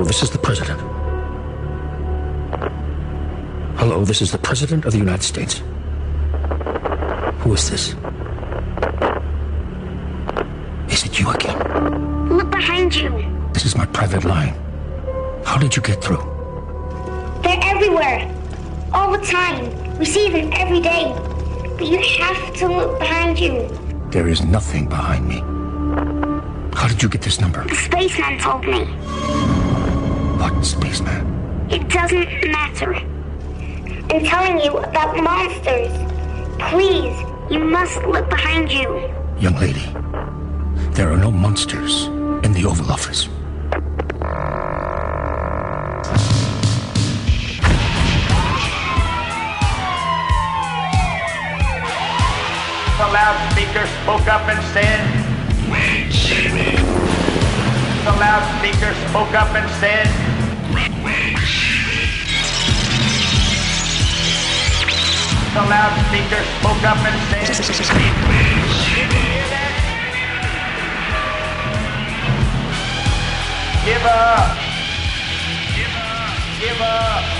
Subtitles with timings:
[0.00, 0.80] Hello, this is the President.
[3.76, 5.62] Hello, this is the President of the United States.
[7.40, 7.94] Who is this?
[10.88, 12.30] Is it you again?
[12.30, 13.10] Look behind you.
[13.52, 14.54] This is my private line.
[15.44, 16.24] How did you get through?
[17.42, 18.34] They're everywhere.
[18.94, 19.98] All the time.
[19.98, 21.12] We see them every day.
[21.76, 23.68] But you have to look behind you.
[24.10, 25.40] There is nothing behind me.
[26.74, 27.68] How did you get this number?
[27.68, 29.59] The spaceman told me.
[30.60, 31.70] What spaceman?
[31.70, 32.94] It doesn't matter.
[32.94, 35.90] I'm telling you about monsters.
[36.68, 37.18] Please,
[37.50, 39.10] you must look behind you.
[39.38, 39.86] Young lady,
[40.92, 42.08] there are no monsters
[42.44, 43.24] in the Oval Office.
[52.98, 55.00] The loudspeaker spoke up and said,
[55.72, 56.76] Wait, Jimmy.
[58.04, 60.29] The loudspeaker spoke up and said,
[65.52, 67.50] The loudspeaker spoke up and said,
[73.84, 74.56] Give up!
[75.74, 76.60] Give up!
[76.60, 77.39] Give up!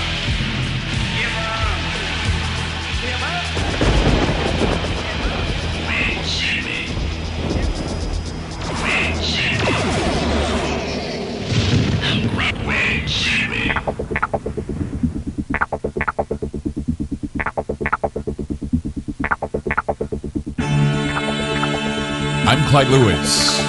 [22.71, 23.59] Clyde Lewis.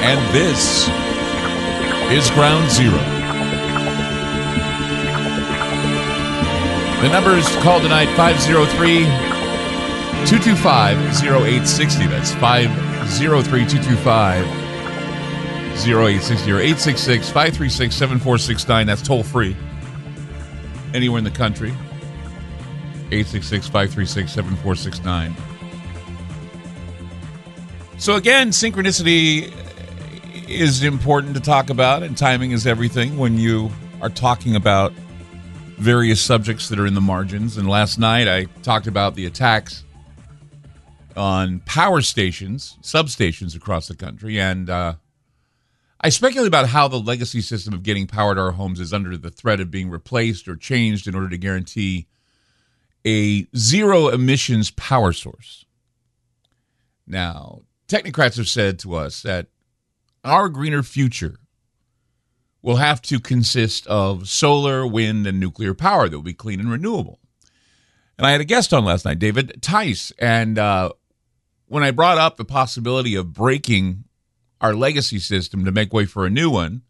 [0.00, 0.88] And this
[2.10, 2.96] is Ground Zero.
[7.02, 9.04] The number is called tonight 503
[10.24, 12.06] 225 0860.
[12.06, 14.46] That's 503 225
[15.86, 18.86] 0860 or 866 536 7469.
[18.86, 19.54] That's toll free.
[20.94, 21.72] Anywhere in the country.
[23.12, 25.53] 866 536 7469.
[28.04, 29.50] So again, synchronicity
[30.46, 33.70] is important to talk about, and timing is everything when you
[34.02, 34.92] are talking about
[35.78, 37.56] various subjects that are in the margins.
[37.56, 39.84] And last night I talked about the attacks
[41.16, 44.96] on power stations, substations across the country, and uh,
[45.98, 49.16] I speculate about how the legacy system of getting power to our homes is under
[49.16, 52.06] the threat of being replaced or changed in order to guarantee
[53.06, 55.64] a zero emissions power source.
[57.06, 57.62] Now,
[57.94, 59.46] technocrats have said to us that
[60.24, 61.36] our greener future
[62.60, 66.70] will have to consist of solar, wind, and nuclear power that will be clean and
[66.70, 67.20] renewable.
[68.16, 70.90] And I had a guest on last night, David Tice, and uh,
[71.66, 74.04] when I brought up the possibility of breaking
[74.60, 76.82] our legacy system to make way for a new one,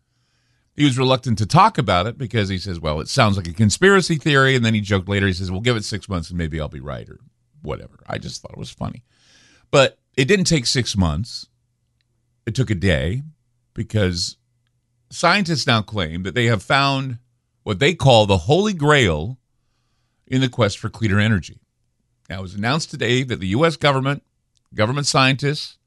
[0.77, 3.53] he was reluctant to talk about it because he says, well, it sounds like a
[3.53, 4.55] conspiracy theory.
[4.55, 6.69] And then he joked later, he says, we'll give it six months and maybe I'll
[6.69, 7.19] be right or
[7.63, 8.01] whatever.
[8.07, 9.05] I just thought it was funny.
[9.71, 11.47] But it didn't take six months,
[12.47, 13.23] it took a day
[13.73, 14.37] because
[15.11, 17.19] scientists now claim that they have found
[17.63, 19.39] what they call the holy grail
[20.27, 21.61] in the quest for cleaner energy.
[22.29, 23.77] Now, it was announced today that the U.S.
[23.77, 24.23] government,
[24.75, 25.79] government scientists,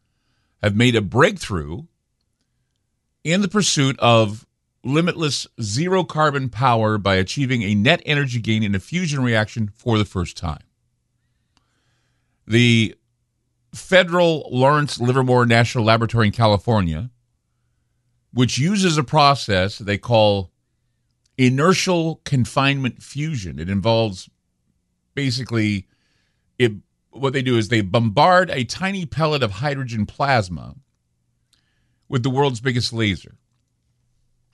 [0.62, 1.84] have made a breakthrough
[3.24, 4.46] in the pursuit of
[4.84, 9.98] limitless zero carbon power by achieving a net energy gain in a fusion reaction for
[9.98, 10.64] the first time.
[12.48, 12.96] The
[13.74, 17.10] federal Lawrence Livermore National Laboratory in California,
[18.34, 20.52] which uses a process they call
[21.38, 23.60] inertial confinement fusion.
[23.60, 24.30] It involves
[25.14, 25.88] basically
[26.58, 26.74] it
[27.12, 30.76] what they do is they bombard a tiny pellet of hydrogen plasma
[32.10, 33.36] with the world's biggest laser.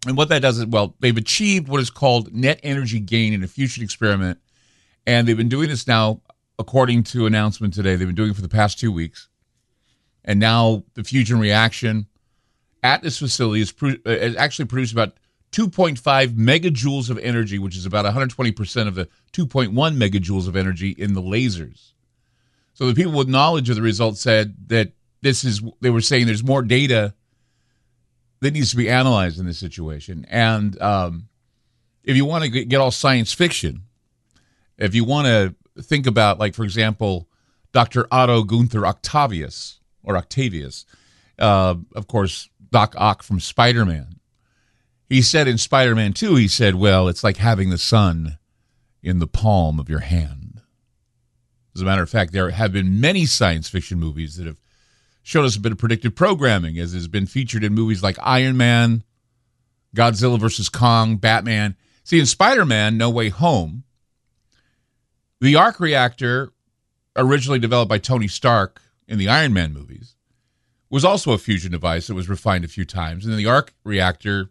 [0.06, 3.44] And what that does is, well, they've achieved what is called net energy gain in
[3.44, 4.40] a fusion experiment.
[5.06, 6.22] And they've been doing this now,
[6.60, 9.28] according to announcement today, they've been doing it for the past two weeks.
[10.26, 12.08] And now the fusion reaction
[12.82, 15.18] at this facility is, pro- uh, is actually produced about
[15.52, 21.14] 2.5 megajoules of energy, which is about 120% of the 2.1 megajoules of energy in
[21.14, 21.92] the lasers.
[22.74, 26.26] So the people with knowledge of the results said that this is, they were saying
[26.26, 27.14] there's more data
[28.40, 30.26] that needs to be analyzed in this situation.
[30.30, 31.30] And um,
[32.04, 33.84] if you want to get all science fiction,
[34.78, 37.28] if you want to think about, like, for example,
[37.72, 38.08] Dr.
[38.12, 40.86] Otto Gunther Octavius, or Octavius,
[41.40, 44.20] uh, of course, Doc Ock from Spider Man.
[45.10, 48.38] He said in Spider Man 2, he said, well, it's like having the sun
[49.02, 50.62] in the palm of your hand.
[51.76, 54.62] As a matter of fact, there have been many science fiction movies that have
[55.24, 58.58] shown us a bit of predictive programming, as has been featured in movies like Iron
[58.58, 59.04] Man,
[59.96, 60.70] Godzilla vs.
[60.70, 61.76] Kong, Batman.
[62.04, 63.84] See, in Spider Man No Way Home,
[65.44, 66.54] the arc reactor,
[67.18, 70.16] originally developed by Tony Stark in the Iron Man movies,
[70.90, 73.26] was also a fusion device that was refined a few times.
[73.26, 74.50] And then the arc reactor,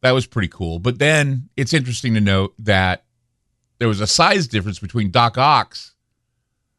[0.00, 0.78] that was pretty cool.
[0.78, 3.02] But then it's interesting to note that
[3.80, 5.94] there was a size difference between Doc Ock's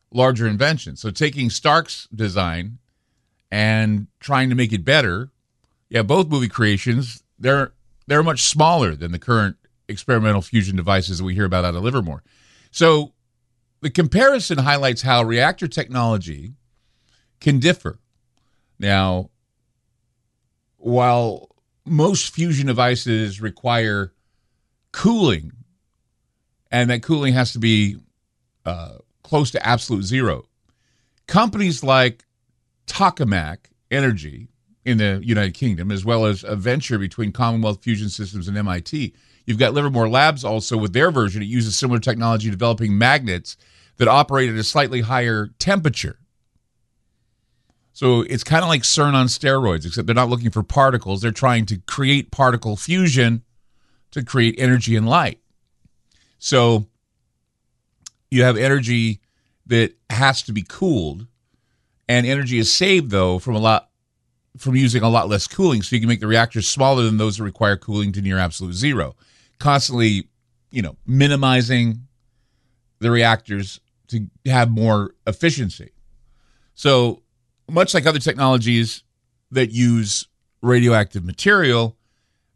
[0.10, 0.96] larger invention.
[0.96, 2.78] So taking Stark's design
[3.52, 5.30] and trying to make it better,
[5.90, 7.74] yeah, both movie creations, they're
[8.08, 9.58] they're much smaller than the current
[9.90, 12.24] experimental fusion devices that we hear about out of Livermore.
[12.74, 13.14] So
[13.82, 16.56] the comparison highlights how reactor technology
[17.40, 18.00] can differ.
[18.80, 19.30] Now,
[20.78, 21.50] while
[21.86, 24.12] most fusion devices require
[24.92, 25.52] cooling,
[26.72, 27.98] and that cooling has to be
[28.66, 30.46] uh, close to absolute zero,
[31.28, 32.26] companies like
[32.88, 34.48] Tokamak Energy
[34.84, 39.14] in the United Kingdom, as well as a venture between Commonwealth Fusion Systems and MIT.
[39.46, 41.42] You've got Livermore Labs also with their version.
[41.42, 43.58] It uses similar technology developing magnets
[43.98, 46.20] that operate at a slightly higher temperature.
[47.92, 51.22] So it's kind of like CERN on steroids, except they're not looking for particles.
[51.22, 53.44] They're trying to create particle fusion
[54.12, 55.40] to create energy and light.
[56.40, 56.88] So
[58.32, 59.22] you have energy
[59.68, 61.28] that has to be cooled,
[62.08, 63.90] and energy is saved though from a lot
[64.58, 67.38] from using a lot less cooling, so you can make the reactors smaller than those
[67.38, 69.16] that require cooling to near absolute zero.
[69.60, 70.28] Constantly,
[70.72, 72.08] you know, minimizing
[73.00, 75.92] the reactors to have more efficiency.
[76.76, 77.22] So,
[77.70, 79.04] much like other technologies
[79.52, 80.28] that use
[80.62, 81.98] radioactive material,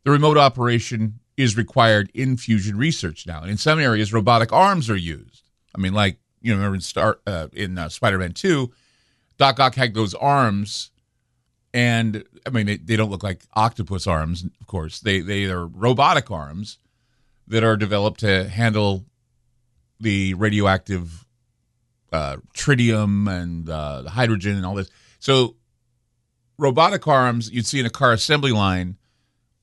[0.03, 3.41] the remote operation is required in fusion research now.
[3.41, 5.43] And in some areas, robotic arms are used.
[5.75, 8.71] I mean, like you know, remember in Star uh, in uh, Spider-Man Two,
[9.37, 10.91] Doc Ock had those arms
[11.73, 14.99] and I mean they, they don't look like octopus arms, of course.
[14.99, 16.79] They they are robotic arms
[17.47, 19.05] that are developed to handle
[19.99, 21.25] the radioactive
[22.11, 24.89] uh, tritium and uh, hydrogen and all this.
[25.19, 25.55] So
[26.57, 28.97] robotic arms you'd see in a car assembly line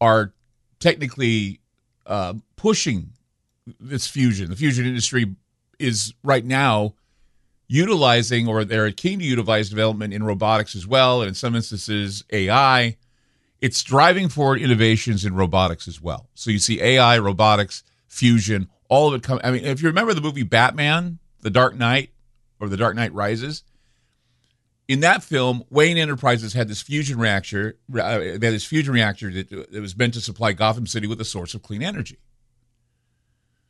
[0.00, 0.32] are
[0.80, 1.60] technically
[2.06, 3.10] uh, pushing
[3.80, 4.50] this fusion.
[4.50, 5.34] The fusion industry
[5.78, 6.94] is right now
[7.66, 12.24] utilizing or they're keen to utilize development in robotics as well, and in some instances,
[12.30, 12.96] AI.
[13.64, 16.28] It's driving forward innovations in robotics as well.
[16.34, 19.40] So you see AI, robotics, fusion, all of it come.
[19.42, 22.10] I mean, if you remember the movie Batman, The Dark Knight,
[22.60, 23.62] or The Dark Knight Rises,
[24.86, 27.78] in that film, Wayne Enterprises had this fusion reactor.
[27.90, 31.18] Uh, they had this fusion reactor that, that was meant to supply Gotham City with
[31.22, 32.18] a source of clean energy.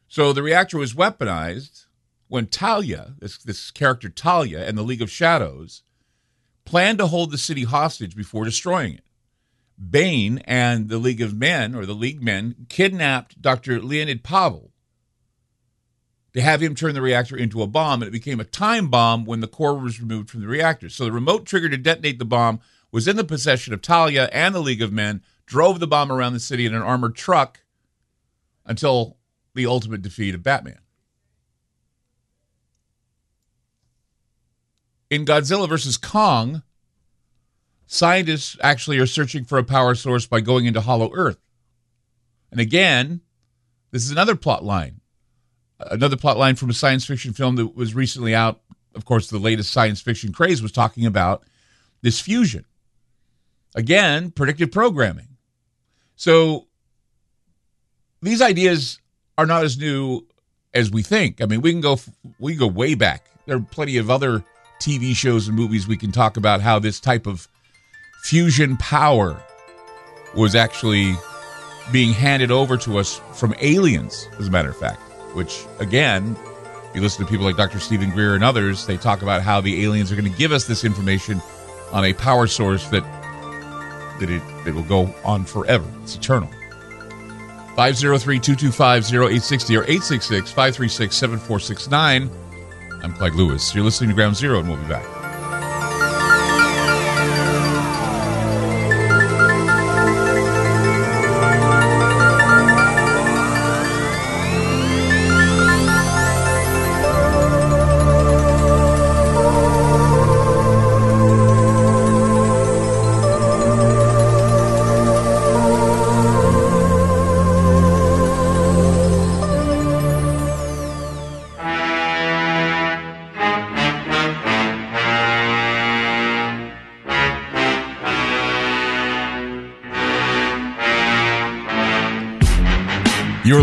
[0.08, 1.86] So the reactor was weaponized
[2.26, 5.84] when Talia, this, this character Talia, and the League of Shadows
[6.64, 9.04] planned to hold the city hostage before destroying it.
[9.78, 13.80] Bane and the League of Men, or the League Men, kidnapped Dr.
[13.80, 14.70] Leonid Pavel
[16.32, 19.24] to have him turn the reactor into a bomb, and it became a time bomb
[19.24, 20.88] when the core was removed from the reactor.
[20.88, 22.60] So the remote trigger to detonate the bomb
[22.90, 26.32] was in the possession of Talia and the League of Men, drove the bomb around
[26.32, 27.60] the city in an armored truck
[28.66, 29.16] until
[29.54, 30.78] the ultimate defeat of Batman.
[35.10, 36.62] In Godzilla versus Kong,
[37.94, 41.38] scientists actually are searching for a power source by going into Hollow Earth.
[42.50, 43.20] And again,
[43.92, 45.00] this is another plot line.
[45.78, 48.60] Another plot line from a science fiction film that was recently out.
[48.94, 51.44] Of course, the latest science fiction craze was talking about
[52.02, 52.64] this fusion.
[53.74, 55.36] Again, predictive programming.
[56.16, 56.68] So
[58.22, 59.00] these ideas
[59.36, 60.26] are not as new
[60.72, 61.40] as we think.
[61.40, 61.98] I mean, we can go
[62.38, 63.26] we can go way back.
[63.46, 64.44] There are plenty of other
[64.80, 67.48] TV shows and movies we can talk about how this type of
[68.24, 69.38] fusion power
[70.34, 71.14] was actually
[71.92, 74.98] being handed over to us from aliens, as a matter of fact.
[75.34, 76.34] Which, again,
[76.94, 77.78] you listen to people like Dr.
[77.78, 80.64] Stephen Greer and others, they talk about how the aliens are going to give us
[80.64, 81.42] this information
[81.92, 83.04] on a power source that
[84.20, 85.84] that it, it will go on forever.
[86.02, 86.48] It's eternal.
[87.76, 92.30] 503-225-0860 or 866-536-7469.
[93.02, 93.74] I'm Clyde Lewis.
[93.74, 95.23] You're listening to Ground Zero, and we'll be back.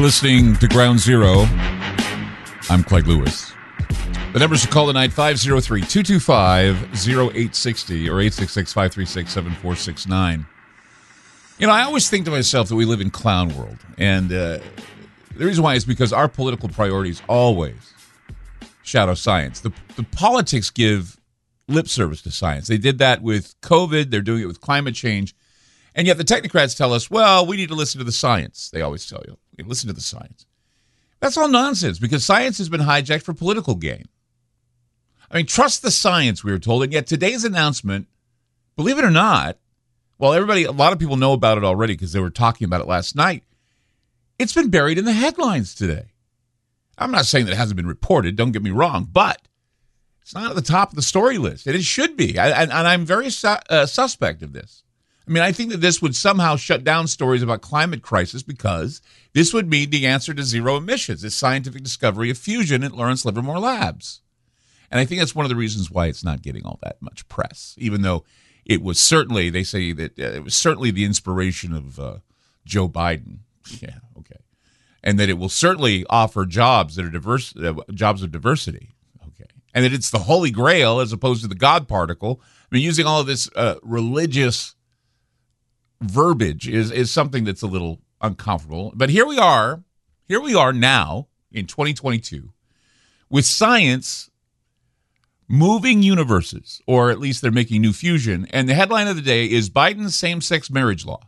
[0.02, 1.46] Listening to Ground Zero.
[2.72, 3.54] I'm Craig Lewis.
[4.34, 10.48] The numbers to call tonight 503 225 0860 or 866 536 7469.
[11.60, 13.78] You know, I always think to myself that we live in clown world.
[14.00, 14.58] And uh,
[15.36, 17.94] the reason why is because our political priorities always
[18.82, 19.60] shadow science.
[19.60, 21.20] The, the politics give
[21.68, 22.68] lip service to science.
[22.68, 25.36] They did that with COVID, they're doing it with climate change.
[25.94, 28.72] And yet the technocrats tell us, well, we need to listen to the science.
[28.72, 29.38] They always tell you,
[29.68, 30.46] listen to the science.
[31.20, 34.06] That's all nonsense because science has been hijacked for political gain.
[35.30, 36.84] I mean, trust the science, we were told.
[36.84, 38.08] And yet today's announcement,
[38.76, 39.58] believe it or not,
[40.18, 42.82] well, everybody, a lot of people know about it already because they were talking about
[42.82, 43.44] it last night.
[44.38, 46.12] It's been buried in the headlines today.
[46.98, 49.42] I'm not saying that it hasn't been reported, don't get me wrong, but
[50.22, 52.38] it's not at the top of the story list, and it should be.
[52.38, 54.84] And, and, I'm very su- uh, suspect of this.
[55.32, 59.02] I mean, I think that this would somehow shut down stories about climate crisis because
[59.32, 63.24] this would mean the answer to zero emissions, this scientific discovery of fusion at Lawrence
[63.24, 64.20] Livermore Labs.
[64.92, 67.26] And I think that's one of the reasons why it's not getting all that much
[67.30, 68.26] press, even though
[68.66, 72.18] it was certainly, they say that uh, it was certainly the inspiration of uh,
[72.66, 73.38] Joe Biden.
[73.80, 74.42] Yeah, okay.
[75.02, 78.96] And that it will certainly offer jobs that are diverse, uh, jobs of diversity.
[79.30, 79.50] Okay.
[79.74, 82.42] And that it's the holy grail as opposed to the God particle.
[82.44, 84.76] I mean, using all of this uh, religious
[86.02, 88.92] verbiage is, is something that's a little uncomfortable.
[88.96, 89.84] But here we are.
[90.28, 92.52] Here we are now in 2022
[93.30, 94.30] with science
[95.48, 98.48] moving universes, or at least they're making new fusion.
[98.52, 101.28] And the headline of the day is Biden's same sex marriage law.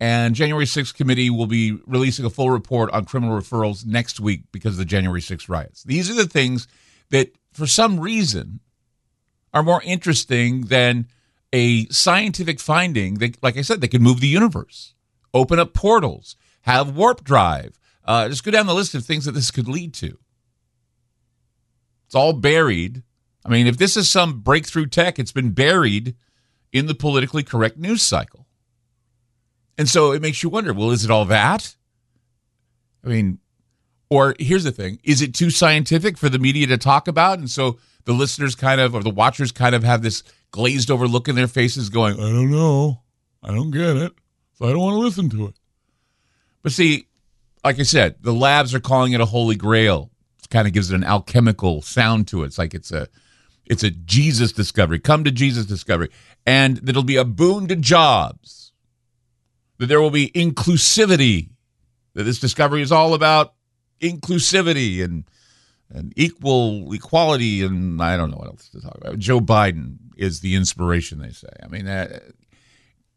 [0.00, 4.44] And January 6th committee will be releasing a full report on criminal referrals next week
[4.50, 5.84] because of the January 6th riots.
[5.84, 6.66] These are the things
[7.10, 8.60] that, for some reason,
[9.54, 11.06] are more interesting than
[11.52, 14.94] a scientific finding that, like I said, they can move the universe,
[15.34, 17.78] open up portals, have warp drive.
[18.04, 20.18] Uh, just go down the list of things that this could lead to.
[22.06, 23.02] It's all buried.
[23.44, 26.14] I mean, if this is some breakthrough tech, it's been buried
[26.72, 28.46] in the politically correct news cycle.
[29.78, 31.76] And so it makes you wonder well, is it all that?
[33.04, 33.38] I mean,
[34.10, 37.38] or here's the thing is it too scientific for the media to talk about?
[37.38, 41.06] And so the listeners kind of, or the watchers kind of have this glazed over
[41.06, 43.02] look in their faces going, I don't know.
[43.42, 44.12] I don't get it.
[44.54, 45.54] So I don't want to listen to it.
[46.62, 47.08] But see,
[47.64, 50.10] like I said, the labs are calling it a holy grail.
[50.42, 52.46] It kind of gives it an alchemical sound to it.
[52.46, 53.08] It's like it's a
[53.64, 54.98] it's a Jesus discovery.
[54.98, 56.10] Come to Jesus discovery.
[56.44, 58.72] And it'll be a boon to jobs.
[59.78, 61.50] That there will be inclusivity.
[62.14, 63.54] That this discovery is all about
[64.00, 65.24] inclusivity and
[65.92, 69.18] and equal equality and I don't know what else to talk about.
[69.18, 71.48] Joe Biden is the inspiration, they say.
[71.62, 71.86] I mean,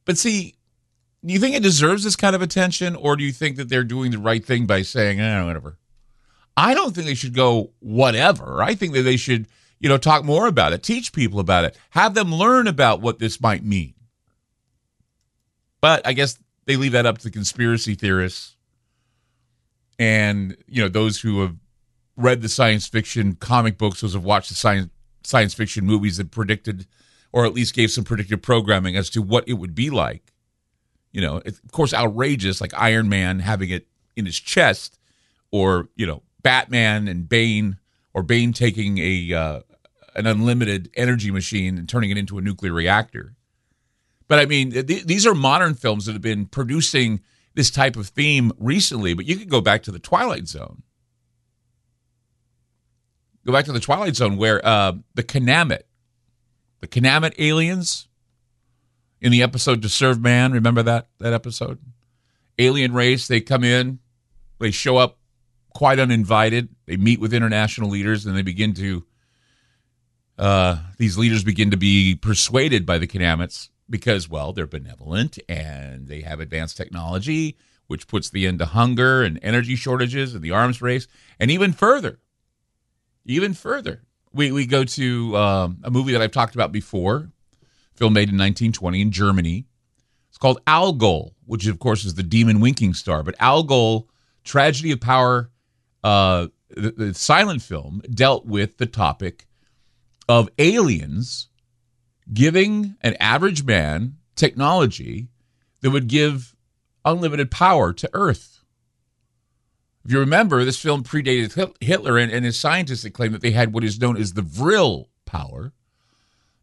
[0.05, 0.55] but see,
[1.25, 3.84] do you think it deserves this kind of attention, or do you think that they're
[3.84, 5.77] doing the right thing by saying, eh, whatever?
[6.58, 8.62] I don't think they should go whatever.
[8.62, 9.48] I think that they should,
[9.79, 13.20] you know, talk more about it, teach people about it, have them learn about what
[13.20, 13.94] this might mean.
[15.82, 18.55] But I guess they leave that up to the conspiracy theorists
[19.98, 21.55] and you know those who have
[22.17, 24.89] read the science fiction comic books, those have watched the science
[25.24, 26.86] science fiction movies that predicted,
[27.31, 30.34] or at least gave some predictive programming as to what it would be like.
[31.12, 35.00] You know, of course, outrageous, like Iron Man having it in his chest,
[35.51, 37.77] or you know, Batman and Bane,
[38.13, 39.62] or Bane taking a uh,
[40.15, 43.36] an unlimited energy machine and turning it into a nuclear reactor.
[44.27, 47.22] But I mean, th- these are modern films that have been producing
[47.53, 49.13] this type of theme recently.
[49.13, 50.84] But you could go back to the Twilight Zone
[53.46, 55.84] go back to the Twilight Zone where uh, the Kanamit,
[56.82, 58.08] the Kanamit aliens
[59.22, 61.80] in the episode To Serve Man, remember that that episode?
[62.58, 64.00] Alien race, they come in,
[64.60, 65.20] they show up
[65.74, 66.70] quite uninvited.
[66.86, 69.06] They meet with international leaders and they begin to
[70.38, 76.08] uh, these leaders begin to be persuaded by the Kanamits because, well, they're benevolent and
[76.08, 80.52] they have advanced technology, which puts the end to hunger and energy shortages and the
[80.52, 81.08] arms race.
[81.40, 82.20] And even further,
[83.25, 84.03] even further,
[84.34, 87.32] we, we go to um, a movie that I've talked about before,
[87.96, 89.65] film made in 1920 in Germany.
[90.29, 93.24] It's called Algol, which of course is the demon winking star.
[93.24, 94.10] But Algol,
[94.44, 95.50] Tragedy of Power,
[96.03, 99.48] uh, the, the silent film dealt with the topic
[100.27, 101.48] of aliens
[102.34, 105.29] giving an average man technology
[105.82, 106.55] that would give
[107.05, 108.54] unlimited power to Earth.
[110.05, 113.51] If you remember, this film predated Hitler, and, and his scientists that claimed that they
[113.51, 115.74] had what is known as the Vril power.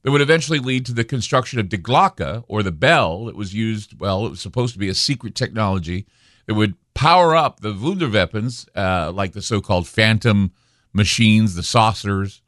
[0.02, 3.52] that would eventually lead to the construction of Die Glocke, or the bell that was
[3.52, 6.06] used, well, it was supposed to be a secret technology
[6.46, 10.52] that would power up the Wunderweapons, uh, like the so called phantom
[10.92, 12.42] machines, the saucers.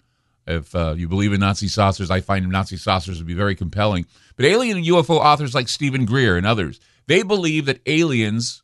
[0.46, 4.06] If uh, you believe in Nazi saucers, I find Nazi saucers to be very compelling.
[4.36, 8.62] But alien and UFO authors like Stephen Greer and others, they believe that aliens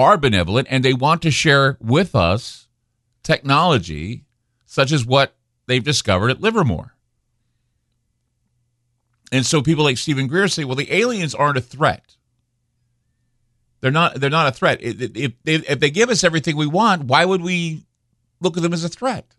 [0.00, 2.68] are benevolent and they want to share with us
[3.22, 4.24] technology
[4.66, 5.34] such as what
[5.66, 6.94] they've discovered at Livermore.
[9.32, 12.16] And so people like Stephen Greer say, well, the aliens aren't a threat.
[13.80, 14.16] They're not.
[14.16, 14.82] They're not a threat.
[14.82, 17.86] If, if, if they give us everything we want, why would we
[18.40, 19.34] look at them as a threat?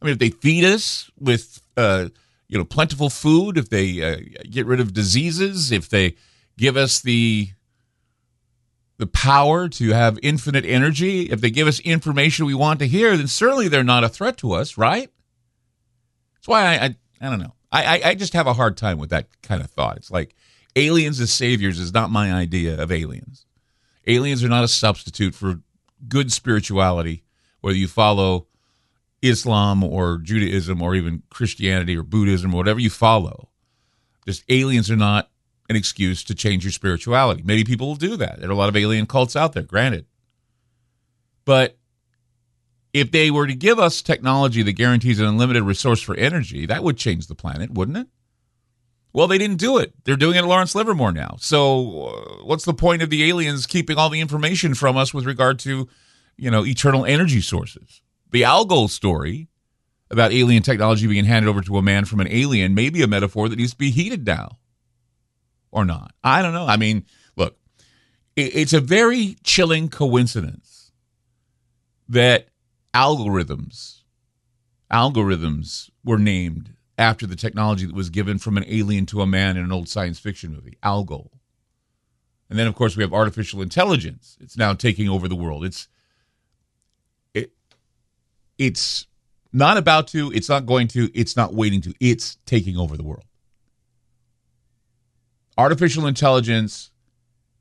[0.00, 2.08] I mean, if they feed us with, uh,
[2.48, 6.14] you know, plentiful food, if they uh, get rid of diseases, if they
[6.56, 7.50] give us the
[8.98, 13.16] the power to have infinite energy, if they give us information we want to hear,
[13.16, 15.10] then certainly they're not a threat to us, right?
[16.34, 17.54] That's why I, I, I don't know.
[17.70, 19.98] I, I just have a hard time with that kind of thought.
[19.98, 20.34] It's like
[20.74, 23.44] aliens as saviors is not my idea of aliens.
[24.06, 25.60] Aliens are not a substitute for
[26.08, 27.24] good spirituality,
[27.60, 28.46] whether you follow
[29.20, 33.50] Islam or Judaism or even Christianity or Buddhism or whatever you follow.
[34.26, 35.30] Just aliens are not
[35.68, 37.42] an excuse to change your spirituality.
[37.44, 38.40] Maybe people will do that.
[38.40, 40.06] There are a lot of alien cults out there, granted.
[41.44, 41.78] But
[42.92, 46.82] if they were to give us technology that guarantees an unlimited resource for energy, that
[46.82, 48.06] would change the planet, wouldn't it?
[49.12, 49.92] Well, they didn't do it.
[50.04, 51.36] They're doing it at Lawrence Livermore now.
[51.38, 55.24] So, uh, what's the point of the aliens keeping all the information from us with
[55.24, 55.88] regard to,
[56.36, 58.02] you know, eternal energy sources?
[58.30, 59.48] The Algol story
[60.10, 63.06] about alien technology being handed over to a man from an alien may be a
[63.06, 64.58] metaphor that needs to be heated now
[65.70, 66.14] or not.
[66.22, 66.66] I don't know.
[66.66, 67.04] I mean,
[67.36, 67.56] look,
[68.36, 70.92] it's a very chilling coincidence
[72.08, 72.48] that
[72.94, 73.98] algorithms
[74.90, 79.56] algorithms were named after the technology that was given from an alien to a man
[79.56, 81.30] in an old science fiction movie, Algol.
[82.50, 84.36] And then of course we have artificial intelligence.
[84.40, 85.64] It's now taking over the world.
[85.64, 85.88] It's
[87.34, 87.52] it
[88.56, 89.06] it's
[89.52, 91.94] not about to, it's not going to, it's not waiting to.
[92.00, 93.24] It's taking over the world.
[95.58, 96.90] Artificial intelligence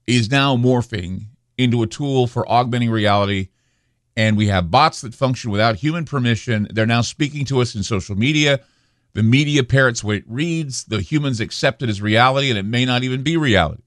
[0.05, 1.25] is now morphing
[1.57, 3.49] into a tool for augmenting reality
[4.17, 6.67] and we have bots that function without human permission.
[6.71, 8.61] They're now speaking to us in social media.
[9.13, 10.85] The media parrots what it reads.
[10.85, 13.83] The humans accept it as reality, and it may not even be reality.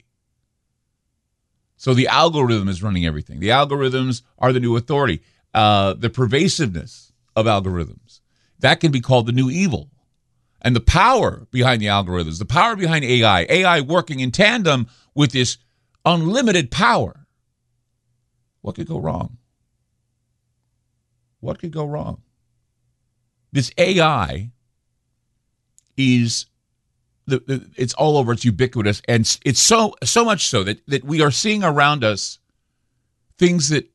[1.75, 3.41] So the algorithm is running everything.
[3.41, 5.21] The algorithms are the new authority.
[5.53, 8.21] Uh, the pervasiveness of algorithms
[8.59, 9.89] that can be called the new evil,
[10.61, 15.31] and the power behind the algorithms, the power behind AI, AI working in tandem with
[15.31, 15.57] this
[16.05, 17.25] unlimited power.
[18.61, 19.37] What could go wrong?
[21.39, 22.21] What could go wrong?
[23.51, 24.51] This AI
[25.97, 26.45] is
[27.25, 28.33] the, it's all over.
[28.33, 32.39] It's ubiquitous, and it's so so much so that that we are seeing around us
[33.37, 33.89] things that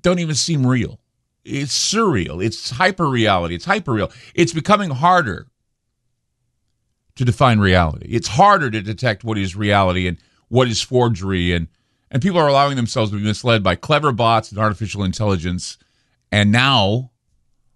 [0.00, 1.00] don't even seem real.
[1.44, 2.44] It's surreal.
[2.44, 3.56] It's hyper reality.
[3.56, 4.12] It's hyper real.
[4.34, 5.48] It's becoming harder
[7.16, 8.06] to define reality.
[8.08, 11.68] It's harder to detect what is reality and what is forgery, and
[12.10, 15.78] and people are allowing themselves to be misled by clever bots and artificial intelligence
[16.32, 17.10] and now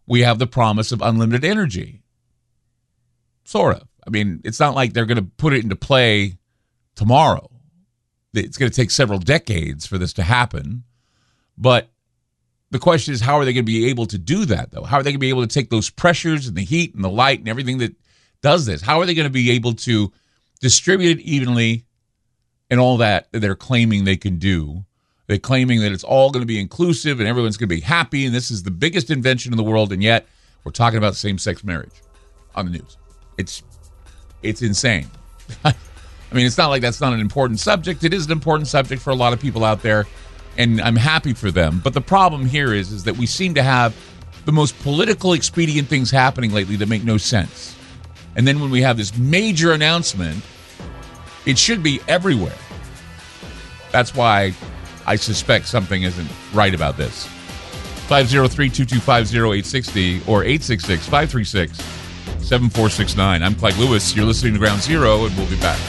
[0.07, 2.03] we have the promise of unlimited energy.
[3.45, 3.87] Sort of.
[4.05, 6.39] I mean, it's not like they're going to put it into play
[6.95, 7.51] tomorrow.
[8.33, 10.85] It's going to take several decades for this to happen.
[11.59, 11.91] But
[12.71, 14.85] the question is, how are they going to be able to do that, though?
[14.85, 17.05] How are they going to be able to take those pressures and the heat and
[17.05, 17.95] the light and everything that
[18.47, 18.81] does this?
[18.81, 20.13] How are they going to be able to
[20.61, 21.85] distribute it evenly
[22.71, 24.85] and all that they're claiming they can do
[25.27, 28.27] they're claiming that it's all going to be inclusive and everyone's going to be happy
[28.27, 30.27] and this is the biggest invention in the world, and yet
[30.65, 32.03] we're talking about same-sex marriage
[32.55, 32.97] on the news.
[33.39, 33.63] It's
[34.43, 35.11] it's insane.
[35.65, 35.75] I
[36.33, 38.05] mean, it's not like that's not an important subject.
[38.05, 40.07] It is an important subject for a lot of people out there,
[40.57, 41.81] and I'm happy for them.
[41.83, 43.97] But the problem here is is that we seem to have
[44.45, 47.76] the most political expedient things happening lately that make no sense.
[48.37, 50.45] And then when we have this major announcement,
[51.47, 52.57] it should be everywhere.
[53.91, 54.53] That's why
[55.07, 57.27] I suspect something isn't right about this.
[58.09, 61.79] 503 225 0860 or 866 536
[62.47, 63.43] 7469.
[63.43, 64.15] I'm Clyde Lewis.
[64.15, 65.81] You're listening to Ground Zero, and we'll be back.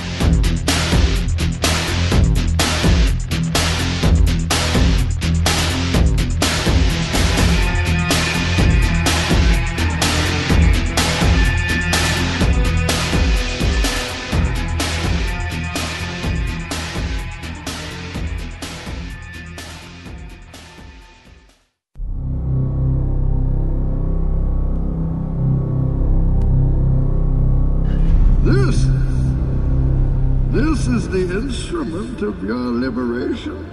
[32.38, 33.66] Of your liberation.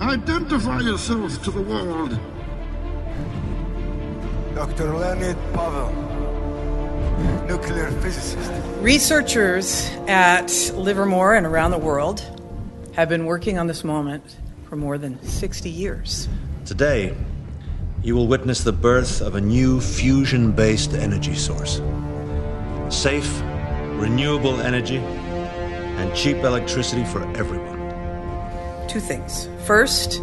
[0.00, 2.18] Identify yourself to the world.
[4.54, 4.96] Dr.
[4.96, 5.90] Leonid Pavel,
[7.48, 8.52] nuclear physicist.
[8.80, 12.24] Researchers at Livermore and around the world
[12.94, 14.36] have been working on this moment
[14.68, 16.28] for more than 60 years.
[16.64, 17.16] Today,
[18.02, 21.80] you will witness the birth of a new fusion based energy source.
[22.90, 23.42] Safe,
[23.96, 25.02] renewable energy,
[25.96, 27.78] and cheap electricity for everyone.
[28.88, 29.48] Two things.
[29.64, 30.20] First,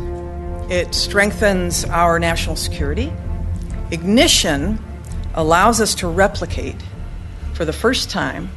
[0.69, 3.11] it strengthens our national security.
[3.91, 4.79] Ignition
[5.33, 6.81] allows us to replicate,
[7.53, 8.49] for the first time,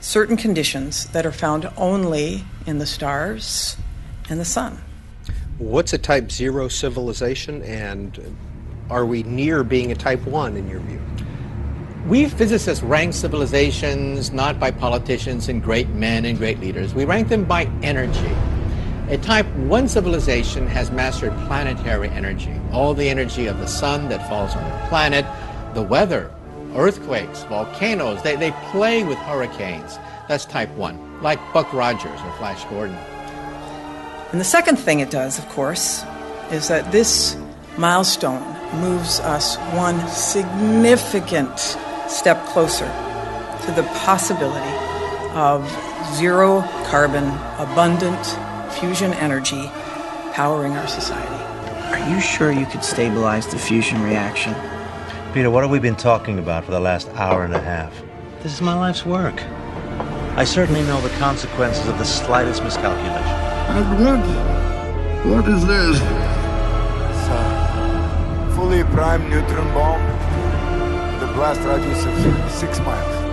[0.00, 3.76] certain conditions that are found only in the stars
[4.28, 4.78] and the sun.
[5.58, 8.36] What's a type zero civilization, and
[8.90, 11.00] are we near being a type one in your view?
[12.06, 16.94] We physicists rank civilizations not by politicians and great men and great leaders.
[16.94, 18.36] We rank them by energy.
[19.08, 24.28] A type 1 civilization has mastered planetary energy, all the energy of the sun that
[24.28, 25.24] falls on the planet,
[25.72, 26.30] the weather,
[26.74, 28.20] earthquakes, volcanoes.
[28.22, 29.98] They, they play with hurricanes.
[30.28, 32.96] That's type 1, like Buck Rogers or Flash Gordon.
[34.30, 36.04] And the second thing it does, of course,
[36.50, 37.34] is that this
[37.78, 38.42] milestone
[38.78, 41.78] moves us one significant
[42.14, 42.86] step closer
[43.66, 44.76] to the possibility
[45.34, 45.68] of
[46.14, 47.24] zero carbon,
[47.58, 48.24] abundant
[48.78, 49.68] fusion energy
[50.32, 51.34] powering our society.
[51.92, 54.54] Are you sure you could stabilize the fusion reaction?
[55.32, 57.92] Peter, what have we been talking about for the last hour and a half?
[58.42, 59.42] This is my life's work.
[60.36, 63.26] I certainly know the consequences of the slightest miscalculation.
[63.74, 64.20] And what?
[65.34, 65.96] What is this?
[65.96, 70.13] It's a fully primed neutron bomb with a
[71.34, 73.24] blast radius of six miles.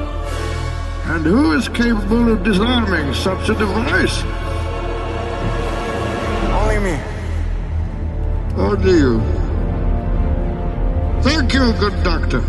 [1.06, 4.24] And who is capable of disarming such a device?
[6.52, 7.00] Only me.
[8.58, 9.20] Or do you?
[11.22, 12.40] Thank you, good doctor.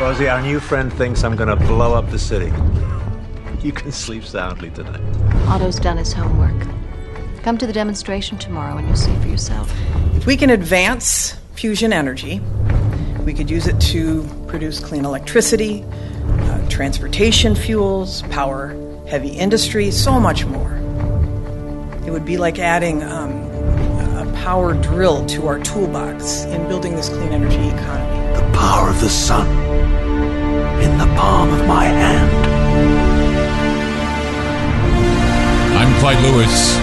[0.00, 2.52] Rosie, our new friend thinks I'm gonna blow up the city.
[3.62, 5.00] You can sleep soundly tonight.
[5.46, 6.66] Otto's done his homework.
[7.44, 9.72] Come to the demonstration tomorrow and you'll see for yourself.
[10.16, 12.40] If we can advance fusion energy,
[13.24, 20.18] we could use it to produce clean electricity, uh, transportation fuels, power heavy industry, so
[20.18, 20.72] much more.
[22.06, 23.32] It would be like adding um,
[24.16, 28.34] a power drill to our toolbox in building this clean energy economy.
[28.34, 29.46] The power of the sun
[30.82, 32.32] in the palm of my hand.
[35.76, 36.76] I'm Clyde Lewis.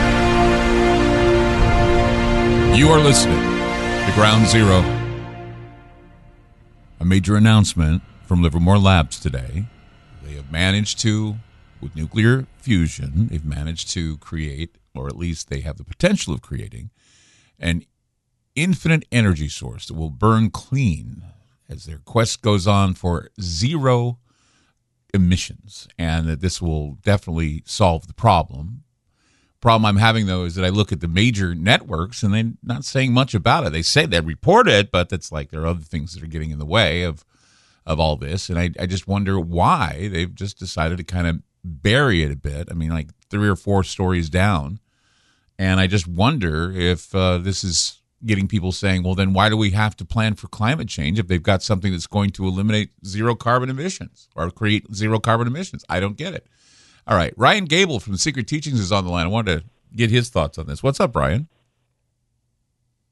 [2.77, 3.41] You are listening
[4.05, 5.08] to Ground Zero.
[7.01, 9.67] A major announcement from Livermore Labs today.
[10.21, 11.37] They have managed to,
[11.79, 16.41] with nuclear fusion, they've managed to create, or at least they have the potential of
[16.41, 16.89] creating,
[17.57, 17.85] an
[18.53, 21.23] infinite energy source that will burn clean
[21.69, 24.19] as their quest goes on for zero
[25.13, 28.83] emissions, and that this will definitely solve the problem.
[29.61, 32.85] Problem I'm having though is that I look at the major networks and they're not
[32.85, 33.71] saying much about it.
[33.71, 36.51] They say they report it, but that's like there are other things that are getting
[36.51, 37.25] in the way of
[37.85, 41.41] of all this, and I, I just wonder why they've just decided to kind of
[41.63, 42.67] bury it a bit.
[42.69, 44.79] I mean, like three or four stories down,
[45.57, 49.57] and I just wonder if uh, this is getting people saying, well, then why do
[49.57, 52.91] we have to plan for climate change if they've got something that's going to eliminate
[53.05, 55.83] zero carbon emissions or create zero carbon emissions?
[55.89, 56.45] I don't get it.
[57.09, 57.33] All right.
[57.35, 59.25] Ryan Gable from Secret Teachings is on the line.
[59.25, 60.83] I wanted to get his thoughts on this.
[60.83, 61.47] What's up, Ryan?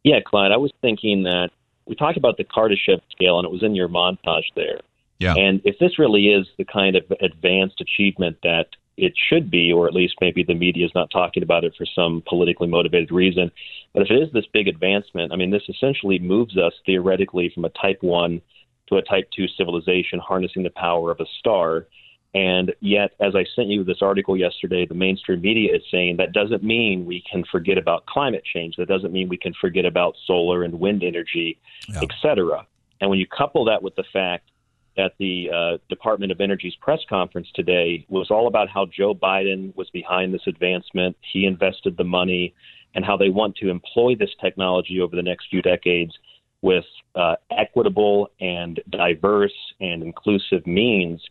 [0.04, 1.50] Yeah, Clyde, I was thinking that
[1.88, 4.82] we talked about the Kardashev scale, and it was in your montage there.
[5.18, 5.34] Yeah.
[5.34, 9.88] And if this really is the kind of advanced achievement that it should be, or
[9.88, 13.52] at least maybe the media is not talking about it for some politically motivated reason,
[13.94, 17.66] but if it is this big advancement, I mean, this essentially moves us theoretically from
[17.66, 18.42] a type 1
[18.90, 21.88] to a type 2 civilization harnessing the power of a star.
[22.34, 26.34] And yet, as I sent you this article yesterday, the mainstream media is saying that
[26.34, 28.76] doesn't mean we can forget about climate change.
[28.76, 32.02] That doesn't mean we can forget about solar and wind energy, Yeah.
[32.04, 32.68] et cetera.
[33.00, 34.50] And when you couple that with the fact
[34.98, 39.76] that the uh, Department of Energy's press conference today was all about how Joe Biden
[39.76, 42.54] was behind this advancement, he invested the money,
[42.96, 46.18] and how they want to employ this technology over the next few decades
[46.64, 46.86] with
[47.16, 51.22] uh, equitable and diverse and inclusive means,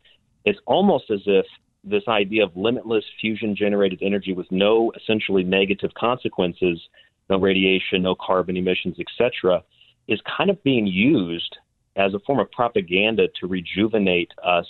[0.46, 1.44] it's almost as if
[1.84, 6.80] this idea of limitless fusion generated energy with no essentially negative consequences,
[7.28, 9.62] no radiation, no carbon emissions, etc.,
[10.08, 11.56] is kind of being used
[11.96, 14.66] as a form of propaganda to rejuvenate us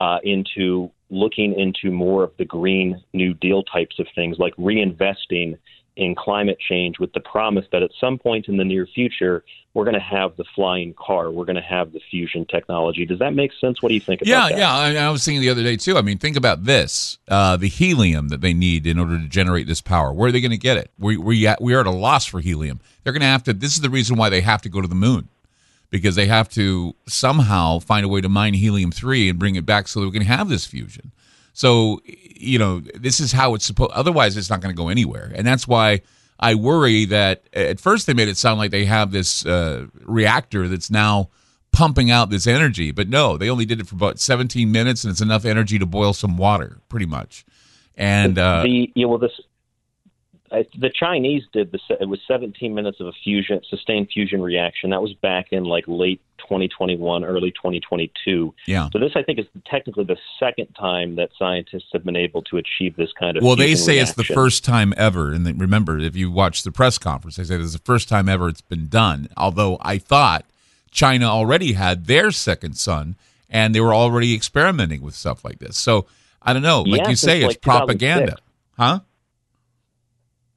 [0.00, 5.56] uh, into looking into more of the Green New Deal types of things, like reinvesting
[5.96, 9.84] in climate change with the promise that at some point in the near future, we're
[9.84, 13.06] going to have the flying car, we're going to have the fusion technology.
[13.06, 13.80] Does that make sense?
[13.80, 14.58] What do you think about yeah, that?
[14.58, 15.02] yeah.
[15.02, 15.96] I, I was thinking the other day too.
[15.96, 19.66] I mean, think about this: uh, the helium that they need in order to generate
[19.66, 20.12] this power.
[20.12, 20.90] Where are they going to get it?
[20.98, 22.80] We we at, we are at a loss for helium.
[23.02, 23.52] They're going to have to.
[23.52, 25.28] This is the reason why they have to go to the moon,
[25.90, 29.66] because they have to somehow find a way to mine helium three and bring it
[29.66, 31.12] back so that we can have this fusion.
[31.54, 33.92] So you know, this is how it's supposed.
[33.92, 36.02] Otherwise, it's not going to go anywhere, and that's why.
[36.36, 40.66] I worry that at first they made it sound like they have this uh, reactor
[40.66, 41.30] that's now
[41.74, 45.10] pumping out this energy, but no, they only did it for about 17 minutes, and
[45.10, 47.44] it's enough energy to boil some water, pretty much.
[47.96, 49.40] And uh, the yeah, well, this
[50.50, 54.90] the Chinese did the it was 17 minutes of a fusion sustained fusion reaction.
[54.90, 58.54] That was back in like late 2021, early 2022.
[58.66, 58.88] Yeah.
[58.92, 62.56] So this I think is technically the second time that scientists have been able to
[62.56, 63.42] achieve this kind of.
[63.42, 66.98] well, they say it's the first time ever, and remember if you watch the press
[66.98, 69.28] conference, they say it's the first time ever it's been done.
[69.36, 70.44] Although I thought
[70.90, 73.16] China already had their second sun,
[73.50, 75.76] and they were already experimenting with stuff like this.
[75.76, 76.06] So
[76.40, 76.82] I don't know.
[76.82, 78.36] Like Yeah, you say, since, it's like, propaganda,
[78.78, 79.00] huh?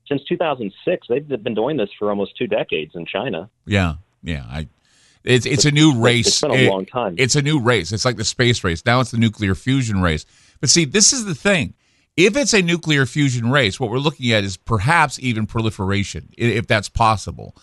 [0.07, 3.49] Since 2006, they've been doing this for almost two decades in China.
[3.65, 4.45] Yeah, yeah.
[4.49, 4.67] I
[5.23, 6.27] it's it's a new race.
[6.27, 7.15] It's been a long time.
[7.17, 7.91] It's a new race.
[7.91, 8.85] It's like the space race.
[8.85, 10.25] Now it's the nuclear fusion race.
[10.59, 11.73] But see, this is the thing.
[12.15, 16.65] If it's a nuclear fusion race, what we're looking at is perhaps even proliferation, if
[16.65, 17.55] that's possible.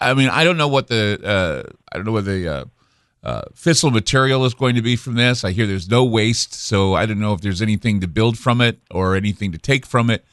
[0.00, 2.64] I mean, I don't know what the uh, I don't know what the uh,
[3.22, 5.44] uh, fissile material is going to be from this.
[5.44, 8.60] I hear there's no waste, so I don't know if there's anything to build from
[8.60, 10.24] it or anything to take from it.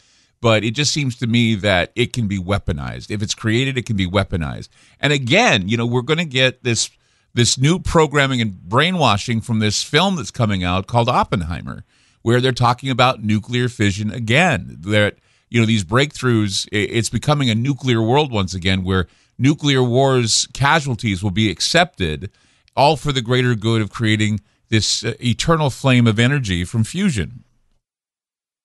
[0.41, 3.11] But it just seems to me that it can be weaponized.
[3.11, 4.69] If it's created, it can be weaponized.
[4.99, 6.89] And again, you know, we're going to get this
[7.33, 11.83] this new programming and brainwashing from this film that's coming out called Oppenheimer,
[12.21, 14.77] where they're talking about nuclear fission again.
[14.79, 15.17] That
[15.49, 21.21] you know these breakthroughs, it's becoming a nuclear world once again, where nuclear wars casualties
[21.21, 22.31] will be accepted,
[22.75, 27.43] all for the greater good of creating this uh, eternal flame of energy from fusion.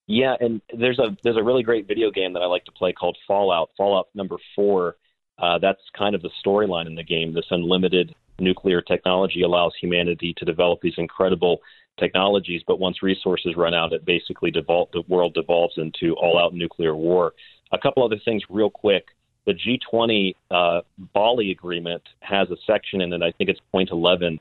[0.06, 2.92] Yeah, and there's a there's a really great video game that I like to play
[2.92, 3.70] called Fallout.
[3.76, 4.96] Fallout number four.
[5.38, 7.32] Uh, that's kind of the storyline in the game.
[7.32, 11.60] This unlimited nuclear technology allows humanity to develop these incredible
[11.98, 16.94] technologies, but once resources run out, it basically devol- the world devolves into all-out nuclear
[16.94, 17.32] war.
[17.72, 19.06] A couple other things, real quick.
[19.46, 20.80] The G20 uh,
[21.12, 23.22] Bali agreement has a section in it.
[23.22, 24.40] I think it's point 11,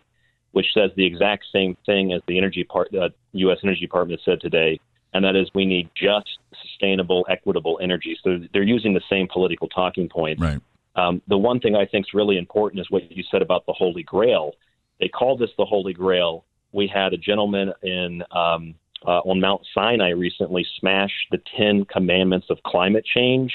[0.51, 3.57] which says the exact same thing as the energy part, uh, U.S.
[3.63, 4.79] Energy Department said today
[5.13, 8.17] and that is we need just, sustainable, equitable energy.
[8.23, 10.41] So they're using the same political talking points.
[10.41, 10.59] Right.
[10.95, 13.73] Um, the one thing I think is really important is what you said about the
[13.73, 14.53] Holy Grail.
[14.99, 16.45] They call this the Holy Grail.
[16.71, 22.47] We had a gentleman in um, uh, on Mount Sinai recently smash the Ten Commandments
[22.49, 23.51] of climate change,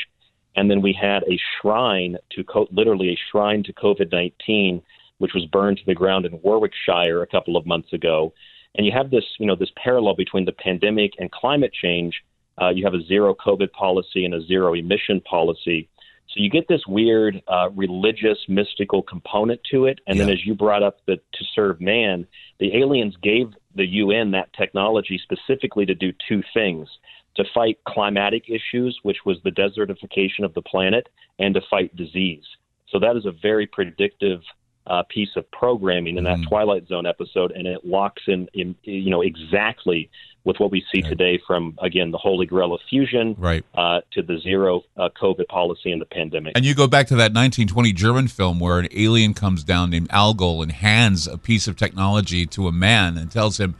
[0.56, 4.82] and then we had a shrine to co- literally a shrine to COVID nineteen,
[5.18, 8.32] which was burned to the ground in Warwickshire a couple of months ago.
[8.78, 12.22] And you have this, you know, this parallel between the pandemic and climate change.
[12.62, 15.88] Uh, you have a zero COVID policy and a zero emission policy.
[16.28, 19.98] So you get this weird uh, religious, mystical component to it.
[20.06, 22.26] And then, as you brought up, the to serve man,
[22.60, 26.88] the aliens gave the UN that technology specifically to do two things:
[27.36, 32.44] to fight climatic issues, which was the desertification of the planet, and to fight disease.
[32.90, 34.40] So that is a very predictive
[34.88, 39.10] uh, piece of programming in that Twilight Zone episode, and it locks in, in, you
[39.10, 40.10] know, exactly
[40.44, 43.64] with what we see today from again the Holy Grail of fusion, Right.
[43.74, 46.52] uh, to the zero uh, COVID policy and the pandemic.
[46.56, 50.08] And you go back to that 1920 German film where an alien comes down named
[50.10, 53.74] Algol and hands a piece of technology to a man and tells him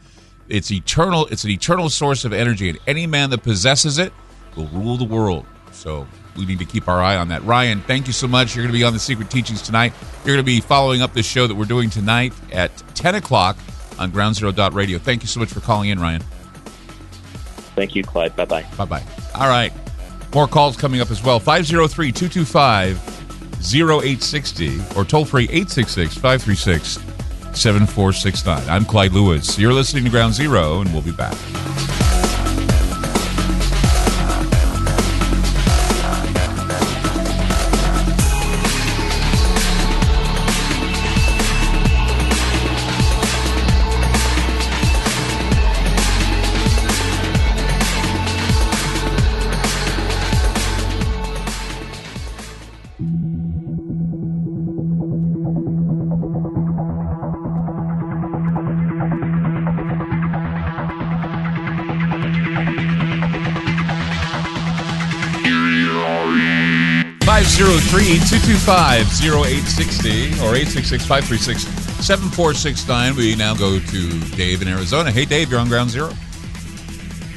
[0.47, 1.25] it's eternal.
[1.27, 4.13] It's an eternal source of energy, and any man that possesses it
[4.55, 5.45] will rule the world.
[5.71, 7.43] So we need to keep our eye on that.
[7.43, 8.55] Ryan, thank you so much.
[8.55, 9.93] You're going to be on the Secret Teachings tonight.
[10.25, 13.57] You're going to be following up this show that we're doing tonight at 10 o'clock
[13.97, 14.97] on Ground Zero Dot Radio.
[14.97, 16.21] Thank you so much for calling in, Ryan.
[17.75, 18.35] Thank you, Clyde.
[18.35, 18.65] Bye bye.
[18.77, 19.03] Bye bye.
[19.35, 19.71] All right.
[20.33, 21.39] More calls coming up as well.
[21.39, 23.19] 503 225
[23.61, 26.99] 0860 or toll free 866 536
[27.53, 28.69] 7469.
[28.69, 29.57] I'm Clyde Lewis.
[29.57, 31.37] You're listening to Ground Zero, and we'll be back.
[68.69, 73.17] 503-225-0860 or 866-536-7469.
[73.17, 75.11] We now go to Dave in Arizona.
[75.11, 76.09] Hey, Dave, you're on Ground Zero.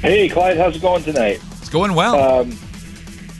[0.02, 1.40] Hey, Clyde, how's it going tonight?
[1.58, 2.16] It's going well.
[2.16, 2.50] Um,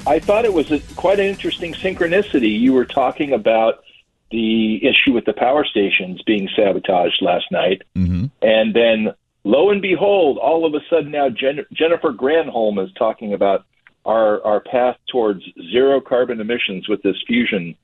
[0.07, 2.59] I thought it was a, quite an interesting synchronicity.
[2.59, 3.85] You were talking about
[4.31, 8.25] the issue with the power stations being sabotaged last night, mm-hmm.
[8.41, 9.13] and then
[9.45, 13.67] lo and behold, all of a sudden now Jen- Jennifer Granholm is talking about
[14.07, 17.77] our our path towards zero carbon emissions with this fusion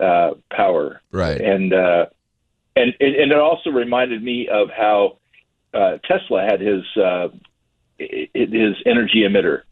[0.00, 1.40] uh, power, Right.
[1.40, 2.06] and uh,
[2.74, 5.18] and and it also reminded me of how
[5.74, 7.28] uh, Tesla had his uh,
[7.98, 9.62] his energy emitter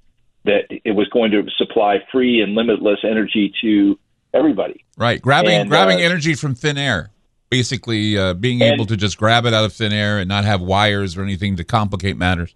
[0.45, 3.99] that it was going to supply free and limitless energy to
[4.35, 4.85] everybody.
[4.97, 7.11] Right, grabbing And, grabbing uh, energy from thin air,
[7.51, 10.45] basically uh, being And- able to just grab it out of thin air and not
[10.45, 12.55] have wires or anything to complicate matters.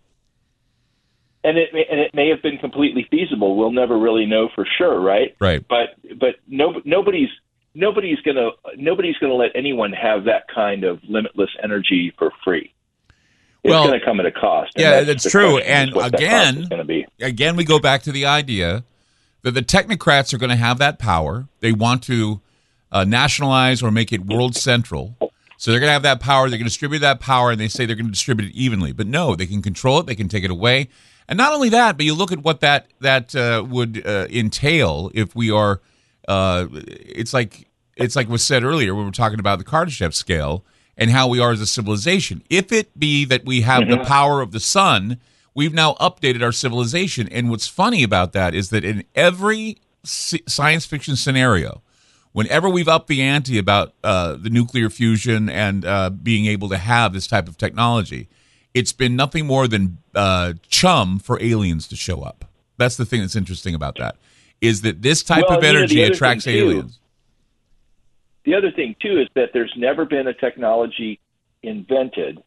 [1.44, 3.56] And it may, and it may have been completely feasible.
[3.56, 5.34] We'll never really know for sure, right?
[5.38, 5.64] Right.
[5.66, 7.28] But but no, nobody's
[7.78, 12.72] nobody's gonna nobody's gonna let anyone have that kind of limitless energy for free.
[13.64, 14.72] It's Well, going to come at a cost.
[14.76, 15.58] Yeah, that's the true.
[15.58, 17.06] And again, is going to be.
[17.20, 18.84] again, we go back to the idea
[19.42, 21.48] that the technocrats are going to have that power.
[21.58, 22.40] They want to
[22.92, 25.16] uh, nationalize or make it world central.
[25.56, 26.48] So they're going to have that power.
[26.48, 28.92] They're going to distribute that power, and they say they're going to distribute it evenly.
[28.92, 30.06] But no, they can control it.
[30.06, 30.88] They can take it away.
[31.28, 35.10] And not only that, but you look at what that that uh, would uh, entail
[35.14, 35.80] if we are.
[36.28, 37.67] Uh, it's like
[37.98, 40.64] it's like was said earlier when we were talking about the Kardashev scale
[40.96, 42.42] and how we are as a civilization.
[42.50, 44.06] If it be that we have the Mhm.
[44.06, 45.18] power of the sun,
[45.54, 47.28] we've now updated our civilization.
[47.28, 51.82] And what's funny about that is that in every science fiction scenario,
[52.32, 56.78] whenever we've upped the ante about uh, the nuclear fusion and uh, being able to
[56.78, 58.28] have this type of technology,
[58.74, 62.44] it's been nothing more than uh, chum for aliens to show up.
[62.76, 64.16] That's the thing that's interesting about that
[64.60, 66.98] is that this type Well, of you know, energy attracts thing, too, aliens.
[68.48, 71.20] The other thing too is that there's never been a technology
[71.62, 72.42] invented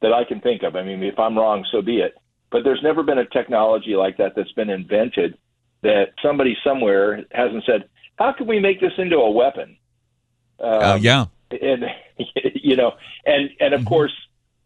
[0.00, 0.74] that I can think of.
[0.74, 2.14] I mean, if I'm wrong, so be it.
[2.50, 5.36] But there's never been a technology like that that's been invented
[5.82, 9.76] that somebody somewhere hasn't said, "How can we make this into a weapon?"
[10.58, 11.26] Uh, yeah.
[11.50, 11.84] and
[12.54, 12.92] you know,
[13.26, 13.88] and and of Mm-hmm.
[13.88, 14.16] course,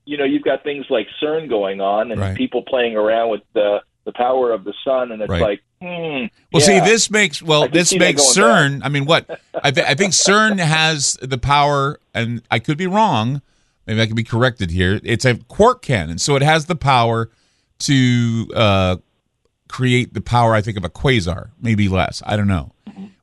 [0.05, 2.37] you know, you've got things like CERN going on, and Right.
[2.37, 5.43] people playing around with the the power of the sun, and it's Right.
[5.43, 6.27] like, hmm.
[6.53, 8.81] Well, see, this makes well, this makes CERN.
[8.83, 12.87] I mean, what I, th- I think CERN has the power, and I could be
[12.87, 13.43] wrong.
[13.87, 15.01] Maybe I can be corrected here.
[15.03, 17.31] It's a quark cannon, so it has the power
[17.81, 18.97] to uh,
[19.69, 20.55] create the power.
[20.55, 22.23] I think of a quasar, maybe less.
[22.27, 22.73] I don't know,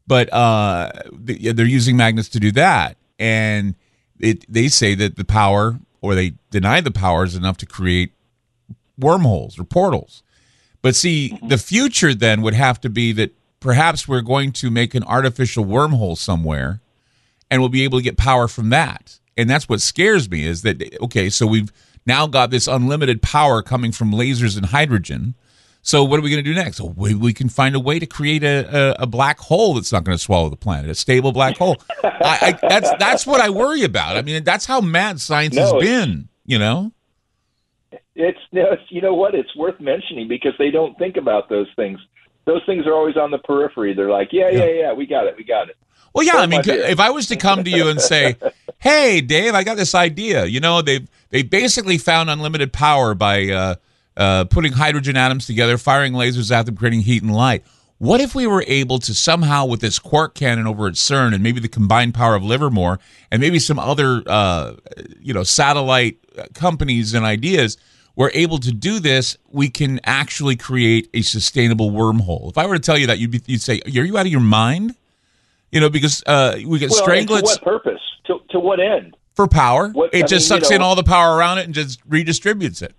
[0.07, 0.91] but uh,
[1.25, 3.75] th- yeah, they're using magnets to do that, and
[4.19, 8.13] it they say that the power, or they deny the power, is enough to create
[8.97, 10.23] wormholes or portals.
[10.85, 11.47] But see, mm-hmm.
[11.47, 15.65] the future then would have to be that perhaps we're going to make an artificial
[15.65, 16.79] wormhole somewhere
[17.49, 19.19] and we'll be able to get power from that.
[19.35, 21.71] And that's what scares me is that, okay, so we've
[22.05, 25.33] now got this unlimited power coming from lasers and hydrogen.
[25.81, 26.77] So what are we going to do next?
[26.77, 29.91] So we, we can find a way to create a, a, a black hole that's
[29.91, 31.77] not going to swallow the planet, a stable black hole.
[32.03, 34.17] I, I, that's that's what I worry about.
[34.17, 36.29] I mean, that's how mad science has No, it's- been.
[36.47, 36.91] You know,
[38.15, 38.39] It's,
[38.89, 39.35] you know what?
[39.35, 41.99] It's worth mentioning because they don't think about those things.
[42.45, 43.93] Those things are always on the periphery.
[43.93, 45.77] They're like, yeah, yeah, yeah, we got it, we got it.
[46.13, 48.37] Well, yeah, Hold I mean, if I was to come to you and say,
[48.79, 53.49] "Hey, Dave, I got this idea," you know, they they basically found unlimited power by
[53.49, 53.75] uh,
[54.15, 57.65] uh, putting hydrogen atoms together, firing lasers at them, creating heat and light.
[57.97, 61.43] What if we were able to somehow, with this quark cannon over at CERN, and
[61.43, 62.97] maybe the combined power of Livermore,
[63.29, 64.75] and maybe some other, uh,
[65.19, 66.17] you know, satellite
[66.53, 67.77] companies and ideas,
[68.15, 69.37] we're able to do this?
[69.51, 72.49] We can actually create a sustainable wormhole.
[72.49, 74.31] If I were to tell you that, you'd be, you'd say, "Are you out of
[74.31, 74.95] your mind?"
[75.71, 78.01] You know, because uh, we get well, strangelets to what purpose?
[78.27, 79.17] To to what end?
[79.35, 79.89] for power.
[79.89, 82.07] What- it I just mean, you sucks in all the power around it and just
[82.09, 82.95] redistributes it.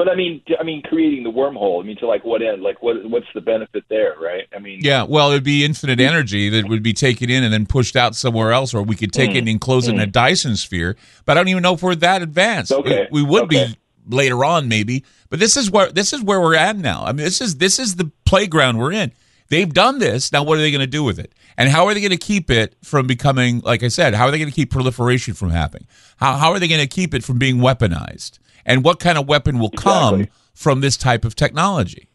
[0.00, 1.82] But I mean, I mean, creating the wormhole.
[1.82, 2.62] I mean, to like what end?
[2.62, 3.04] Like what?
[3.04, 4.14] What's the benefit there?
[4.18, 4.48] Right?
[4.56, 7.66] I mean, Yeah, well, it'd be infinite energy that would be taken in and then
[7.66, 9.38] pushed out somewhere else, or we could take it hmm.
[9.40, 10.10] and enclose it in a hmm.
[10.10, 10.96] Dyson sphere.
[11.26, 12.72] But I don't even know if we're that advanced.
[12.72, 13.66] Okay, We, we would okay.
[13.66, 13.78] be
[14.08, 15.04] later on, maybe.
[15.28, 17.04] But this is where this is where we're at now.
[17.04, 19.12] I mean, this is this is the playground we're in.
[19.50, 20.32] They've done this.
[20.32, 21.34] Now, what are they going to do with it?
[21.58, 24.30] And how are they going to keep it from becoming, like I said, how are
[24.30, 25.86] they going to keep proliferation from happening?
[26.16, 28.38] How, how are they going to keep it from being weaponized?
[28.70, 32.06] And what kind of weapon will come from this type of technology?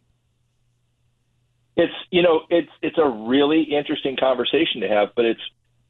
[1.78, 5.42] it's you know it's it's a really interesting conversation to have, but it's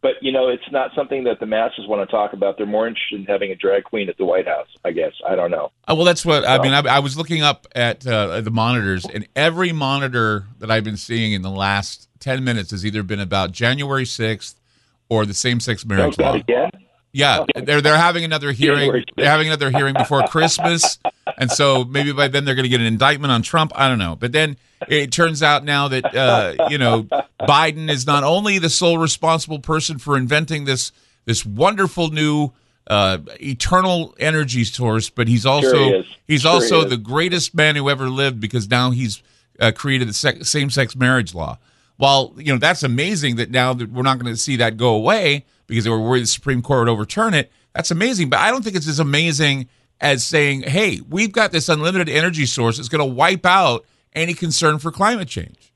[0.01, 2.57] but you know it's not something that the masses want to talk about.
[2.57, 4.67] They're more interested in having a drag queen at the White House.
[4.83, 5.71] I guess I don't know.
[5.87, 6.73] Uh, well, that's what I mean.
[6.73, 10.97] I, I was looking up at uh, the monitors, and every monitor that I've been
[10.97, 14.59] seeing in the last ten minutes has either been about January sixth
[15.07, 16.33] or the same-sex marriage Oh, law.
[16.33, 16.71] again?
[17.15, 19.05] Yeah, they're they're having another hearing.
[19.15, 20.99] They're having another hearing before Christmas,
[21.37, 23.71] and so maybe by then they're going to get an indictment on Trump.
[23.73, 24.17] I don't know.
[24.17, 24.57] But then
[24.89, 27.03] it turns out now that uh, you know
[27.39, 30.91] Biden is not only the sole responsible person for inventing this
[31.23, 32.51] this wonderful new
[32.87, 37.77] uh, eternal energy source, but he's also Sure he he's Sure also the greatest man
[37.77, 39.23] who ever lived because now he's
[39.61, 41.59] uh, created the sec- same-sex marriage law.
[41.95, 44.89] While you know that's amazing that now that we're not going to see that go
[44.89, 47.51] away because they were worried the Supreme Court would overturn it.
[47.73, 49.67] That's amazing, but I don't think it's as amazing
[50.01, 54.33] as saying, "Hey, we've got this unlimited energy source that's going to wipe out any
[54.33, 55.73] concern for climate change."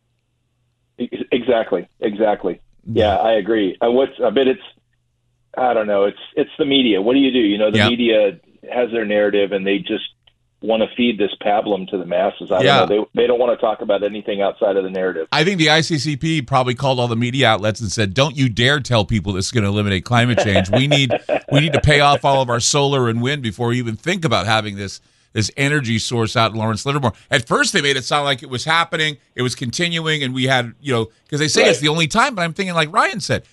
[1.31, 1.87] Exactly.
[1.99, 2.59] Exactly.
[2.85, 3.77] Yeah, I agree.
[3.81, 4.61] I what's I bet it's
[5.57, 6.05] I don't know.
[6.05, 7.01] It's it's the media.
[7.01, 7.39] What do you do?
[7.39, 7.89] You know, the Yeah.
[7.89, 8.39] media
[8.71, 10.03] has their narrative, and they just
[10.61, 12.51] want to feed this pablum to the masses.
[12.51, 12.79] I Yeah.
[12.79, 13.07] don't know.
[13.13, 15.27] They they don't want to talk about anything outside of the narrative.
[15.31, 18.79] I think the ICCP probably called all the media outlets and said, "Don't you dare
[18.79, 20.69] tell people this is going to eliminate climate change.
[20.69, 21.13] We need
[21.51, 24.25] we need to pay off all of our solar and wind before we even think
[24.25, 24.99] about having this
[25.31, 28.49] this energy source out in Lawrence Livermore." At first, they made it sound like it
[28.49, 31.87] was happening, it was continuing, and we had you know because they say it's the
[31.87, 32.35] only time.
[32.35, 33.43] But I'm thinking, like Ryan said,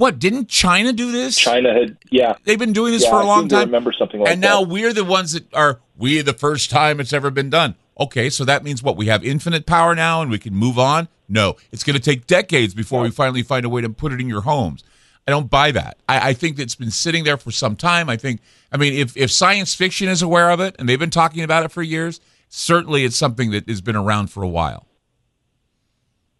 [0.00, 1.36] what didn't China do this?
[1.36, 2.34] China had yeah.
[2.44, 3.66] They've been doing this Yeah, for a I long time.
[3.66, 7.12] remember something like and now we're the ones that are we the first time it's
[7.12, 7.74] ever been done.
[7.98, 8.96] Okay, so that means what?
[8.96, 11.08] We have infinite power now and we can move on?
[11.28, 11.56] No.
[11.70, 14.28] It's going to take decades before we finally find a way to put it in
[14.28, 14.82] your homes.
[15.28, 15.98] I don't buy that.
[16.08, 18.08] I, I think it's been sitting there for some time.
[18.08, 18.40] I think,
[18.72, 21.62] I mean, if, if science fiction is aware of it and they've been talking about
[21.64, 24.86] it for years, certainly it's something that has been around for a while.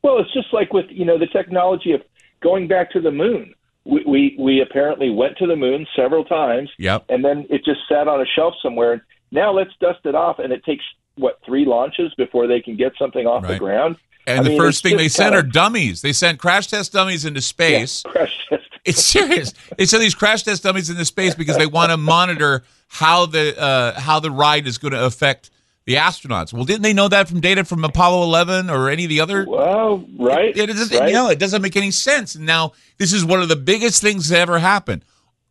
[0.02, 2.00] Well, it's just like with you know the technology of
[2.43, 3.55] going back to the moon.
[3.84, 7.07] We we, we apparently went to the moon several times, Yep.
[7.09, 9.05] and then it just sat on a shelf somewhere.
[9.32, 10.84] Now let's dust it off, and it takes
[11.16, 13.97] what three launches before they can get something off the ground.
[14.26, 16.03] And I the mean, first thing they sent are dummies.
[16.03, 18.03] They sent crash test dummies into space.
[18.03, 18.64] crash test.
[18.84, 19.53] It's serious.
[19.76, 23.59] They send these crash test dummies into space because they want to monitor how the
[23.61, 25.51] uh, how the ride is going to affect
[25.86, 26.52] the astronauts.
[26.52, 29.44] Well, didn't they know that from data from Apollo 11 or any of the other?
[29.46, 30.56] Well, right.
[30.56, 31.08] It, it doesn't, right.
[31.08, 32.34] you know, it doesn't make any sense.
[32.34, 35.04] And now this is one of the biggest things that ever happened.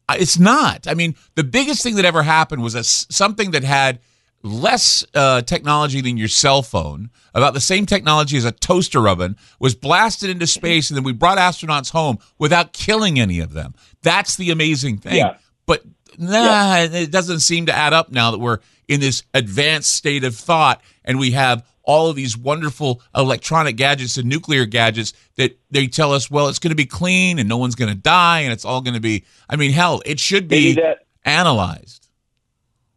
[0.07, 0.87] Uh, It's not.
[0.87, 3.99] I mean, the biggest thing that ever happened was a something that had
[4.41, 9.35] less uh, technology than your cell phone, about the same technology as a toaster oven,
[9.59, 13.73] was blasted into space, and then we brought astronauts home without killing any of them.
[14.01, 15.15] That's the amazing thing.
[15.15, 15.37] Yeah.
[15.65, 15.83] But
[16.17, 18.59] nah, it doesn't seem to add up now that we're
[18.89, 24.17] in this advanced state of thought and we have all of these wonderful electronic gadgets
[24.17, 27.57] and nuclear gadgets that they tell us, well, it's going to be clean and no
[27.57, 29.23] one's going to die and it's all going to be.
[29.49, 32.07] I mean, hell, it should be Maybe that- analyzed.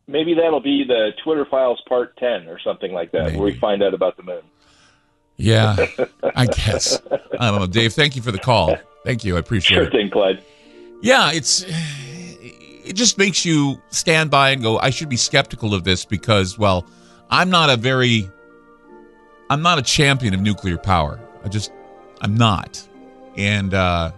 [0.09, 3.82] Maybe that'll be the Twitter files part ten or something like that, where we find
[3.84, 4.43] out about the moon.
[5.36, 5.76] Yeah,
[6.36, 7.01] I guess.
[7.38, 7.93] I don't know, Dave.
[7.95, 8.76] Thank you for the call.
[9.05, 9.36] Thank you.
[9.36, 9.93] I appreciate Sure it.
[9.93, 10.43] thing, Clyde.
[11.03, 11.64] Yeah, it's
[12.84, 16.58] it just makes you stand by and go, I should be skeptical of this because,
[16.58, 16.86] well,
[17.30, 18.30] I'm not a very
[19.48, 21.20] I'm not a champion of nuclear power.
[21.44, 21.72] I just
[22.20, 22.86] I'm not.
[23.36, 24.12] And uh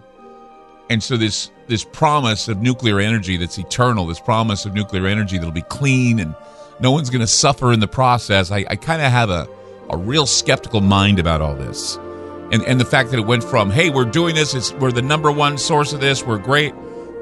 [0.89, 5.37] and so this this promise of nuclear energy that's eternal, this promise of nuclear energy
[5.37, 6.35] that'll be clean and
[6.79, 9.47] no one's gonna suffer in the process, I, I kinda have a,
[9.89, 11.97] a real skeptical mind about all this.
[12.51, 15.01] And and the fact that it went from, hey, we're doing this, it's we're the
[15.01, 16.73] number one source of this, we're great,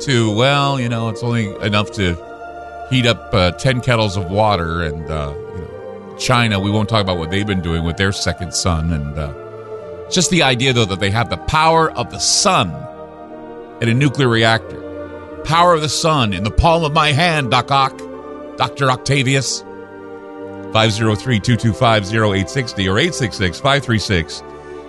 [0.01, 2.15] to well, you know, it's only enough to
[2.89, 6.59] heat up uh, ten kettles of water, and uh, you know, China.
[6.59, 10.29] We won't talk about what they've been doing with their second sun, and uh, just
[10.29, 12.69] the idea though that they have the power of the sun
[13.81, 14.81] in a nuclear reactor,
[15.43, 17.97] power of the sun in the palm of my hand, Doc Ock,
[18.57, 19.63] Doctor Octavius.
[20.73, 22.95] 503-225-0860 or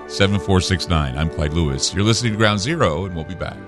[0.09, 1.17] 866-536-7469.
[1.19, 1.93] I'm Clyde Lewis.
[1.93, 3.59] You're listening to Ground Zero, and we'll be back.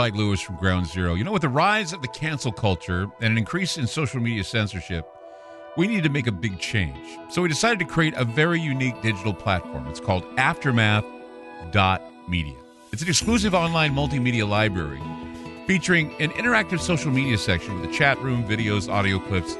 [0.00, 1.12] Clyde Lewis from Ground Zero.
[1.12, 4.42] You know, with the rise of the cancel culture and an increase in social media
[4.42, 5.06] censorship,
[5.76, 7.18] we need to make a big change.
[7.28, 9.86] So we decided to create a very unique digital platform.
[9.88, 12.56] It's called Aftermath.media.
[12.92, 15.02] It's an exclusive online multimedia library
[15.66, 19.52] featuring an interactive social media section with a chat room, videos, audio clips,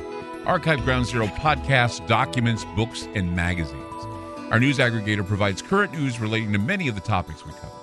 [0.46, 4.06] archived Ground Zero podcasts, documents, books, and magazines.
[4.50, 7.79] Our news aggregator provides current news relating to many of the topics we cover.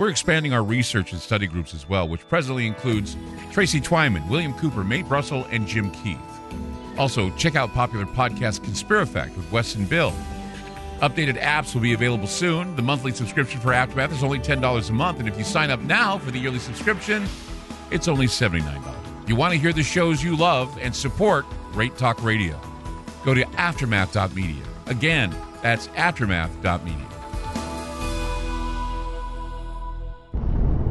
[0.00, 3.18] We're expanding our research and study groups as well, which presently includes
[3.52, 6.18] Tracy Twyman, William Cooper, Nate Russell, and Jim Keith.
[6.96, 10.14] Also, check out popular podcast Conspirafact with Wes and Bill.
[11.00, 12.74] Updated apps will be available soon.
[12.76, 15.80] The monthly subscription for Aftermath is only $10 a month, and if you sign up
[15.80, 17.26] now for the yearly subscription,
[17.90, 18.64] it's only $79.
[19.22, 21.44] If you want to hear the shows you love and support
[21.74, 22.58] Rate Talk Radio,
[23.22, 24.64] go to aftermath.media.
[24.86, 27.09] Again, that's aftermath.media.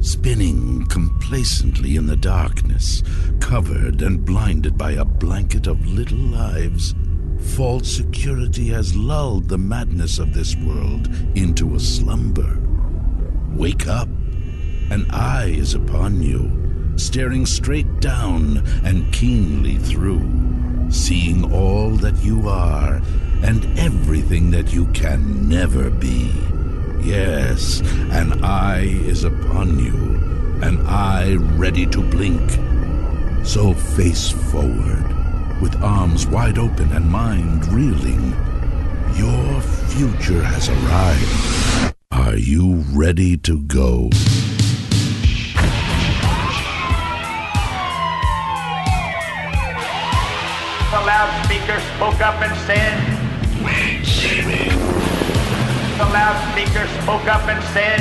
[0.00, 3.02] Spinning complacently in the darkness,
[3.40, 6.94] covered and blinded by a blanket of little lives,
[7.56, 12.58] false security has lulled the madness of this world into a slumber.
[13.54, 14.08] Wake up.
[14.90, 20.28] An eye is upon you, staring straight down and keenly through,
[20.90, 23.00] seeing all that you are
[23.42, 26.30] and everything that you can never be.
[27.00, 27.80] Yes,
[28.10, 29.94] an eye is upon you,
[30.62, 32.58] an eye ready to blink.
[33.44, 35.06] So face forward,
[35.60, 38.34] with arms wide open and mind reeling.
[39.14, 41.94] Your future has arrived.
[42.10, 44.10] Are you ready to go?
[50.90, 53.16] The loudspeaker spoke up and said,
[55.96, 58.00] The loudspeaker spoke up and said,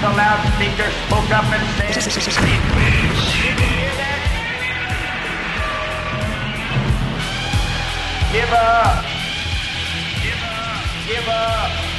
[0.00, 1.94] The loudspeaker spoke up and said,
[8.32, 9.04] Give up.
[10.24, 11.06] Give up.
[11.06, 11.89] Give up.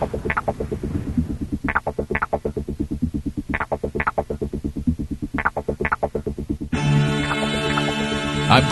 [0.00, 0.06] I'm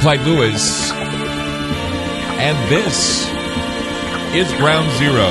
[0.00, 3.26] Clyde Lewis, and this
[4.36, 5.26] is Ground Zero.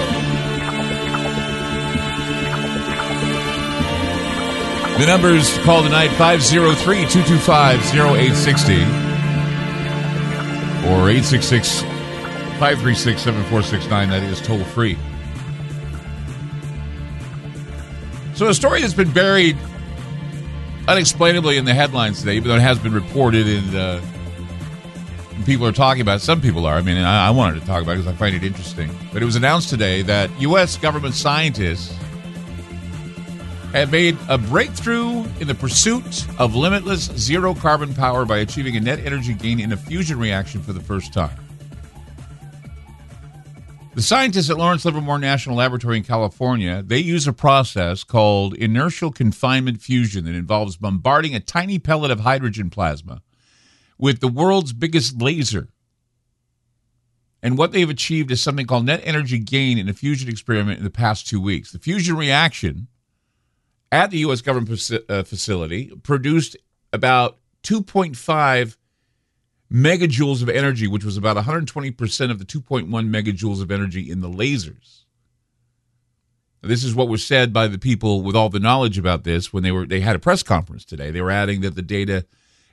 [4.99, 8.73] The numbers to call tonight 503 225 0860
[10.89, 11.81] or 866
[12.59, 14.09] 536 7469.
[14.09, 14.97] That is toll free.
[18.35, 19.57] So, a story that's been buried
[20.87, 24.01] unexplainably in the headlines today, even though it has been reported and uh,
[25.45, 26.19] people are talking about it.
[26.19, 26.75] Some people are.
[26.75, 28.89] I mean, I, I wanted to talk about it because I find it interesting.
[29.13, 30.77] But it was announced today that U.S.
[30.77, 31.97] government scientists
[33.71, 38.79] have made a breakthrough in the pursuit of limitless zero carbon power by achieving a
[38.79, 41.44] net energy gain in a fusion reaction for the first time.
[43.95, 49.09] The scientists at Lawrence Livermore National Laboratory in California, they use a process called inertial
[49.09, 53.21] confinement fusion that involves bombarding a tiny pellet of hydrogen plasma
[53.97, 55.69] with the world's biggest laser.
[57.41, 60.83] And what they've achieved is something called net energy gain in a fusion experiment in
[60.83, 61.71] the past two weeks.
[61.71, 62.89] The fusion reaction
[63.93, 64.41] at the U.S.
[64.41, 66.57] government uh, facility produced
[66.91, 68.75] about 2.5
[69.71, 74.29] megajoules of energy, which was about 120% of the 2.1 megajoules of energy in the
[74.29, 75.05] lasers.
[76.61, 79.61] This is what was said by the people with all the knowledge about this when
[79.61, 81.11] they were they had a press conference today.
[81.11, 82.25] They were adding that the data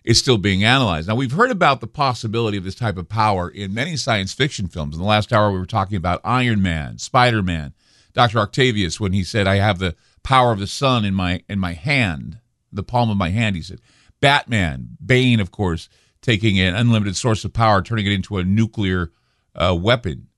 [0.03, 1.09] is still being analyzed.
[1.09, 4.67] Now we've heard about the possibility of this type of power in many science fiction
[4.67, 4.97] films.
[4.97, 7.75] In the last hour we were talking about Iron Man, Spider-Man,
[8.15, 8.39] Dr.
[8.39, 11.75] Octavius when he said I have the power of the sun in my in my
[11.75, 12.39] hand,
[12.73, 13.81] the palm of my hand, he said.
[14.23, 15.91] Batman, Bane of course,
[16.23, 19.13] taking an unlimited source of power, turning it into a nuclear
[19.55, 20.29] uh, weapon.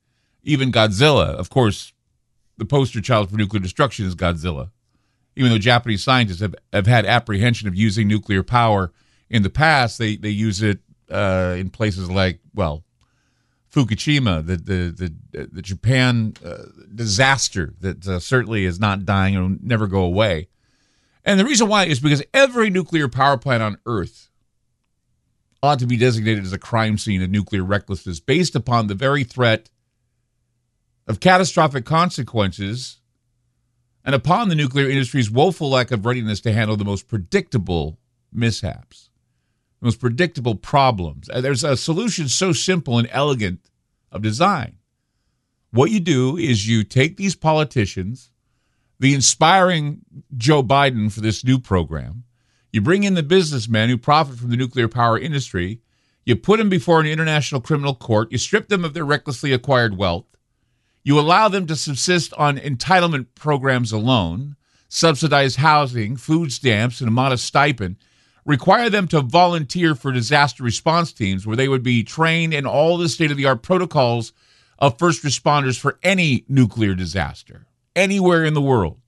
[0.43, 1.93] Even Godzilla, of course,
[2.57, 4.70] the poster child for nuclear destruction is Godzilla.
[5.37, 8.93] Even though Japanese scientists have, have had apprehension of using nuclear power
[9.28, 10.78] in the past, they, they use it
[11.11, 12.85] uh, in places like, well,
[13.74, 19.43] Fukushima, the the the, the Japan uh, disaster that uh, certainly is not dying and
[19.43, 20.47] will never go away.
[21.24, 24.30] And the reason why is because every nuclear power plant on Earth
[25.64, 29.24] ought to be designated as a crime scene of nuclear recklessness based upon the very
[29.24, 29.70] threat
[31.06, 33.00] of catastrophic consequences
[34.04, 37.98] and upon the nuclear industry's woeful lack of readiness to handle the most predictable
[38.32, 39.10] mishaps,
[39.80, 41.28] the most predictable problems.
[41.30, 43.70] Uh, there's a solution so simple and elegant
[44.12, 44.76] of design.
[45.70, 48.30] What you do is you take these politicians,
[49.00, 50.02] the inspiring
[50.36, 52.24] Joe Biden for this new program,
[52.75, 55.81] you bring in the businessmen who profit from the nuclear power industry,
[56.25, 59.97] you put them before an international criminal court, you strip them of their recklessly acquired
[59.97, 60.27] wealth,
[61.05, 64.57] you allow them to subsist on entitlement programs alone,
[64.89, 67.95] subsidized housing, food stamps, and a modest stipend,
[68.45, 72.99] require them to volunteer for disaster response teams where they would be trained in all
[72.99, 74.33] the state of the art protocols
[74.81, 78.99] of first responders for any nuclear disaster anywhere in the world.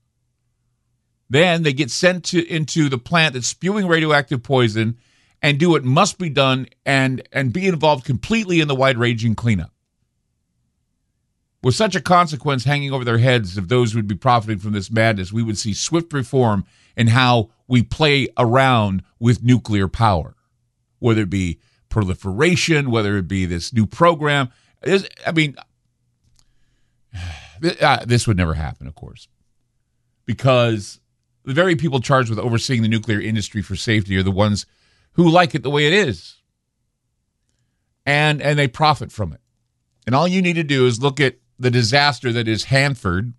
[1.29, 4.97] Then they get sent to, into the plant that's spewing radioactive poison
[5.41, 9.35] and do what must be done and, and be involved completely in the wide ranging
[9.35, 9.71] cleanup.
[11.63, 14.73] With such a consequence hanging over their heads of those who would be profiting from
[14.73, 16.65] this madness, we would see swift reform
[16.95, 20.35] in how we play around with nuclear power,
[20.99, 21.59] whether it be
[21.89, 24.49] proliferation, whether it be this new program.
[24.85, 25.55] I mean,
[27.81, 29.27] uh, this would never happen, of course,
[30.25, 30.99] because
[31.47, 34.65] the very people charged with overseeing the nuclear industry for safety are the ones
[35.13, 36.41] who like it the way it is,
[38.05, 39.39] and and they profit from it.
[40.05, 43.33] And all you need to do is look at the disaster that is Hanford,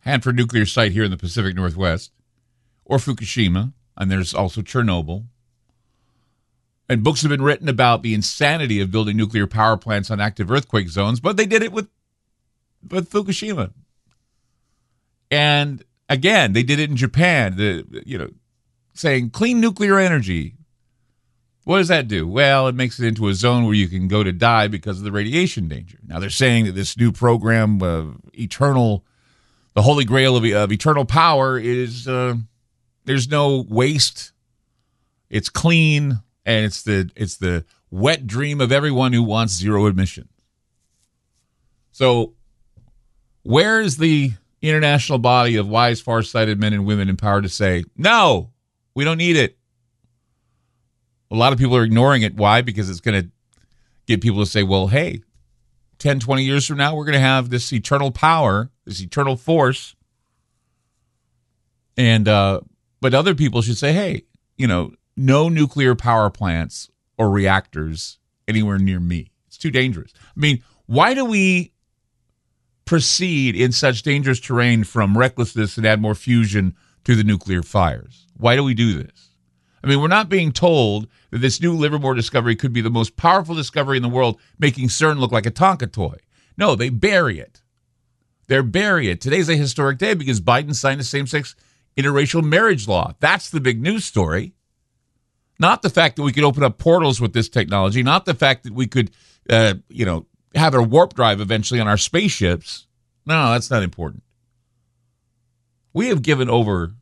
[0.00, 2.12] Hanford nuclear site here in the Pacific Northwest,
[2.84, 5.24] or Fukushima, and there's also Chernobyl.
[6.90, 10.50] And books have been written about the insanity of building nuclear power plants on active
[10.50, 11.88] earthquake zones, but they did it with
[12.86, 13.72] with Fukushima.
[15.30, 18.30] And again, they did it in Japan, the you know,
[18.94, 20.54] saying clean nuclear energy.
[21.64, 22.28] What does that do?
[22.28, 25.04] Well, it makes it into a zone where you can go to die because of
[25.04, 25.98] the radiation danger.
[26.06, 28.04] Now they're saying that this new program, uh,
[28.34, 29.04] eternal,
[29.74, 32.36] the holy grail of, of eternal power, is uh,
[33.04, 34.32] there's no waste.
[35.28, 40.28] It's clean, and it's the it's the wet dream of everyone who wants zero emission.
[41.90, 42.34] So,
[43.42, 44.32] where is the
[44.66, 48.50] international body of wise, far-sighted men and women empowered to say, "No,
[48.94, 49.58] we don't need it"?
[51.30, 52.36] A lot of people are ignoring it.
[52.36, 52.62] Why?
[52.62, 53.30] Because it's going to
[54.06, 55.22] get people to say, "Well, hey,
[55.98, 59.94] 10, 20 years from now, we're going to have this eternal power, this eternal force."
[61.96, 62.60] And uh,
[63.00, 64.24] but other people should say, "Hey,
[64.56, 69.30] you know, no nuclear power plants or reactors anywhere near me.
[69.46, 70.12] It's too dangerous.
[70.14, 71.72] I mean, why do we
[72.86, 76.74] proceed in such dangerous terrain from recklessness and add more fusion
[77.04, 78.26] to the nuclear fires?
[78.36, 79.30] Why do we do this?
[79.84, 83.16] I mean, we're not being told that this new Livermore discovery could be the most
[83.16, 86.16] powerful discovery in the world, making CERN look like a Tonka toy.
[86.56, 87.60] No, they bury it.
[88.48, 89.20] They're bury it.
[89.20, 91.54] Today's a historic day because Biden signed a same sex
[91.96, 93.14] interracial marriage law.
[93.20, 94.54] That's the big news story.
[95.58, 98.64] Not the fact that we could open up portals with this technology, not the fact
[98.64, 99.10] that we could,
[99.48, 100.26] uh, you know,
[100.56, 102.86] have a warp drive eventually on our spaceships.
[103.24, 104.22] No, that's not important.
[105.92, 106.94] We have given over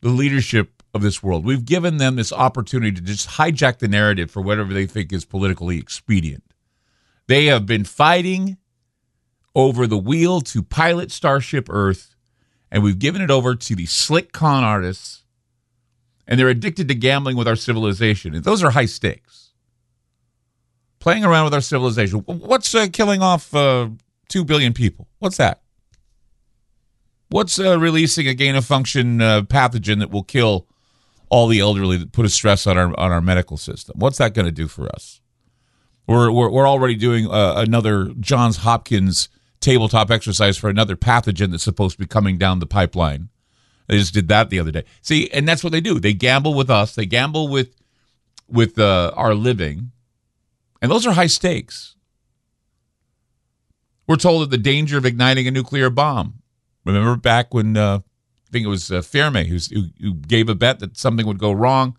[0.00, 1.44] the leadership of this world.
[1.44, 5.24] We've given them this opportunity to just hijack the narrative for whatever they think is
[5.24, 6.44] politically expedient.
[7.26, 8.56] They have been fighting
[9.54, 12.14] over the wheel to pilot Starship Earth,
[12.70, 15.24] and we've given it over to the slick con artists
[16.26, 18.34] and they're addicted to gambling with our civilization.
[18.34, 19.45] And those are high stakes.
[21.06, 22.18] Playing around with our civilization.
[22.26, 23.90] What's uh, killing off uh,
[24.28, 25.06] 2 billion people?
[25.20, 25.60] What's that?
[27.28, 30.66] What's uh, releasing a gain of function uh, pathogen that will kill
[31.28, 33.94] all the elderly that put a stress on our on our medical system?
[34.00, 35.20] What's that going to do for us?
[36.08, 39.28] We're, we're, we're already doing uh, another Johns Hopkins
[39.60, 43.28] tabletop exercise for another pathogen that's supposed to be coming down the pipeline.
[43.86, 44.82] They just did that the other day.
[45.02, 46.00] See, and that's what they do.
[46.00, 46.96] They gamble with us.
[46.96, 47.76] They gamble with
[48.48, 49.92] with uh, our living,
[50.80, 51.96] and those are high stakes.
[54.06, 56.42] We're told of the danger of igniting a nuclear bomb.
[56.84, 59.58] Remember back when uh, I think it was uh, Fermi who,
[60.00, 61.96] who gave a bet that something would go wrong.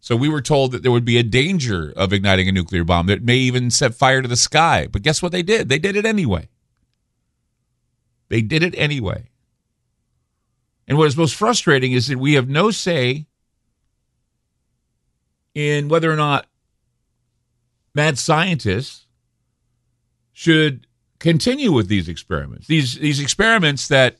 [0.00, 3.06] So we were told that there would be a danger of igniting a nuclear bomb
[3.06, 4.86] that may even set fire to the sky.
[4.86, 5.68] But guess what they did?
[5.68, 6.48] They did it anyway.
[8.28, 9.30] They did it anyway.
[10.86, 13.26] And what is most frustrating is that we have no say
[15.54, 16.46] in whether or not
[17.98, 19.06] mad scientists
[20.32, 20.86] should
[21.18, 22.68] continue with these experiments.
[22.68, 24.18] These these experiments that,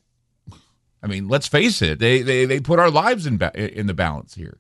[1.01, 3.95] I mean, let's face it, they they, they put our lives in ba- in the
[3.95, 4.59] balance here.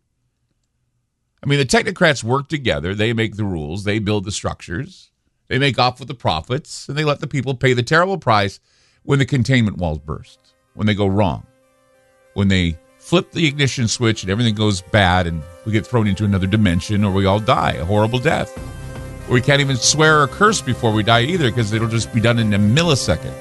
[1.42, 2.94] I mean, the technocrats work together.
[2.94, 5.10] They make the rules, they build the structures,
[5.48, 8.60] they make off with the profits, and they let the people pay the terrible price
[9.02, 10.38] when the containment walls burst,
[10.74, 11.44] when they go wrong,
[12.34, 16.24] when they flip the ignition switch and everything goes bad and we get thrown into
[16.24, 18.77] another dimension or we all die a horrible death.
[19.28, 22.38] We can't even swear or curse before we die either because it'll just be done
[22.38, 23.34] in a millisecond.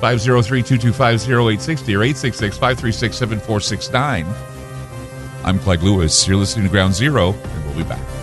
[0.00, 4.26] 503-225-0860 or 866-536-7469.
[5.44, 6.28] I'm Clyde Lewis.
[6.28, 8.19] You're listening to Ground Zero, and we'll be back.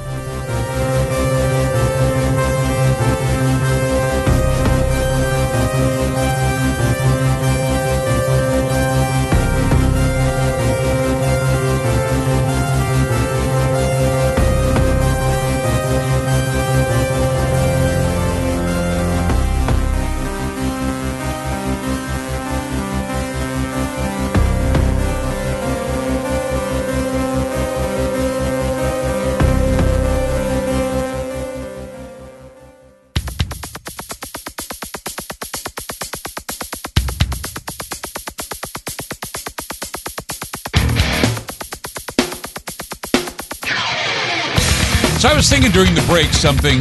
[46.18, 46.80] Break something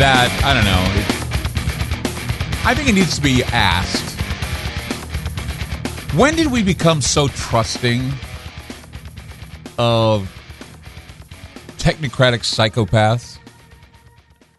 [0.00, 0.82] that I don't know.
[2.68, 4.18] I think it needs to be asked.
[6.16, 8.00] When did we become so trusting
[9.78, 10.28] of
[11.78, 13.38] technocratic psychopaths?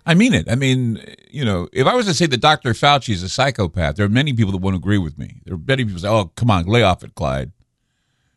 [0.05, 0.49] I mean it.
[0.49, 2.71] I mean, you know, if I was to say that Dr.
[2.71, 5.41] Fauci is a psychopath, there are many people that won't agree with me.
[5.43, 7.51] There are many people say, "Oh, come on, lay off it, Clyde."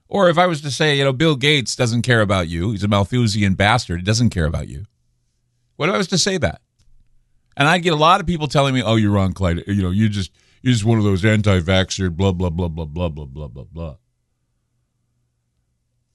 [0.08, 2.82] Or if I was to say, you know, Bill Gates doesn't care about you, he's
[2.82, 4.86] a Malthusian bastard, he doesn't care about you.
[5.76, 6.60] What if I was to say that?
[7.56, 9.64] And I get a lot of people telling me, "Oh, you're wrong, Clyde.
[9.66, 10.30] You know, you just
[10.62, 13.96] you're just one of those anti-vaxxer, blah blah blah blah blah blah blah blah blah."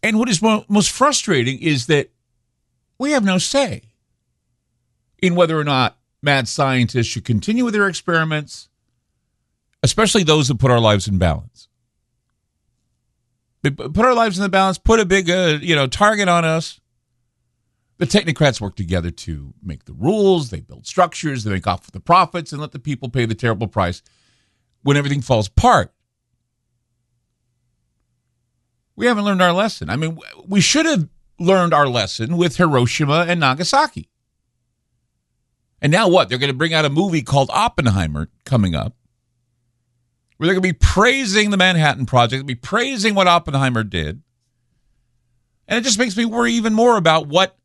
[0.04, 2.10] And what is mo- most frustrating is that
[2.98, 3.84] we have no say
[5.22, 8.70] in whether or not mad scientists should continue with their experiments,
[9.84, 11.68] especially those that put our lives in balance
[13.64, 16.80] put our lives in the balance, put a big, uh, you know, target on us.
[18.02, 21.94] The technocrats work together to make the rules, they build structures, they make off with
[21.94, 24.02] the profits, and let the people pay the terrible price
[24.82, 25.94] when everything falls apart.
[28.96, 29.92] We haven't learned our lesson.
[29.92, 34.10] I mean, we should have learned our lesson with Hiroshima and Nagasaki.
[35.80, 36.28] And now what?
[36.28, 38.96] They're going to bring out a movie called Oppenheimer coming up
[40.38, 44.24] where they're going to be praising the Manhattan Project, be praising what Oppenheimer did.
[45.68, 47.60] And it just makes me worry even more about what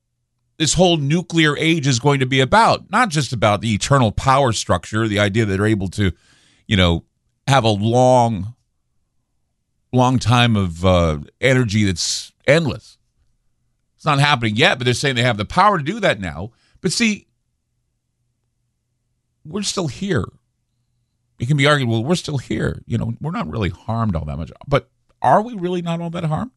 [0.59, 2.91] this whole nuclear age is going to be about.
[2.91, 6.13] Not just about the eternal power structure, the idea that they're able to,
[6.67, 7.05] you know,
[7.47, 8.55] have a long,
[9.93, 12.99] long time of uh, energy that's endless.
[13.97, 16.53] It's not happening yet, but they're saying they have the power to do that now.
[16.81, 17.27] But see,
[19.45, 20.25] we're still here
[21.39, 22.83] it can be argued, well, we're still here.
[22.87, 24.51] You know, we're not really harmed all that much.
[24.67, 24.89] But
[25.21, 26.53] are we really not all that harmed?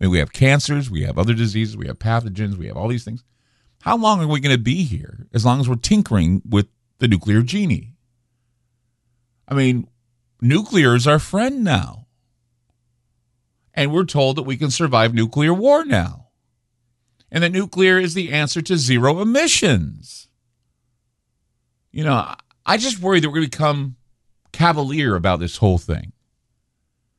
[0.00, 2.88] I mean, we have cancers, we have other diseases, we have pathogens, we have all
[2.88, 3.24] these things.
[3.82, 6.66] How long are we going to be here as long as we're tinkering with
[6.98, 7.94] the nuclear genie?
[9.48, 9.88] I mean,
[10.40, 12.06] nuclear is our friend now.
[13.74, 16.28] And we're told that we can survive nuclear war now.
[17.30, 20.28] And that nuclear is the answer to zero emissions.
[21.92, 23.96] You know, I just worry that we're going to become
[24.52, 26.12] cavalier about this whole thing.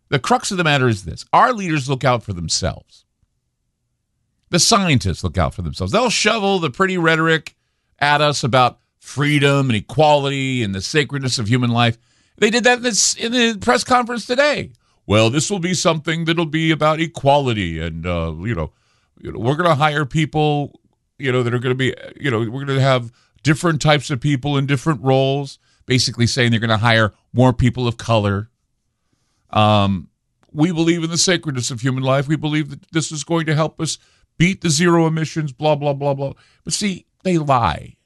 [0.09, 3.05] The crux of the matter is this our leaders look out for themselves.
[4.49, 5.91] The scientists look out for themselves.
[5.91, 7.55] They'll shovel the pretty rhetoric
[7.99, 11.97] at us about freedom and equality and the sacredness of human life.
[12.37, 14.71] They did that in, this, in the press conference today.
[15.05, 18.73] Well, this will be something that'll be about equality, and uh, you know,
[19.19, 20.81] you know, we're going to hire people,
[21.17, 24.09] you know, that are going to be, you know, we're going to have different types
[24.09, 28.49] of people in different roles basically saying they're going to hire more people of color.
[29.49, 30.09] Um,
[30.53, 32.27] we believe in the sacredness of human life.
[32.27, 33.97] We believe that this is going to help us
[34.37, 36.33] beat the zero emissions, blah, blah, blah, blah.
[36.63, 37.97] But see, they lie.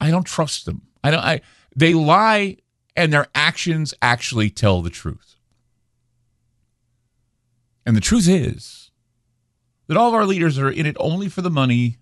[0.00, 0.82] I don't trust them.
[1.04, 1.40] I don't I
[1.76, 2.56] they lie
[2.96, 5.36] and their actions actually tell the truth.
[7.86, 8.90] And the truth is
[9.86, 11.98] that all of our leaders are in it only for the money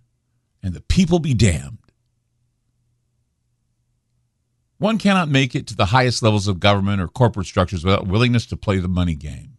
[0.62, 1.78] and the people be damned.
[4.78, 8.46] One cannot make it to the highest levels of government or corporate structures without willingness
[8.46, 9.54] to play the money game.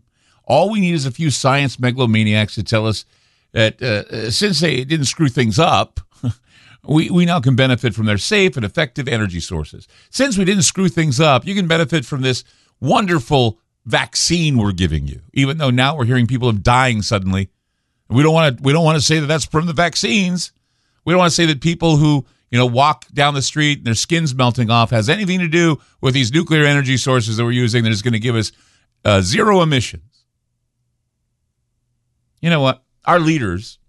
[0.45, 3.05] All we need is a few science megalomaniacs to tell us
[3.51, 5.99] that uh, uh since they didn't screw things up,
[6.87, 9.87] we, we now can benefit from their safe and effective energy sources.
[10.09, 12.43] Since we didn't screw things up, you can benefit from this
[12.79, 15.21] wonderful vaccine we're giving you.
[15.33, 17.49] Even though now we're hearing people are dying suddenly,
[18.09, 18.63] we don't want to.
[18.63, 20.51] We don't want to say that that's from the vaccines.
[21.05, 23.87] We don't want to say that people who you know walk down the street and
[23.87, 27.51] their skin's melting off has anything to do with these nuclear energy sources that we're
[27.51, 28.51] using that is going to give us
[29.05, 30.25] uh, zero emissions.
[32.41, 32.83] You know what?
[33.09, 33.79] Our leaders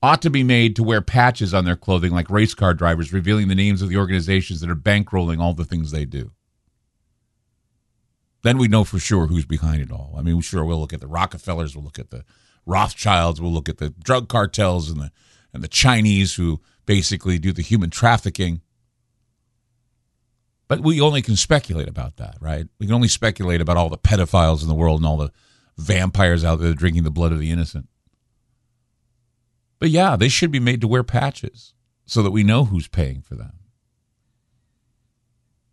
[0.00, 3.48] ought to be made to wear patches on their clothing like race car drivers, revealing
[3.48, 6.30] the names of the organizations that are bankrolling all the things they do.
[8.44, 10.14] Then we know for sure who's behind it all.
[10.16, 12.24] I mean, sure, we'll look at the Rockefellers, we'll look at the
[12.64, 15.10] Rothschilds, we'll look at the drug cartels and the
[15.52, 18.60] and the Chinese who basically do the human trafficking.
[20.68, 22.68] But we only can speculate about that, right?
[22.78, 25.32] We can only speculate about all the pedophiles in the world and all the
[25.78, 27.88] vampires out there drinking the blood of the innocent.
[29.78, 31.72] But yeah, they should be made to wear patches
[32.04, 33.52] so that we know who's paying for them.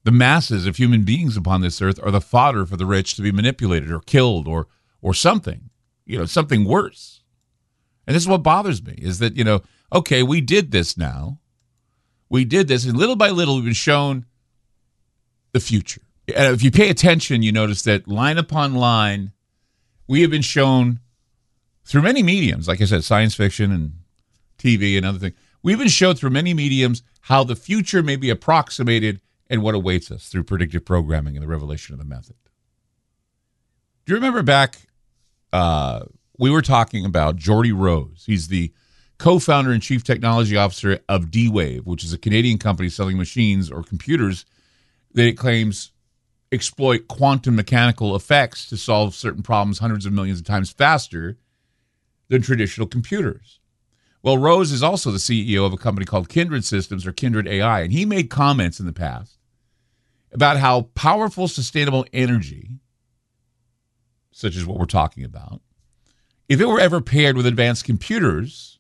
[0.04, 3.24] The masses of human beings upon this earth are the fodder for the rich to
[3.24, 4.68] be manipulated or killed or
[5.02, 5.70] or something,
[6.06, 7.24] you know, something worse.
[8.08, 11.40] And this is what bothers me is that, you know, okay, we did this now.
[12.30, 14.26] We did this, and little by little, we've been shown
[15.54, 16.02] the future.
[16.36, 19.32] And if you pay attention, you notice that line upon line,
[20.08, 21.00] we have been shown
[21.86, 23.94] through many mediums, like I said, science fiction and
[24.58, 25.36] TV and other things.
[25.64, 30.12] We've been shown through many mediums how the future may be approximated and what awaits
[30.12, 32.36] us through predictive programming and the revelation of the method.
[34.06, 34.78] Do you remember back?
[35.52, 36.06] Uh,
[36.38, 38.24] we were talking about Geordie Rose.
[38.26, 38.72] He's the
[39.18, 43.82] co-founder and chief technology officer of D-Wave, which is a Canadian company selling machines or
[43.82, 44.46] computers
[45.14, 45.92] that it claims
[46.56, 51.38] exploit quantum mechanical effects to solve certain problems hundreds of millions of times faster
[52.30, 53.60] than traditional computers.
[54.24, 57.82] Well, Rose is also the CEO of a company called Kindred Systems or Kindred AI,
[57.82, 59.38] and he made comments in the past
[60.32, 62.80] about how powerful sustainable energy,
[64.32, 65.62] such as what we're talking about,
[66.50, 68.80] if it were ever paired with advanced computers,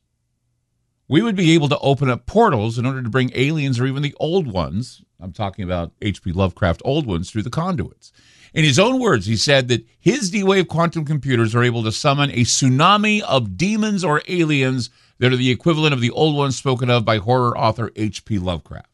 [1.08, 4.02] we would be able to open up portals in order to bring aliens or even
[4.02, 6.32] the old ones, I'm talking about H.P.
[6.32, 8.12] Lovecraft old ones, through the conduits.
[8.54, 11.92] In his own words, he said that his D Wave quantum computers are able to
[11.92, 14.90] summon a tsunami of demons or aliens
[15.20, 18.40] that are the equivalent of the old ones spoken of by horror author H.P.
[18.40, 18.90] Lovecraft.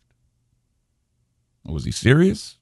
[1.66, 2.58] Was he serious?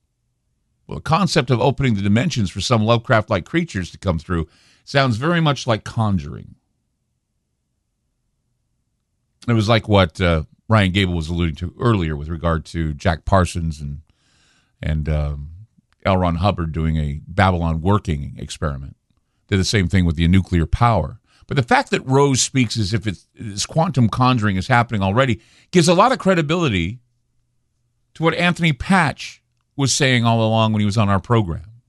[0.88, 4.48] Well, the concept of opening the dimensions for some Lovecraft like creatures to come through
[4.84, 6.56] sounds very much like conjuring.
[9.48, 13.26] It was like what uh, Ryan Gable was alluding to earlier with regard to Jack
[13.26, 14.02] Parsons and
[14.82, 15.50] and um,
[16.06, 16.18] L.
[16.18, 18.96] Ron Hubbard doing a Babalon working experiment.
[19.48, 21.20] Did the same thing with the nuclear power.
[21.48, 25.42] But the fact that Rose speaks as if it's, this quantum conjuring is happening already
[25.72, 27.00] gives a lot of credibility
[28.14, 29.42] to what Anthony Patch
[29.76, 31.82] was saying all along when he was on our program.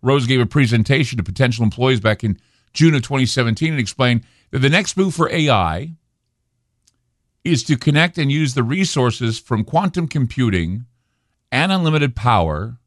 [0.00, 2.38] Rose gave a presentation to potential employees back in
[2.72, 5.94] June of 2017 and explained that the next move for AI
[7.44, 10.86] is to connect and use the resources from quantum computing
[11.52, 12.78] and unlimited power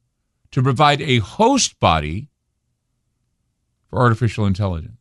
[0.50, 2.28] to provide a host body
[3.88, 4.94] for artificial intelligence.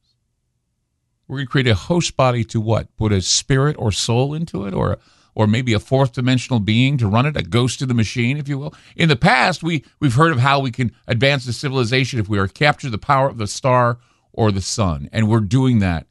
[1.27, 2.95] We're going to create a host body to what?
[2.95, 4.97] Put a spirit or soul into it or
[5.35, 8.49] or maybe a fourth dimensional being to run it, a ghost of the machine, if
[8.49, 8.73] you will.
[8.95, 12.39] In the past, we, we've heard of how we can advance the civilization if we
[12.39, 13.99] are capture the power of the star
[14.33, 15.09] or the sun.
[15.13, 16.07] And we're doing that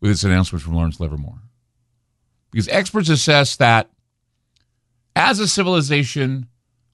[0.00, 1.41] with this announcement from Lawrence Livermore.
[2.52, 3.90] Because experts assess that
[5.16, 6.46] as a civilization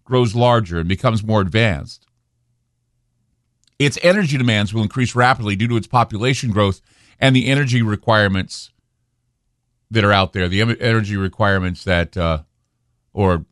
[0.04, 2.06] grows larger and becomes more advanced,
[3.78, 6.80] its energy demands will increase rapidly due to its population growth
[7.20, 8.70] and the energy requirements
[9.90, 12.42] that are out there, the energy requirements that, uh,
[13.12, 13.44] or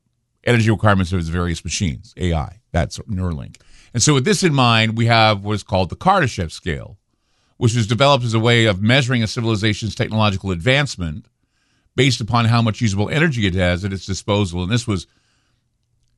[0.44, 3.56] energy requirements of its various machines, AI, that's Neuralink.
[3.94, 6.98] And so, with this in mind, we have what is called the Kardashev scale,
[7.56, 11.26] which was developed as a way of measuring a civilization's technological advancement
[11.96, 14.62] based upon how much usable energy it has at its disposal.
[14.62, 15.06] And this was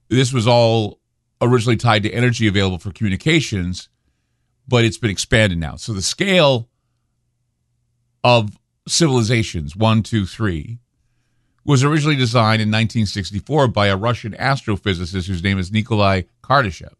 [0.09, 1.01] this was all
[1.41, 3.89] originally tied to energy available for communications,
[4.67, 5.77] but it's been expanded now.
[5.77, 6.69] So the scale
[8.25, 8.59] of
[8.89, 10.79] civilizations, one, two, three,
[11.65, 16.95] was originally designed in 1964 by a Russian astrophysicist whose name is Nikolai Kardashev.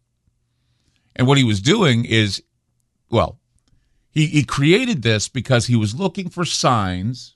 [1.15, 2.43] And what he was doing is,
[3.09, 3.39] well,
[4.11, 7.35] he, he created this because he was looking for signs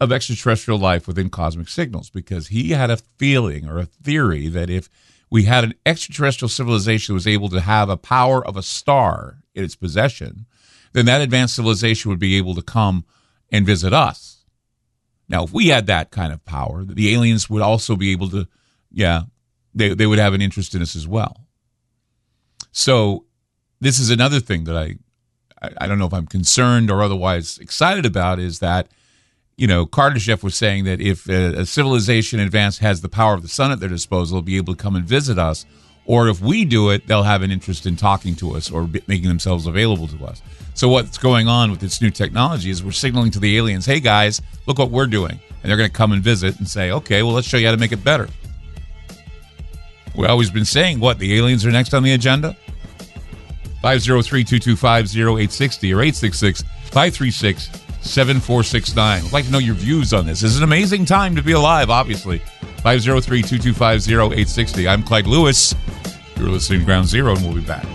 [0.00, 4.68] of extraterrestrial life within cosmic signals because he had a feeling or a theory that
[4.68, 4.88] if
[5.30, 9.38] we had an extraterrestrial civilization that was able to have a power of a star
[9.54, 10.46] in its possession,
[10.92, 13.04] then that advanced civilization would be able to come
[13.52, 14.44] and visit us.
[15.28, 18.46] Now, if we had that kind of power, the aliens would also be able to,
[18.90, 19.22] yeah,
[19.74, 21.46] they, they would have an interest in us as well.
[22.72, 23.24] So
[23.80, 24.96] this is another thing that I,
[25.62, 28.88] I, I don't know if I'm concerned or otherwise excited about is that,
[29.56, 33.42] you know, Kardashev was saying that if a, a civilization advance has the power of
[33.42, 35.64] the sun at their disposal, they'll be able to come and visit us.
[36.06, 39.02] Or if we do it, they'll have an interest in talking to us or b-
[39.06, 40.42] making themselves available to us.
[40.74, 44.00] So what's going on with this new technology is we're signaling to the aliens, "Hey
[44.00, 47.22] guys, look what we're doing," and they're going to come and visit and say, "Okay,
[47.22, 48.28] well let's show you how to make it better."
[50.14, 52.54] We've always been saying what the aliens are next on the agenda.
[53.82, 56.02] 503-225-0860 or
[58.04, 58.98] 866-536-7469.
[58.98, 60.42] I'd like to know your views on this.
[60.42, 62.40] It's an amazing time to be alive, obviously.
[62.82, 64.88] 503-225-0860.
[64.88, 65.74] I'm Clyde Lewis.
[66.36, 67.86] You're listening to Ground Zero, and we'll be back.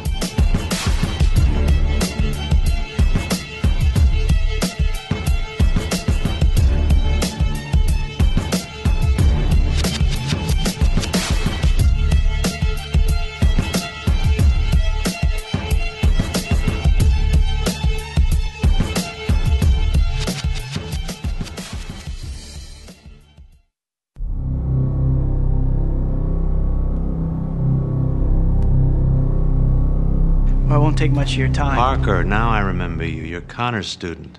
[31.00, 31.78] Take much of your time.
[31.78, 33.24] Parker, now I remember you.
[33.24, 34.38] You're Connor's student.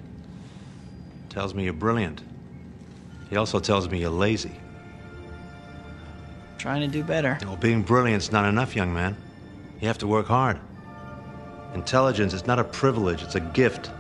[1.31, 2.21] Tells me you're brilliant.
[3.31, 4.53] He also tells me you're lazy.
[6.59, 7.39] Trying to do better.
[7.43, 9.17] Well, being brilliant's not enough, young man.
[9.81, 10.61] You have to work hard.
[11.75, 13.91] Intelligence is not a privilege, it's a gift.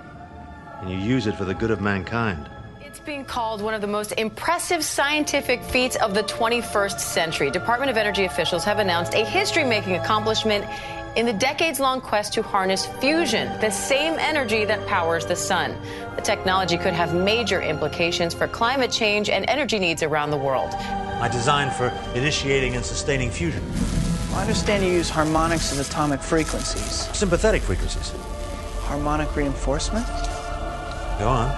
[0.83, 2.51] And you use it for the good of mankind.
[2.83, 7.51] It's being called one of the most impressive scientific feats of the 21st century.
[7.51, 10.67] Department of Energy officials have announced a history making accomplishment
[11.17, 15.77] in the decades long quest to harness fusion, the same energy that powers the sun.
[16.15, 20.71] The technology could have major implications for climate change and energy needs around the world.
[21.19, 23.63] My design for initiating and sustaining fusion.
[24.33, 27.09] I understand you use harmonics and atomic frequencies.
[27.17, 28.13] Sympathetic frequencies.
[28.83, 30.07] Harmonic reinforcement?
[31.19, 31.51] Go on.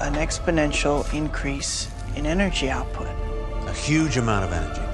[0.00, 3.08] An exponential increase in energy output.
[3.66, 4.89] A huge amount of energy.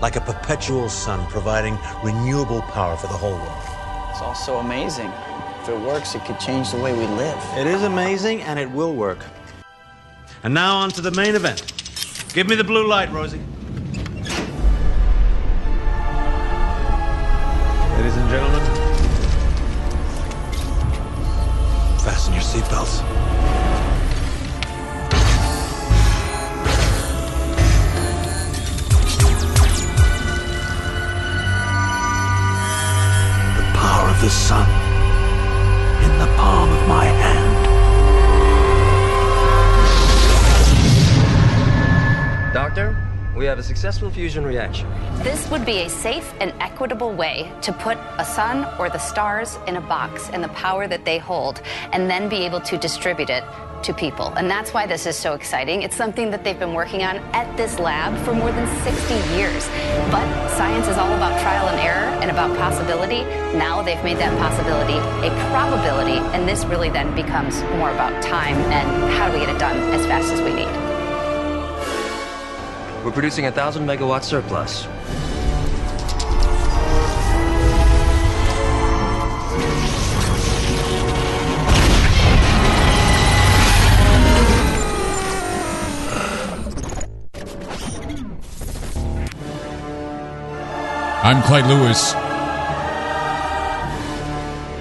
[0.00, 3.62] Like a perpetual sun providing renewable power for the whole world.
[4.10, 5.12] It's also amazing.
[5.62, 7.38] If it works, it could change the way we live.
[7.58, 9.18] It is amazing and it will work.
[10.42, 11.70] And now on to the main event.
[12.32, 13.40] Give me the blue light, Rosie.
[17.96, 18.60] Ladies and gentlemen,
[21.98, 23.19] fasten your seatbelts.
[34.20, 34.68] The sun
[36.04, 37.64] in the palm of my hand.
[42.52, 42.94] Doctor,
[43.34, 44.86] we have a successful fusion reaction.
[45.22, 49.58] This would be a safe and equitable way to put a sun or the stars
[49.66, 51.62] in a box and the power that they hold,
[51.92, 53.42] and then be able to distribute it
[53.82, 54.28] to people.
[54.36, 55.82] And that's why this is so exciting.
[55.82, 59.66] It's something that they've been working on at this lab for more than 60 years.
[60.10, 63.22] But science is all about trial and error and about possibility.
[63.56, 68.56] Now they've made that possibility a probability, and this really then becomes more about time
[68.56, 70.68] and how do we get it done as fast as we need.
[73.04, 74.86] We're producing a thousand megawatt surplus.
[91.22, 92.14] I'm Clyde Lewis.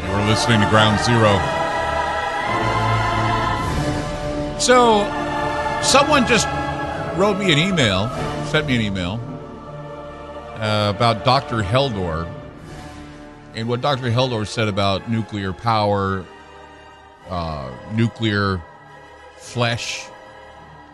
[0.07, 1.37] You're listening to Ground Zero.
[4.57, 5.03] So,
[5.83, 6.47] someone just
[7.17, 8.07] wrote me an email,
[8.45, 9.19] sent me an email
[10.55, 11.61] uh, about Dr.
[11.61, 12.33] Heldor
[13.53, 14.09] and what Dr.
[14.09, 16.23] Heldor said about nuclear power,
[17.27, 18.63] uh, nuclear
[19.35, 20.05] flesh,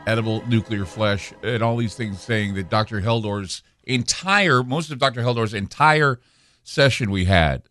[0.07, 2.99] edible nuclear flesh, and all these things, saying that Dr.
[2.99, 5.21] Heldor's entire, most of Dr.
[5.21, 6.19] Heldor's entire
[6.63, 7.63] session we had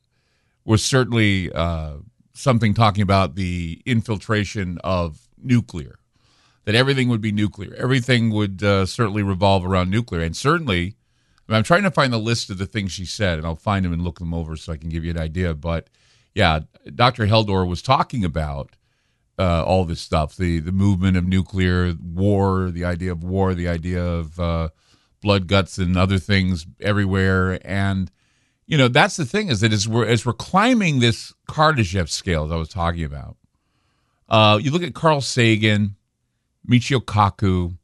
[0.64, 1.94] was certainly uh,
[2.32, 5.98] something talking about the infiltration of nuclear,
[6.64, 7.74] that everything would be nuclear.
[7.74, 10.22] Everything would uh, certainly revolve around nuclear.
[10.22, 10.96] And certainly,
[11.48, 13.56] I mean, I'm trying to find the list of the things she said, and I'll
[13.56, 15.54] find them and look them over so I can give you an idea.
[15.54, 15.88] But
[16.34, 16.60] yeah,
[16.94, 17.26] Dr.
[17.26, 18.76] Heldor was talking about
[19.38, 23.68] uh, all this stuff the the movement of nuclear war, the idea of war, the
[23.68, 24.68] idea of uh,
[25.24, 27.58] blood, guts, and other things everywhere.
[27.66, 28.12] And
[28.66, 32.44] you know that's the thing is that as we're as we're climbing this Kardashev scale,
[32.44, 33.36] as I was talking about,
[34.28, 35.96] uh, you look at Carl Sagan,
[36.68, 37.76] Michio Kaku,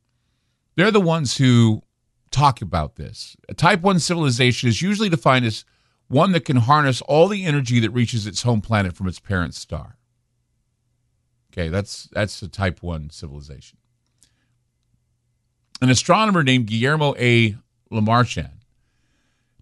[0.77, 1.83] they're the ones who
[2.31, 3.37] talk about this.
[3.49, 5.65] A type one civilization is usually defined as
[6.07, 9.55] one that can harness all the energy that reaches its home planet from its parent
[9.55, 9.97] star.
[11.53, 13.80] Okay, that's that's a type 1 civilization.
[15.81, 17.57] An astronomer named Guillermo A.
[17.91, 18.61] Lemarchand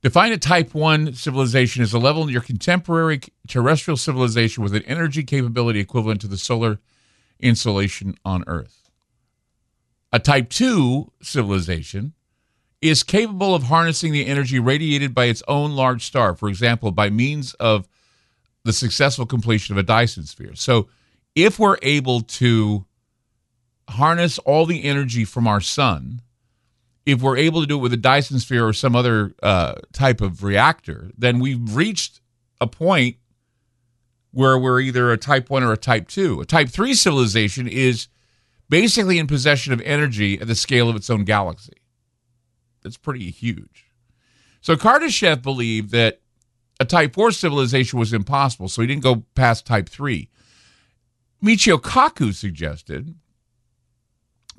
[0.02, 4.82] defined a type 1 civilization as a level in your contemporary terrestrial civilization with an
[4.82, 6.78] energy capability equivalent to the solar
[7.40, 8.90] insolation on Earth.
[10.12, 12.14] A type 2 civilization
[12.80, 17.10] is capable of harnessing the energy radiated by its own large star, for example, by
[17.10, 17.88] means of
[18.64, 20.54] the successful completion of a Dyson sphere.
[20.54, 20.88] So,
[21.34, 22.84] if we're able to
[23.88, 26.22] harness all the energy from our sun,
[27.06, 30.20] if we're able to do it with a Dyson sphere or some other uh, type
[30.20, 32.20] of reactor, then we've reached
[32.60, 33.16] a point
[34.30, 36.40] where we're either a type 1 or a type 2.
[36.40, 38.08] A type 3 civilization is
[38.68, 41.78] basically in possession of energy at the scale of its own galaxy.
[42.82, 43.86] That's pretty huge.
[44.60, 46.20] So Kardashev believed that
[46.78, 50.28] a type 4 civilization was impossible, so he didn't go past type 3.
[51.42, 53.14] Michio Kaku suggested,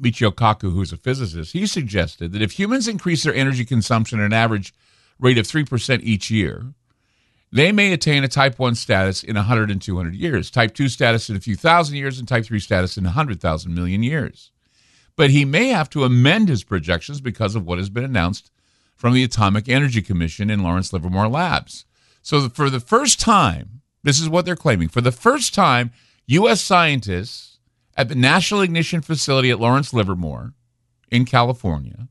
[0.02, 4.26] Michio Kaku, who's a physicist, he suggested that if humans increase their energy consumption at
[4.26, 4.74] an average
[5.20, 6.74] rate of 3% each year,
[7.52, 11.30] they may attain a type 1 status in 100 and 200 years, type 2 status
[11.30, 14.52] in a few thousand years, and type 3 status in 100,000 million years.
[15.16, 18.52] But he may have to amend his projections because of what has been announced
[18.96, 21.86] from the Atomic Energy Commission in Lawrence Livermore Labs.
[22.22, 25.92] So, for the first time, this is what they're claiming for the first time,
[26.28, 26.62] U.S.
[26.62, 27.49] scientists
[28.00, 30.54] at the National Ignition Facility at Lawrence Livermore
[31.12, 32.08] in California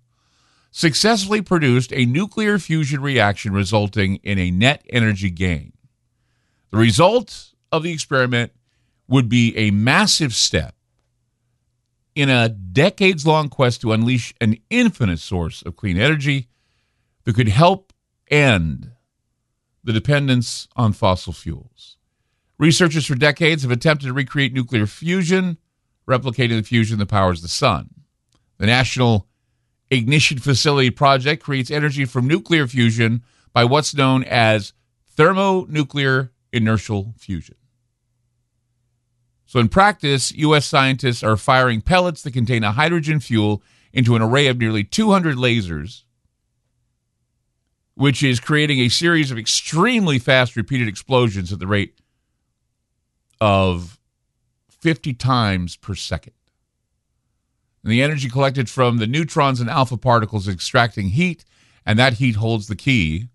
[0.71, 5.73] successfully produced a nuclear fusion reaction resulting in a net energy gain.
[6.71, 8.53] The result of the experiment
[9.09, 10.75] would be a massive step
[12.15, 16.49] in a decades long quest to unleash an infinite source of clean energy
[17.25, 17.95] that could help
[18.31, 18.91] end
[19.83, 21.97] the dependence on fossil fuels.
[22.59, 25.57] Researchers for decades have attempted to recreate nuclear fusion,
[26.09, 27.91] replicating the fusion that powers the sun.
[28.59, 29.29] The National
[29.91, 34.73] Ignition Facility project creates energy from nuclear fusion by what's known as
[35.07, 37.57] thermonuclear inertial fusion.
[39.47, 40.67] So, in practice, U.S.
[40.67, 45.37] scientists are firing pellets that contain a hydrogen fuel into an array of nearly 200
[45.37, 46.03] lasers,
[47.95, 51.99] which is creating a series of extremely fast repeated explosions at the rate
[53.41, 53.98] of
[54.81, 56.35] 50 times per second.
[57.83, 61.45] And the energy collected from the neutrons and alpha particles extracting heat,
[61.87, 63.29] and that heat holds the key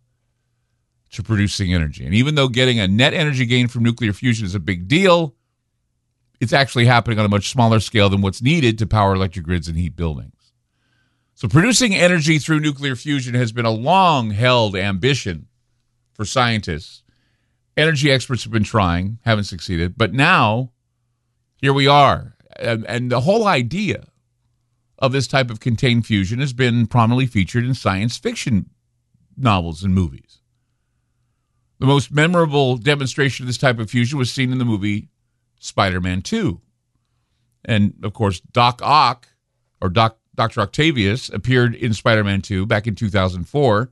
[1.12, 2.06] to producing energy.
[2.06, 5.36] And even though getting a net energy gain from nuclear fusion is a big deal,
[6.40, 9.68] it's actually happening on a much smaller scale than what's needed to power electric grids
[9.68, 10.52] and heat buildings.
[11.36, 15.48] So, producing energy through nuclear fusion has been a long held ambition
[16.14, 17.04] for scientists.
[17.76, 20.72] Energy experts have been trying, haven't succeeded, but now
[21.64, 22.36] here we are.
[22.58, 24.04] And, and the whole idea
[25.00, 28.70] of this type of contained fusion has been prominently featured in science fiction
[29.38, 30.42] novels and movies.
[31.80, 35.08] The most memorable demonstration of this type of fusion was seen in the movie
[35.58, 36.60] Spider Man 2.
[37.64, 39.30] And of course, Doc Ock,
[39.80, 40.60] or Doc, Dr.
[40.60, 43.90] Octavius, appeared in Spider Man 2 back in 2004,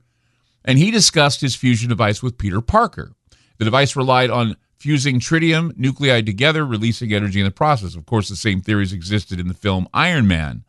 [0.66, 3.14] and he discussed his fusion device with Peter Parker.
[3.56, 7.94] The device relied on fusing tritium nuclei together, releasing energy in the process.
[7.94, 10.64] Of course, the same theories existed in the film Iron Man.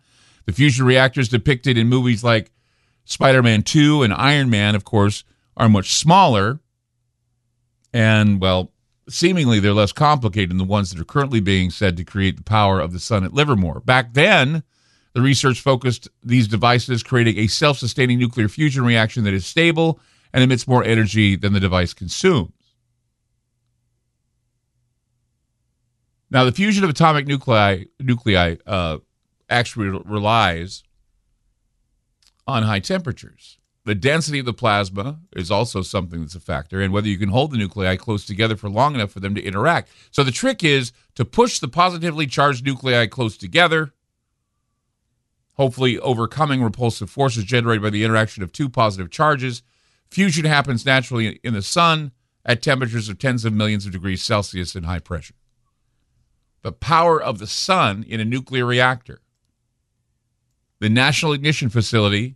[0.46, 2.52] The fusion reactors depicted in movies like
[3.06, 5.24] Spider Man 2 and Iron Man, of course,
[5.58, 6.60] are much smaller.
[7.92, 8.72] And, well,
[9.10, 12.44] seemingly they're less complicated than the ones that are currently being said to create the
[12.44, 13.80] power of the sun at Livermore.
[13.80, 14.62] Back then,
[15.14, 20.00] the research focused these devices creating a self sustaining nuclear fusion reaction that is stable
[20.32, 22.52] and emits more energy than the device consumes.
[26.34, 28.98] Now, the fusion of atomic nuclei, nuclei uh,
[29.52, 30.84] actually relies
[32.48, 33.60] on high temperatures.
[33.86, 37.30] The density of the plasma is also something that's a factor, and whether you can
[37.30, 39.92] hold the nuclei close together for long enough for them to interact.
[40.10, 43.94] So the trick is to push the positively charged nuclei close together,
[45.54, 49.62] hopefully overcoming repulsive forces generated by the interaction of two positive charges.
[50.10, 52.12] Fusion happens naturally in the sun
[52.44, 55.36] at temperatures of tens of millions of degrees Celsius and high pressure.
[56.64, 59.22] The power of the sun in a nuclear reactor.
[60.80, 62.36] The National Ignition Facility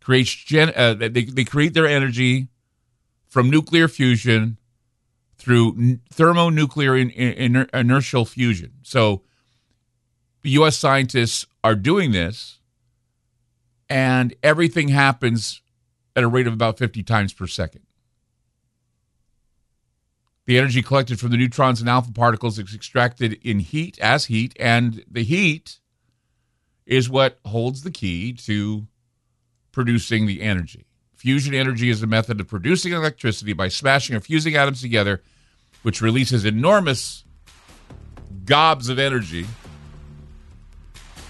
[0.00, 2.48] creates gen, uh, they, they create their energy
[3.28, 4.56] from nuclear fusion
[5.38, 8.72] through thermonuclear in, in, inertial fusion.
[8.82, 9.22] So
[10.42, 10.76] U.S.
[10.76, 12.58] scientists are doing this,
[13.88, 15.62] and everything happens
[16.16, 17.82] at a rate of about 50 times per second.
[20.50, 24.52] The energy collected from the neutrons and alpha particles is extracted in heat as heat,
[24.58, 25.78] and the heat
[26.84, 28.88] is what holds the key to
[29.70, 30.86] producing the energy.
[31.14, 35.22] Fusion energy is a method of producing electricity by smashing or fusing atoms together,
[35.82, 37.22] which releases enormous
[38.44, 39.46] gobs of energy.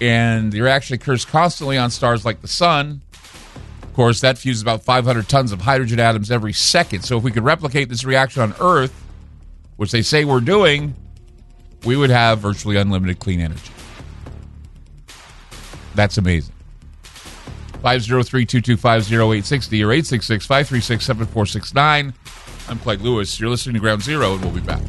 [0.01, 3.02] And the reaction occurs constantly on stars like the sun.
[3.82, 7.02] Of course, that fuses about 500 tons of hydrogen atoms every second.
[7.02, 9.09] So, if we could replicate this reaction on Earth,
[9.81, 10.94] which they say we're doing,
[11.86, 13.73] we would have virtually unlimited clean energy.
[15.94, 16.55] That's amazing.
[17.81, 22.12] 503 225 0860 or 866 536 7469.
[22.69, 23.40] I'm Clyde Lewis.
[23.40, 24.82] You're listening to Ground Zero, and we'll be back.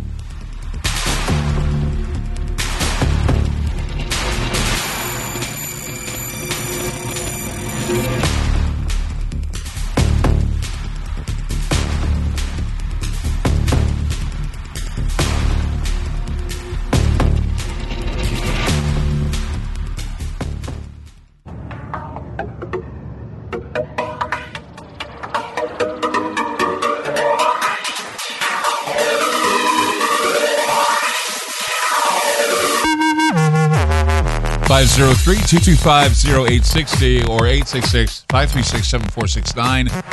[35.38, 40.04] 225-0860 or 866-536-7469.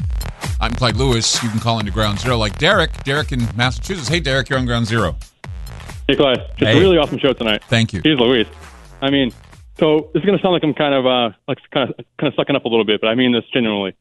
[0.60, 1.40] I'm Clyde Lewis.
[1.42, 2.92] You can call into Ground Zero like Derek.
[3.04, 4.08] Derek in Massachusetts.
[4.08, 5.16] Hey, Derek, you're on Ground Zero.
[6.06, 6.40] Hey, Clyde.
[6.56, 6.76] Just hey.
[6.76, 7.62] a really awesome show tonight.
[7.64, 8.00] Thank you.
[8.02, 8.46] He's Louise.
[9.00, 9.32] I mean,
[9.78, 12.32] so this is going to sound like I'm kind of uh, like kind of kind
[12.32, 13.94] of sucking up a little bit, but I mean this genuinely.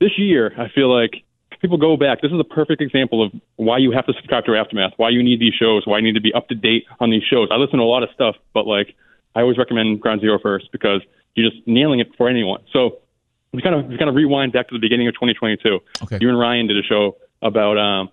[0.00, 1.24] This year, I feel like
[1.60, 2.20] people go back.
[2.20, 5.22] This is a perfect example of why you have to subscribe to Aftermath, why you
[5.22, 7.48] need these shows, why you need to be up to date on these shows.
[7.50, 8.94] I listen to a lot of stuff, but like
[9.34, 11.00] I always recommend Ground Zero first because
[11.34, 12.62] you're just nailing it for anyone.
[12.72, 12.98] So
[13.52, 15.80] we kind of we kind of rewind back to the beginning of 2022.
[16.02, 16.18] Okay.
[16.20, 18.10] You and Ryan did a show about um,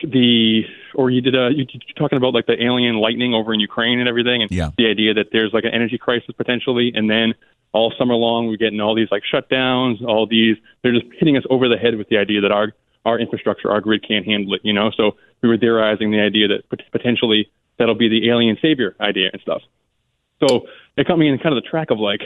[0.00, 0.62] the
[0.94, 3.98] or you did a you you talking about like the alien lightning over in Ukraine
[4.00, 4.70] and everything, and Yeah.
[4.76, 7.34] the idea that there's like an energy crisis potentially, and then
[7.72, 11.44] all summer long we're getting all these like shutdowns, all these they're just hitting us
[11.50, 12.72] over the head with the idea that our
[13.04, 14.90] our infrastructure, our grid can't handle it, you know.
[14.96, 19.40] So we were theorizing the idea that potentially that'll be the alien savior idea and
[19.40, 19.62] stuff.
[20.46, 20.66] So
[20.96, 22.20] it got me in kind of the track of like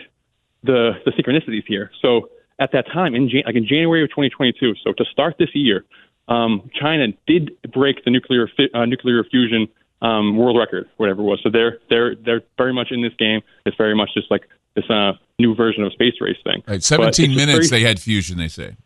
[0.63, 1.91] the the synchronicities here.
[2.01, 5.49] So at that time, in Jan- like in January of 2022, so to start this
[5.55, 5.85] year,
[6.29, 9.69] um, China did break the nuclear fi- uh, nuclear fusion
[10.03, 11.41] um, world record, whatever it was.
[11.43, 13.41] So they're they're they're very much in this game.
[13.67, 16.63] It's very much just like this uh, new version of space race thing.
[16.67, 18.77] Right, 17 minutes very- they had fusion, they say.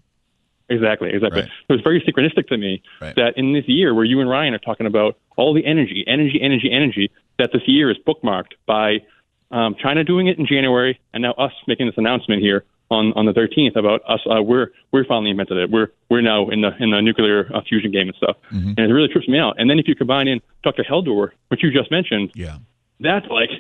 [0.69, 1.43] Exactly, exactly.
[1.43, 1.51] Right.
[1.69, 3.15] So it's very synchronistic to me Right.
[3.15, 6.41] that in this year where you and Ryan are talking about all the energy, energy,
[6.43, 8.99] energy, energy, that this year is bookmarked by
[9.51, 13.27] um, China doing it in January, and now us making this announcement here on, on
[13.27, 14.21] the 13th about us.
[14.31, 15.71] Uh, we're we're finally invented it.
[15.71, 18.93] We're we're now in the in the nuclear uh, fusion game and stuff, and it
[18.93, 19.55] really trips me out.
[19.59, 20.85] And then if you combine in Dr.
[20.85, 22.59] Heldor, which you just mentioned, Yeah.
[23.01, 23.51] that's like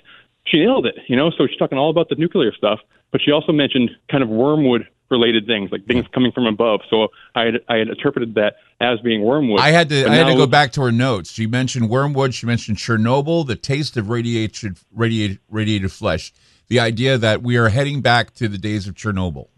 [0.47, 1.31] she nailed it, you know.
[1.37, 2.79] So she's talking all about the nuclear stuff,
[3.11, 6.81] but she also mentioned kind of wormwood related things, like things coming from above.
[6.91, 9.61] So I had I had interpreted that as being wormwood.
[9.61, 11.31] I had to But I had to go back to her notes.
[11.33, 12.35] She mentioned wormwood.
[12.35, 16.33] She mentioned Chernobyl, the taste of radiated radiated radiated flesh.
[16.69, 19.49] The idea that we are heading back to the days of Chernobyl.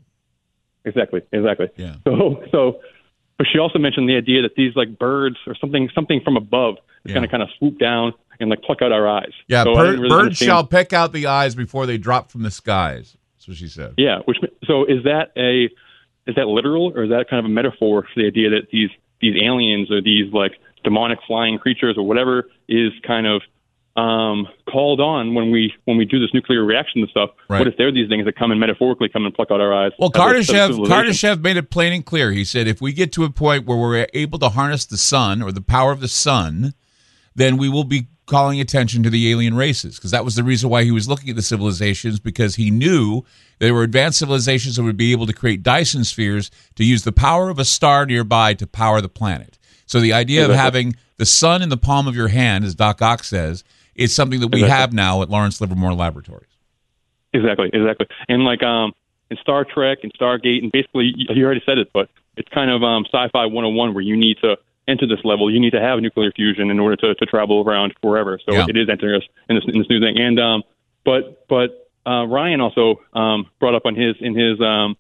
[0.85, 1.69] Exactly, exactly.
[1.77, 1.97] Yeah.
[2.05, 2.81] So so,
[3.37, 6.77] but she also mentioned the idea that these like birds or something something from above
[7.05, 7.15] is Yeah.
[7.15, 9.33] going to kind of swoop down and like pluck out our eyes.
[9.49, 12.51] Yeah, So bird, really birds shall peck out the eyes before they drop from the
[12.51, 13.17] skies.
[13.49, 13.95] That's what she said.
[13.97, 15.65] Yeah, which so is that a
[16.29, 18.91] is that literal or is that kind of a metaphor for the idea that these
[19.21, 20.53] these aliens or these like
[20.85, 23.41] demonic flying creatures or whatever is kind of
[23.97, 27.31] um, called on when we when we do this nuclear reaction and stuff?
[27.49, 27.59] Right.
[27.61, 29.93] What if they're these things that come and metaphorically come and pluck out our eyes?
[29.99, 30.87] Well, as a- as a Kardashev.
[30.87, 32.31] Kardashev made it plain and clear.
[32.31, 35.43] He said, if we get to a point where we're able to harness the sun
[35.43, 36.75] or the power of the sun,
[37.35, 39.97] then we will be calling attention to the alien races.
[39.97, 43.23] Because that was the reason why he was looking at the civilizations, because he knew
[43.59, 47.13] there were advanced civilizations that would be able to create Dyson spheres to use the
[47.13, 49.59] power of a star nearby to power the planet.
[49.87, 53.03] So the idea of having the sun in the palm of your hand, as Doc
[53.03, 53.65] Ock says,
[53.97, 54.81] is something that we Exactly.
[54.81, 56.45] have now at Lawrence Livermore Laboratories.
[57.33, 58.07] Exactly, exactly.
[58.29, 58.93] And like um
[59.31, 62.71] in Star Trek and Stargate and basically you you already said it, but it's kind
[62.71, 64.57] of um sci-fi 101 where you need to
[64.89, 67.95] enter this level, you need to have nuclear fusion in order to, to travel around
[68.03, 68.39] forever.
[68.45, 68.67] So Yeah.
[68.69, 70.19] it is entering us in this in this new thing.
[70.19, 70.63] And um
[71.05, 74.97] but but uh Ryan also um brought up on his in his um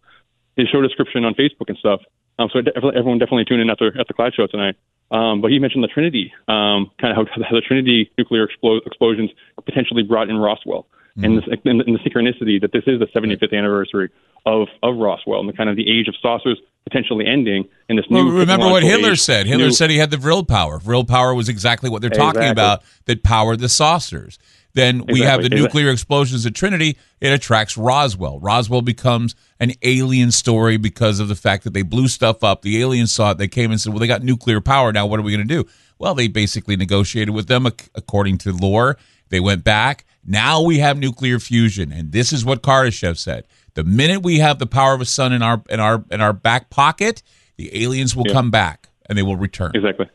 [0.56, 2.00] his show description on Facebook and stuff.
[2.38, 4.76] Um so everyone definitely tune in at the at the Clyde show tonight.
[5.10, 8.86] Um, but he mentioned the Trinity, um, kind of how, how the Trinity nuclear explo-
[8.86, 9.30] explosions
[9.64, 10.86] potentially brought in Roswell,
[11.16, 14.10] and, this, and, the, and the synchronicity that this is the 75th anniversary
[14.44, 18.06] of, of Roswell, and the kind of the age of saucers, potentially ending in this
[18.10, 18.38] Well, new.
[18.38, 19.46] remember what Hitler age, said.
[19.46, 20.78] Hitler new- said he had the Vril power.
[20.78, 24.38] Vril power was exactly what they're talking about that powered the saucers.
[24.74, 25.60] Then we have the Exactly.
[25.62, 26.96] nuclear explosions at Trinity.
[27.20, 28.38] It attracts Roswell.
[28.38, 32.62] Roswell becomes an alien story because of the fact that they blew stuff up.
[32.62, 33.38] The aliens saw it.
[33.38, 34.92] They came and said, "Well, they got nuclear power.
[34.92, 35.66] Now, what are we going to do?"
[35.98, 38.98] Well, they basically negotiated with them according to lore.
[39.30, 40.04] They went back.
[40.24, 43.44] Now we have nuclear fusion, and this is what Kardashev said:
[43.78, 46.32] the minute we have the power of a sun in our in our in our
[46.32, 47.22] back pocket,
[47.58, 48.32] the aliens will Yeah.
[48.32, 49.70] come back and they will return.
[49.72, 50.06] Exactly.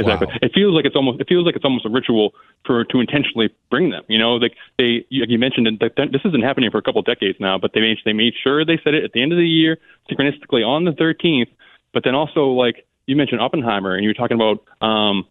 [0.00, 0.26] Exactly.
[0.42, 2.34] It feels like it's almost it feels like it's almost a ritual
[2.66, 4.02] for to intentionally bring them.
[4.08, 7.38] You know, like they like you mentioned this been happening for a couple of decades
[7.38, 9.46] now, but they made they made sure they said it at the end of the
[9.48, 9.78] year
[10.10, 11.50] synchronistically on the 13th.
[11.94, 15.24] But then also like you mentioned Oppenheimer and you were talking about um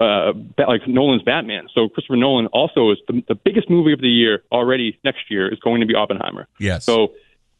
[0.00, 0.32] uh
[0.66, 1.68] like Nolan's Batman.
[1.74, 5.52] So Christopher Nolan also is the, the biggest movie of the year already next year
[5.52, 6.48] is going to be Oppenheimer.
[6.58, 6.84] Yes.
[6.84, 7.12] So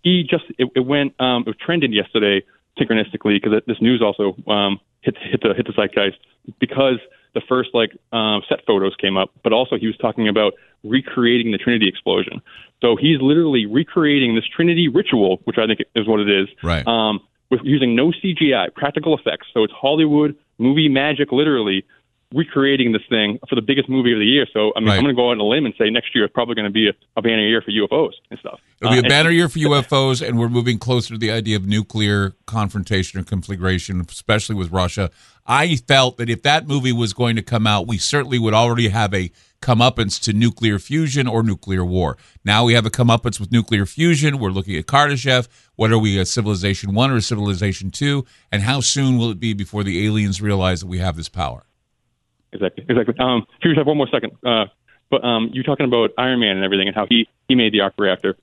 [0.03, 2.43] he just it, it went um it trended yesterday
[2.79, 6.19] synchronistically because this news also um hit hit the hit the zeitgeist
[6.59, 6.99] because
[7.35, 11.53] the first like um, set photos came up, but also he was talking about recreating
[11.53, 12.43] the Trinity explosion.
[12.81, 16.85] So he's literally recreating this Trinity ritual, which I think is what it is, Right.
[16.89, 19.47] um, with using no CGI, practical effects.
[19.55, 21.85] So it's Hollywood movie magic, literally
[22.33, 24.47] recreating this thing for the biggest movie of the year.
[24.53, 24.97] So I mean, Right.
[24.99, 26.67] I'm going to go out on a limb and say next year is probably going
[26.67, 28.61] to be a, a banner year for UFOs and stuff.
[28.81, 31.31] It'll be Uh, a and- banner year for UFOs, and we're moving closer to the
[31.33, 35.11] idea of nuclear confrontation or conflagration, especially with Russia.
[35.47, 38.89] I felt that if that movie was going to come out, we certainly would already
[38.89, 42.17] have a comeuppance to nuclear fusion or nuclear war.
[42.45, 44.39] Now we have a comeuppance with nuclear fusion.
[44.39, 45.49] We're looking at Kardashev.
[45.75, 48.25] What are we, a civilization one or a civilization two?
[48.53, 51.65] And how soon will it be before the aliens realize that we have this power?
[52.53, 53.15] Exactly, exactly.
[53.19, 54.67] Um, if you just have one more second, uh,
[55.11, 57.81] but um, you're talking about Iron Man and everything and how he he made the
[57.81, 58.37] arc reactor.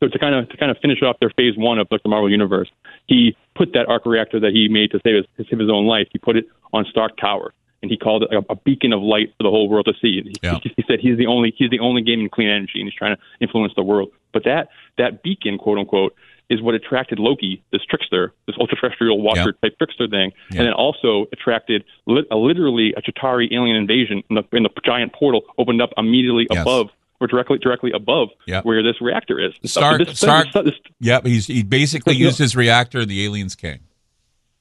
[0.00, 2.08] So to kind of to kind of finish off their phase one of like the
[2.08, 2.70] Marvel universe,
[3.06, 5.86] he put that arc reactor that he made to save his, to save his own
[5.86, 6.08] life.
[6.12, 7.52] He put it on Stark Tower,
[7.82, 10.18] and he called it a, a beacon of light for the whole world to see.
[10.18, 10.58] And he, Yeah.
[10.62, 12.94] he, he said he's the only he's the only game in clean energy, and he's
[12.94, 14.10] trying to influence the world.
[14.32, 14.68] But that
[14.98, 16.14] that beacon, quote unquote,
[16.50, 20.58] is what attracted Loki, this trickster, this ultra-terrestrial watcher type trickster thing, Yeah.
[20.60, 24.70] and then also attracted lit, uh, literally a Chitauri alien invasion in the, in the
[24.84, 26.62] giant portal opened up immediately Yes.
[26.62, 26.88] above
[27.20, 28.62] or directly directly above Yeah.
[28.62, 29.52] where this reactor is.
[29.64, 33.80] Stark, This- Stark, this- this- yep, he's, he basically used his reactor, the aliens came.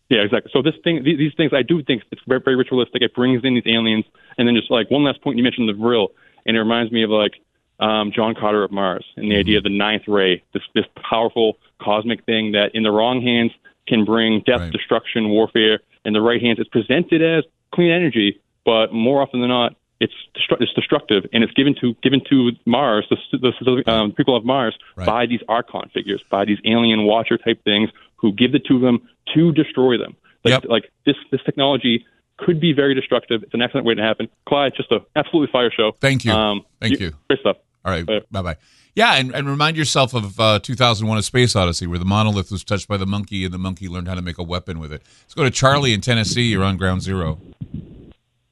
[0.09, 0.51] Yeah, exactly.
[0.53, 3.01] So this thing, these, these things, I do think it's very, very ritualistic.
[3.01, 4.05] It brings in these aliens,
[4.37, 6.11] and then just like one last point, you mentioned the Vril,
[6.45, 7.33] and it reminds me of like
[7.79, 11.57] um, John Carter of Mars and the idea of the ninth ray, this this powerful
[11.81, 13.51] cosmic thing that in the wrong hands
[13.87, 15.79] can bring death, destruction, warfare.
[16.05, 17.43] In the right hands, it's presented as
[17.73, 21.95] clean energy, but more often than not, it's destru- it's destructive, and it's given to
[22.01, 26.59] given to Mars, the, the um, people of Mars, by these archon figures, by these
[26.65, 30.15] alien watcher type things who give it to them to destroy them.
[30.43, 32.05] Like, like this this technology
[32.37, 33.43] could be very destructive.
[33.43, 34.29] It's an excellent way to happen.
[34.47, 35.93] Clyde, just a absolutely fire show.
[35.99, 36.31] Thank you.
[36.31, 37.13] Um, Thank you.
[37.27, 37.57] Great stuff.
[37.87, 38.05] All right.
[38.29, 38.57] Bye bye.
[38.95, 42.65] Yeah, and, and remind yourself of uh, 2001: A Space Odyssey, where the monolith was
[42.65, 45.03] touched by the monkey, and the monkey learned how to make a weapon with it.
[45.21, 46.43] Let's go to Charlie in Tennessee.
[46.43, 47.39] You're on Ground Zero.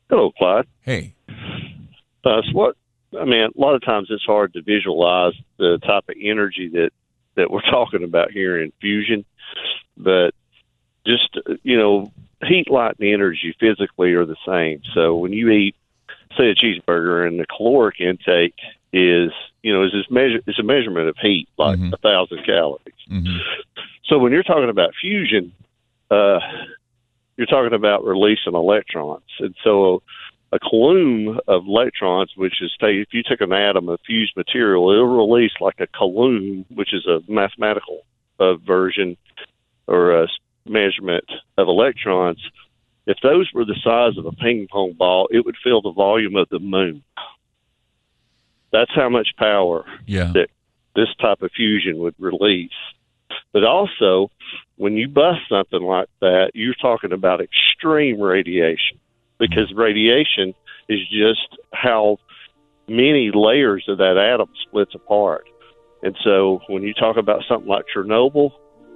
[0.10, 0.68] Hello, Clyde.
[0.82, 1.16] Hey.
[2.24, 2.78] Uh, so what?
[3.20, 6.92] I mean, a lot of times it's hard to visualize the type of energy that
[7.36, 9.26] that we're talking about here in fusion,
[9.98, 10.32] but
[11.06, 12.10] just you know,
[12.48, 14.82] heat, light, and energy physically are the same.
[14.94, 15.76] So when you eat,
[16.38, 18.56] say, a cheeseburger, and the caloric intake
[18.96, 22.80] is you know is this measure is a measurement of heat, like a thousand calories.
[24.06, 25.52] So when you're talking about fusion,
[26.10, 26.40] uh,
[27.36, 30.02] you're talking about releasing electrons, and so
[30.54, 34.90] a coulomb of electrons, which is say if you took an atom of fused material,
[34.92, 38.06] it'll release like a coulomb, which is a mathematical
[38.40, 39.18] uh, version
[39.88, 40.28] or a
[40.66, 41.26] measurement
[41.58, 42.40] of electrons.
[43.08, 46.36] If those were the size of a ping pong ball, it would fill the volume
[46.38, 47.04] of the moon.
[48.72, 50.32] That's how much power Yeah.
[50.34, 50.50] that
[50.96, 52.72] this type of fusion would release.
[53.54, 54.30] But also,
[54.78, 59.00] when you bust something like that, you're talking about extreme radiation
[59.38, 59.80] because mm-hmm.
[59.80, 60.54] radiation
[60.90, 62.18] is just how
[62.88, 65.48] many layers of that atom splits apart.
[66.04, 68.52] And so when you talk about something like Chernobyl,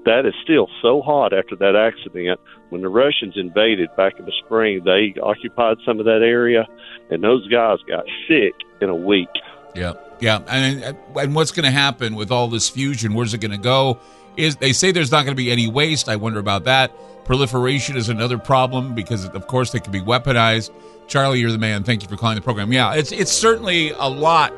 [0.05, 2.39] that is still so hot after that accident.
[2.69, 6.67] When the Russians invaded back in the spring, they occupied some of that area,
[7.09, 9.29] and those guys got sick in a week.
[9.75, 13.13] Yeah, yeah, and and what's going to happen with all this fusion?
[13.13, 13.99] Where's it going to go?
[14.37, 16.09] Is they say there's not going to be any waste?
[16.09, 16.91] I wonder about that.
[17.25, 20.71] Proliferation is another problem because, of course, they can be weaponized.
[21.07, 21.83] Charlie, you're the man.
[21.83, 22.71] Thank you for calling the program.
[22.71, 24.51] Yeah, it's it's certainly a lot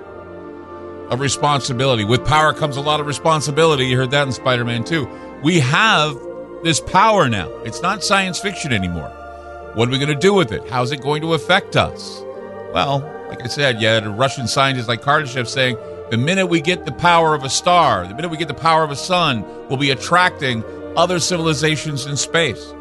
[1.10, 2.06] of responsibility.
[2.06, 3.86] With power comes a lot of responsibility.
[3.86, 5.40] You heard that in Spider-Man 2.
[5.44, 6.18] We have
[6.64, 7.50] this power now.
[7.64, 9.10] It's not science fiction anymore.
[9.74, 10.70] What are we going to do with it?
[10.70, 12.22] How's it going to affect us?
[12.74, 13.02] Well,
[13.32, 15.78] like I said, you had a Russian scientist like Kardashev saying
[16.12, 18.84] the minute we get the power of a star, the minute we get the power
[18.84, 20.66] of a sun, we'll be attracting
[20.98, 22.74] other civilizations in space.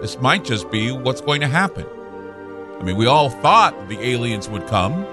[0.00, 1.86] This might just be what's going to happen.
[2.80, 5.06] I mean, we all thought the aliens would come.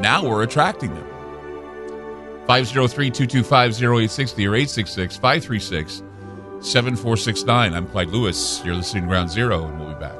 [0.00, 1.06] Now we're attracting them.
[2.48, 6.02] 503 225 0860 or 866 536
[6.60, 7.74] 7469.
[7.74, 8.60] I'm Clyde Lewis.
[8.64, 10.19] You're listening to Ground Zero, and we'll be back.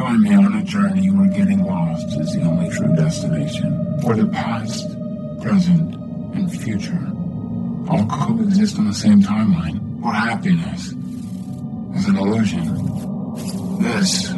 [0.00, 4.00] Join me on a journey where getting lost is the only true destination.
[4.00, 4.88] Where the past,
[5.42, 5.94] present,
[6.34, 7.06] and future
[7.86, 9.78] all coexist on the same timeline.
[10.00, 10.86] Where happiness
[11.98, 12.64] is an illusion.
[13.82, 14.30] This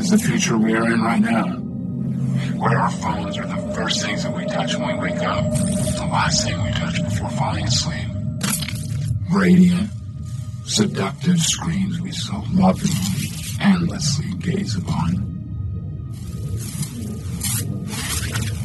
[0.00, 1.48] is the future we are in right now.
[2.56, 6.08] Where our phones are the first things that we touch when we wake up, the
[6.10, 8.08] last thing we touch before falling asleep.
[9.30, 9.90] Radiant,
[10.64, 13.28] seductive screens we so lovingly,
[13.60, 15.28] endlessly gaze upon.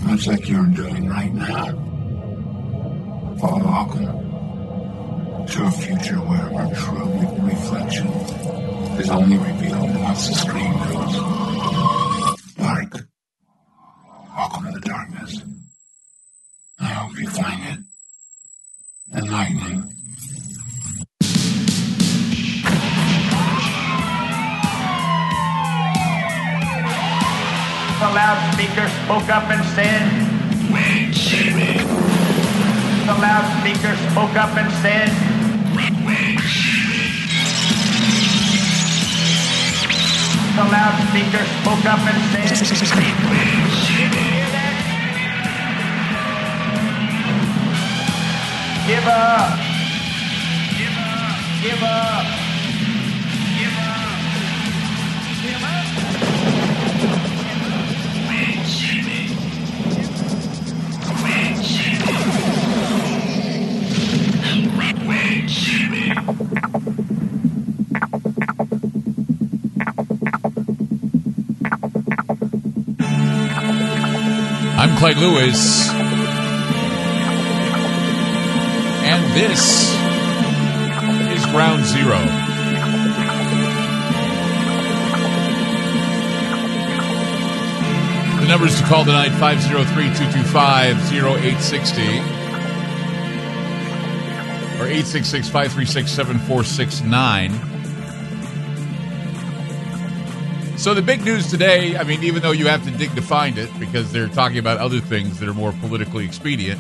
[0.04, 1.76] Much like you're doing right now.
[3.42, 8.08] Well, welcome to a future where our true reflection
[8.98, 11.16] is only revealed once the screen goes
[12.56, 13.08] dark.
[14.36, 15.44] Welcome to the darkness.
[16.80, 19.97] I hope you find it enlightening.
[28.18, 30.02] Loudspeaker spoke up and said,
[30.74, 31.78] Wait, Jimmy.
[33.06, 35.10] The loudspeaker spoke up and said,
[35.78, 37.14] Wait, Jimmy.
[40.58, 42.58] The loudspeaker spoke up and said,
[42.90, 44.28] Wait, Jimmy.
[48.88, 49.60] Give up.
[50.74, 51.62] Give up.
[51.62, 52.47] Give up.
[74.80, 75.90] I'm Clyde Lewis.
[79.04, 79.92] And this
[81.38, 82.37] is Ground Zero.
[88.48, 92.02] The numbers to call tonight 503 225 0860
[94.80, 97.52] or 866 536 7469.
[100.78, 103.58] So the big news today, I mean, even though you have to dig to find
[103.58, 106.80] it because they're talking about other things that are more politically expedient,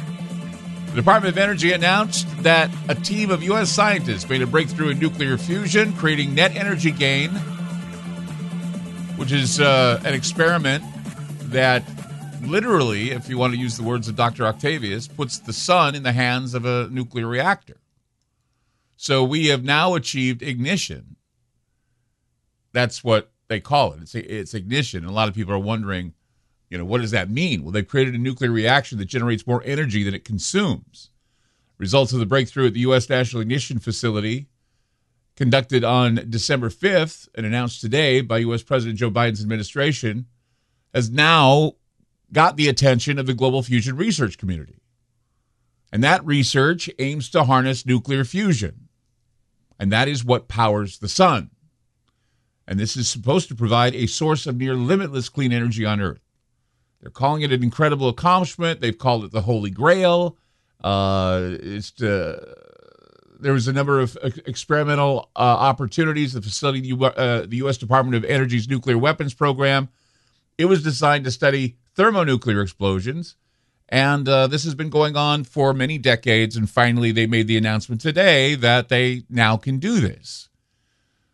[0.92, 3.70] the Department of Energy announced that a team of U.S.
[3.70, 7.32] scientists made a breakthrough in nuclear fusion, creating net energy gain,
[9.18, 10.82] which is uh, an experiment
[11.50, 11.84] that
[12.42, 14.46] literally, if you want to use the words of Dr.
[14.46, 17.78] Octavius, puts the sun in the hands of a nuclear reactor.
[18.96, 21.16] So we have now achieved ignition.
[22.74, 24.02] That's what they call it.
[24.02, 25.04] It's, it's ignition.
[25.04, 26.14] And a lot of people are wondering,
[26.70, 27.64] you know, what does that mean?
[27.64, 31.12] Well, they've created a nuclear reaction that generates more energy than it consumes.
[31.78, 33.10] Results of the breakthrough at the U.S.
[33.10, 34.48] National Ignition Facility
[35.36, 38.64] conducted on December 5th and announced today by U.S.
[38.64, 40.26] President Joe Biden's administration,
[40.98, 41.74] has now
[42.34, 44.82] got the attention of the global fusion research community.
[45.94, 48.88] And that research aims to harness nuclear fusion.
[49.80, 51.52] And that is what powers the sun.
[52.68, 56.24] And this is supposed to provide a source of near limitless clean energy on Earth.
[57.00, 58.82] They're calling it an incredible accomplishment.
[58.82, 60.36] They've called it the Holy Grail.
[60.84, 62.56] Uh, it's uh,
[63.40, 64.18] there was a number of
[64.48, 66.34] experimental uh, opportunities.
[66.34, 67.78] The facility, uh, the U.S.
[67.78, 69.90] Department of Energy's nuclear weapons program,
[70.58, 73.36] it was designed to study thermonuclear explosions,
[73.90, 76.56] and uh, this has been going on for many decades.
[76.56, 80.50] And finally, they made the announcement today that they now can do this.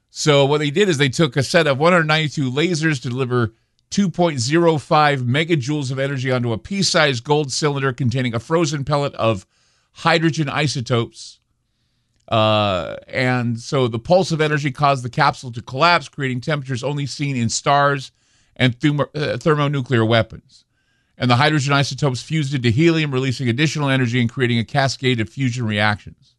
[0.10, 3.54] So what they did is they took a set of 192 lasers to deliver
[3.90, 9.48] 2.05 megajoules of energy onto a pea-sized gold cylinder containing a frozen pellet of
[9.94, 11.40] hydrogen isotopes
[12.28, 17.06] uh, and so the pulse of energy caused the capsule to collapse, creating temperatures only
[17.06, 18.12] seen in stars
[18.56, 20.66] and uh, thermonuclear weapons.
[21.18, 25.30] And the hydrogen isotopes fused into helium, releasing additional energy and creating a cascade of
[25.30, 26.36] fusion reactions.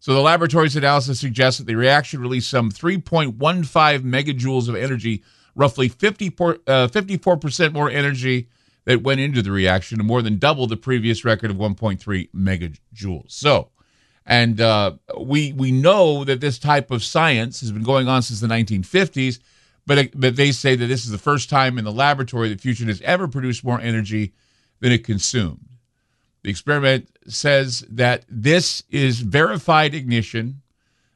[0.00, 5.22] So the laboratory's analysis suggests that the reaction released some 3.15 megajoules of energy,
[5.54, 8.48] roughly 54, uh, 54% more energy
[8.84, 13.32] that went into the reaction, and more than double the previous record of 1.3 megajoules.
[13.32, 13.70] So
[14.26, 18.40] and uh, we we know that this type of science has been going on since
[18.40, 19.38] the 1950s,
[19.86, 22.60] but uh, but they say that this is the first time in the laboratory that
[22.60, 24.32] fusion has ever produced more energy
[24.80, 25.66] than it consumed.
[26.42, 30.62] The experiment says that this is verified ignition,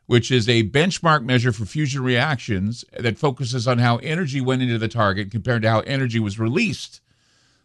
[0.06, 4.78] which is a benchmark measure for fusion reactions that focuses on how energy went into
[4.78, 7.00] the target compared to how energy was released.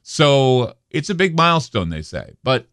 [0.04, 2.34] So it's a big milestone, they say.
[2.44, 2.68] But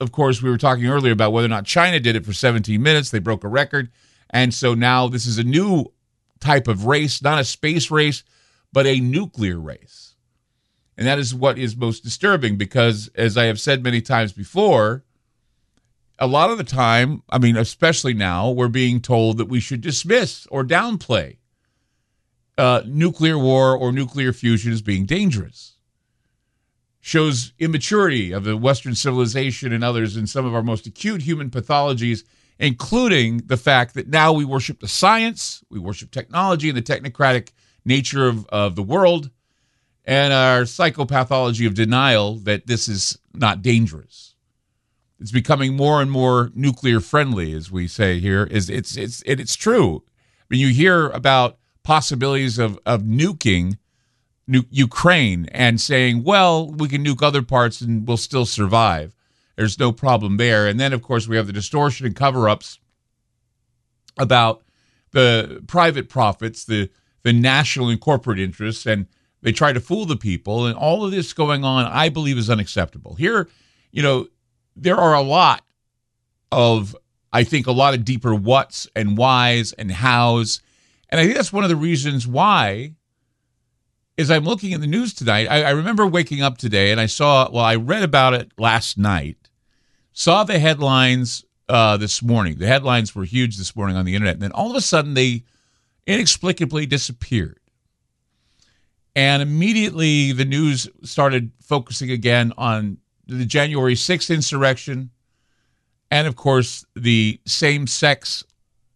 [0.00, 2.82] of course, we were talking earlier about whether or not China did it for 17
[2.82, 3.10] minutes.
[3.10, 3.90] They broke a record.
[4.30, 5.92] And so now this is a new
[6.42, 8.22] type of race, not a space race,
[8.72, 10.14] but a nuclear race.
[10.96, 15.04] And that is what is most disturbing because, as I have said many times before,
[16.18, 19.80] a lot of the time, I mean, especially now, we're being told that we should
[19.80, 21.38] dismiss or downplay
[22.58, 25.76] uh, nuclear war or nuclear fusion as being dangerous
[27.04, 31.50] shows immaturity of the Western civilization and others in some of our most acute human
[31.50, 32.22] pathologies,
[32.58, 37.50] including the fact that now we worship the science, we worship technology and the technocratic
[37.84, 39.30] nature of, of the world,
[40.04, 44.34] and our psychopathology of denial that this is not dangerous.
[45.20, 48.44] It's becoming more and more nuclear friendly, as we say here.
[48.44, 50.02] Is it's it's it, it's true.
[50.40, 53.78] I mean, you hear about possibilities of of nuking
[54.48, 59.14] Ukraine and saying, well, we can nuke other parts and we'll still survive.
[59.62, 60.66] There's no problem there.
[60.66, 62.80] And then, of course, we have the distortion and cover ups
[64.18, 64.64] about
[65.12, 66.90] the private profits, the,
[67.22, 69.06] the national and corporate interests, and
[69.40, 70.66] they try to fool the people.
[70.66, 73.14] And all of this going on, I believe, is unacceptable.
[73.14, 73.48] Here,
[73.92, 74.26] you know,
[74.74, 75.62] there are a lot
[76.50, 76.96] of,
[77.32, 80.60] I think, a lot of deeper whats and whys and hows.
[81.08, 82.96] And I think that's one of the reasons why
[84.18, 87.06] as I'm looking at the news tonight, I, I, remember waking up today and I
[87.06, 89.41] saw, well, I read about it last night,
[90.12, 92.58] saw the headlines uh, this morning.
[92.58, 94.34] The headlines were huge this morning on the internet.
[94.34, 95.44] And then all of a sudden they
[96.06, 97.58] inexplicably disappeared.
[99.14, 105.10] And immediately the news started focusing again on the January 6th insurrection
[106.10, 108.44] and, of course, the same sex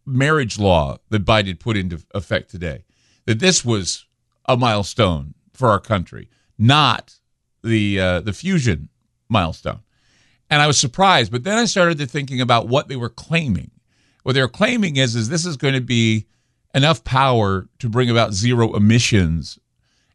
[0.05, 2.85] marriage law that Biden put into effect today.
[3.25, 4.05] That this was
[4.45, 6.29] a milestone for our country,
[6.59, 7.19] not
[7.63, 8.89] the uh, the fusion
[9.29, 9.79] milestone.
[10.49, 13.71] And I was surprised, but then I started to thinking about what they were claiming.
[14.23, 16.25] What they're claiming is is this is going to be
[16.73, 19.59] enough power to bring about zero emissions.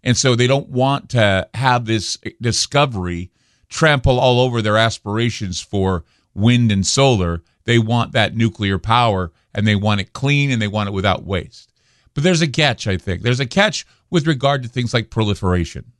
[0.05, 3.31] And so they don't want to have this discovery
[3.69, 6.05] trample all over their aspirations for
[6.35, 7.43] wind and solar.
[7.65, 11.25] They want that nuclear power and they want it clean and they want it without
[11.25, 11.73] waste.
[12.15, 13.23] But there's a catch, I think.
[13.23, 15.93] There's a catch with regard to things like proliferation.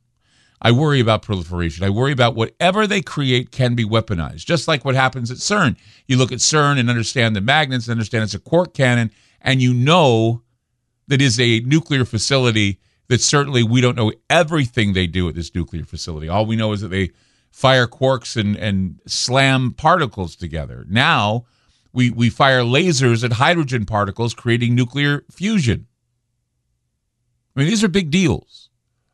[0.65, 1.83] I worry about proliferation.
[1.83, 5.75] I worry about whatever they create can be weaponized, just like what happens at CERN.
[6.07, 9.11] You look at CERN and understand the magnets, understand it's a quark cannon,
[9.41, 10.41] and you know
[11.07, 12.79] that is a nuclear facility
[13.09, 16.29] that certainly we don't know everything they do at this nuclear facility.
[16.29, 17.11] All we know is that they
[17.51, 20.85] fire quarks and, and slam particles together.
[20.89, 21.45] Now
[21.91, 25.87] we, we fire lasers at hydrogen particles, creating nuclear fusion.
[27.55, 28.62] I mean, these are big deals.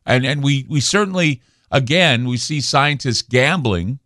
[0.06, 3.98] And and we we certainly again we see scientists gambling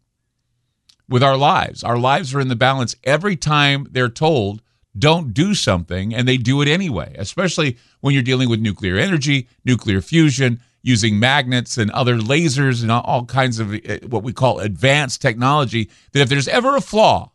[1.08, 1.84] with our lives.
[1.84, 4.62] Our lives are in the balance every time they're told
[4.96, 9.48] don't do something and they do it anyway, especially when you're dealing with nuclear energy,
[9.64, 14.60] nuclear fusion, using magnets and other lasers and all kinds of uh, what we call
[14.60, 15.90] advanced technology.
[16.12, 17.32] That if there's ever a flaw,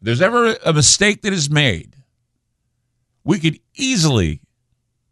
[0.00, 1.96] there's ever a mistake that is made,
[3.24, 4.40] we could easily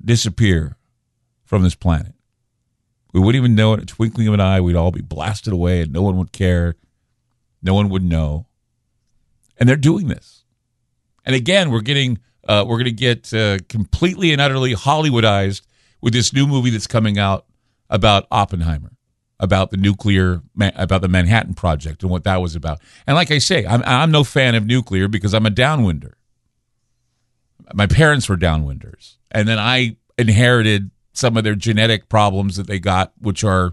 [0.02, 0.76] disappear
[1.52, 2.14] from this planet.
[3.12, 3.82] We wouldn't even know it.
[3.82, 6.76] A twinkling of an eye, we'd all be blasted away and no one would care.
[7.62, 8.46] No one would know.
[9.58, 10.44] And they're doing this.
[11.26, 15.60] And again, we're getting uh, we're going to get uh, completely and utterly Hollywoodized
[16.00, 17.44] with this new movie that's coming out
[17.90, 18.92] about Oppenheimer,
[19.38, 22.80] about the nuclear, about the Manhattan Project and what that was about.
[23.06, 26.14] And like I say, I'm I'm no fan of nuclear because I'm a downwinder.
[27.74, 32.78] My parents were downwinders, and then I inherited some of their genetic problems that they
[32.78, 33.72] got, which are,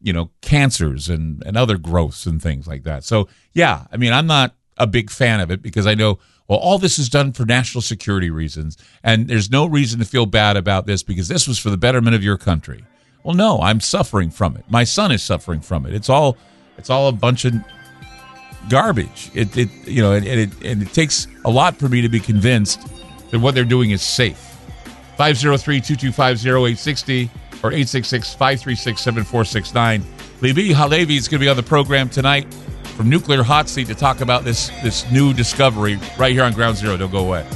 [0.00, 3.04] you know, cancers and and other growths and things like that.
[3.04, 6.18] So yeah, I mean, I'm not a big fan of it because I know
[6.48, 10.26] well, all this is done for national security reasons, and there's no reason to feel
[10.26, 12.84] bad about this because this was for the betterment of your country.
[13.24, 14.64] Well, no, I'm suffering from it.
[14.68, 15.94] My son is suffering from it.
[15.94, 16.36] It's all,
[16.78, 17.54] it's all a bunch of
[18.68, 19.32] garbage.
[19.34, 22.20] It, it you know, and, it, and it takes a lot for me to be
[22.20, 22.80] convinced
[23.30, 24.55] that what they're doing is safe.
[25.18, 27.30] 503-225-0860
[27.64, 30.02] or 866-536-7469.
[30.40, 32.52] Libbe HaLevy is going to be on the program tonight
[32.96, 36.76] from Nuclear Hot Seat to talk about this this new discovery right here on Ground
[36.76, 36.96] Zero.
[36.96, 37.46] Don't go away.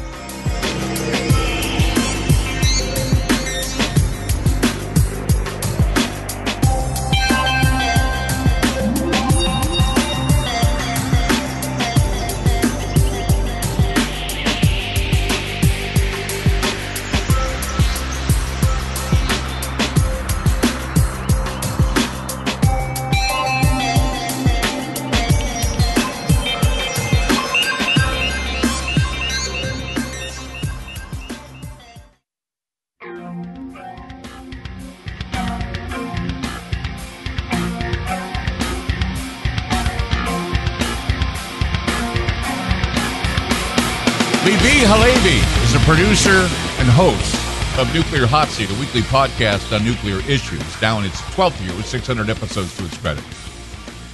[47.92, 51.86] Nuclear Hot Seat, a weekly podcast on nuclear issues, now in its 12th year with
[51.86, 53.24] 600 episodes to its credit.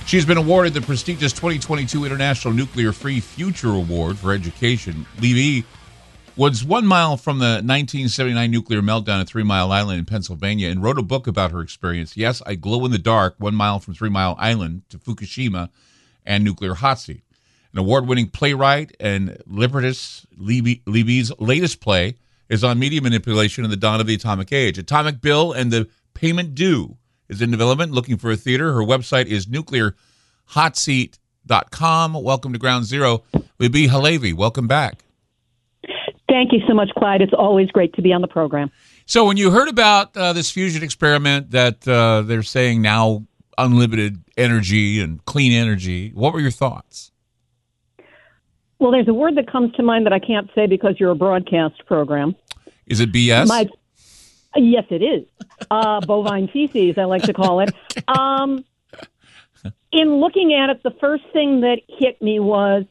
[0.07, 5.05] She's been awarded the prestigious 2022 International Nuclear Free Future Award for Education.
[5.21, 5.67] Levy
[6.37, 10.83] was one mile from the 1979 nuclear meltdown at Three Mile Island in Pennsylvania and
[10.83, 12.17] wrote a book about her experience.
[12.17, 15.69] Yes, I glow in the dark, one mile from Three Mile Island to Fukushima
[16.25, 17.23] and nuclear hot seat
[17.75, 20.25] an award winning playwright and librettist.
[20.39, 22.15] Libbe's latest play
[22.49, 24.79] is on media manipulation in the dawn of the atomic age.
[24.79, 26.97] Atomic Bill and the Payment Due
[27.29, 28.73] is in development, looking for a theater.
[28.73, 32.13] Her website is nuclearhotseat.com.
[32.15, 33.25] Welcome to Ground Zero.
[33.59, 35.05] Libbe HaLevy, welcome back.
[36.29, 37.23] Thank you so much, Clyde.
[37.23, 38.71] It's always great to be on the program.
[39.07, 43.25] So, when you heard about uh, this fusion experiment that uh, they're saying now
[43.57, 47.13] unlimited energy and clean energy, what were your thoughts?
[48.79, 51.17] Well, there's a word that comes to mind that I can't say because you're a
[51.17, 52.37] broadcast program.
[52.87, 53.49] Is it BS?
[53.49, 53.69] My,
[54.55, 55.27] yes, it is.
[55.71, 57.75] Uh, bovine feces, I like to call it.
[58.09, 58.65] Um,
[59.93, 62.85] in looking at it, the first thing that hit me was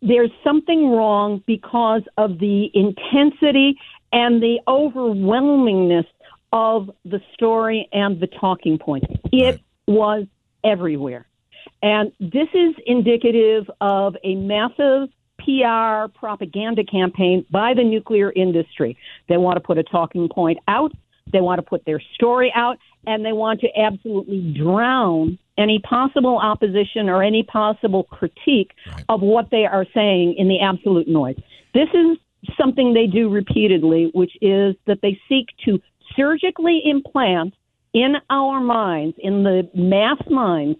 [0.00, 3.78] there's something wrong because of the intensity
[4.12, 6.06] and the overwhelmingness
[6.52, 9.04] of the story and the talking point.
[9.32, 9.60] It right.
[9.88, 10.26] was
[10.62, 11.26] everywhere.
[11.82, 15.08] And this is indicative of a massive
[15.46, 18.98] PR propaganda campaign by the nuclear industry.
[19.28, 20.92] They want to put a talking point out,
[21.32, 26.38] they want to put their story out, and they want to absolutely drown any possible
[26.38, 29.04] opposition or any possible critique right.
[29.08, 31.36] of what they are saying in the absolute noise.
[31.72, 32.18] This is
[32.58, 35.80] something they do repeatedly, which is that they seek to
[36.16, 37.54] surgically implant
[37.92, 40.78] in our minds, in the mass minds,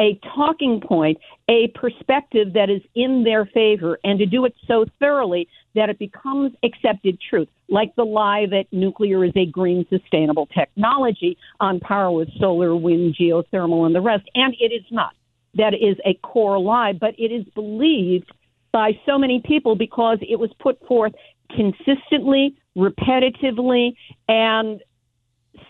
[0.00, 1.18] a talking point,
[1.48, 5.98] a perspective that is in their favor, and to do it so thoroughly that it
[5.98, 12.10] becomes accepted truth, like the lie that nuclear is a green, sustainable technology on par
[12.12, 14.24] with solar, wind, geothermal, and the rest.
[14.34, 15.14] And it is not.
[15.54, 18.32] That is a core lie, but it is believed
[18.72, 21.12] by so many people because it was put forth
[21.54, 23.94] consistently, repetitively,
[24.28, 24.80] and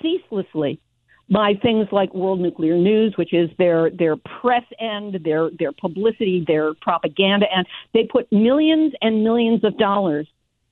[0.00, 0.80] ceaselessly
[1.34, 6.44] by things like World Nuclear News, which is their their press end, their their publicity,
[6.46, 7.66] their propaganda end.
[7.92, 10.28] They put millions and millions of dollars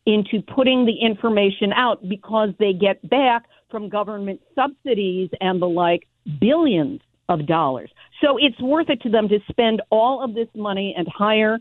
[0.06, 6.06] into putting the information out because they get back from government subsidies and the like
[6.40, 7.90] billions of dollars.
[8.20, 11.59] So it's worth it to them to spend all of this money and hire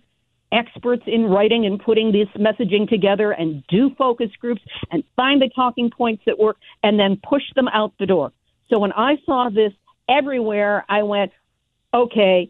[0.51, 4.61] experts in writing and putting this messaging together and do focus groups
[4.91, 8.31] and find the talking points that work and then push them out the door.
[8.71, 9.73] So when I saw this
[10.09, 11.31] everywhere, I went,
[11.93, 12.49] okay,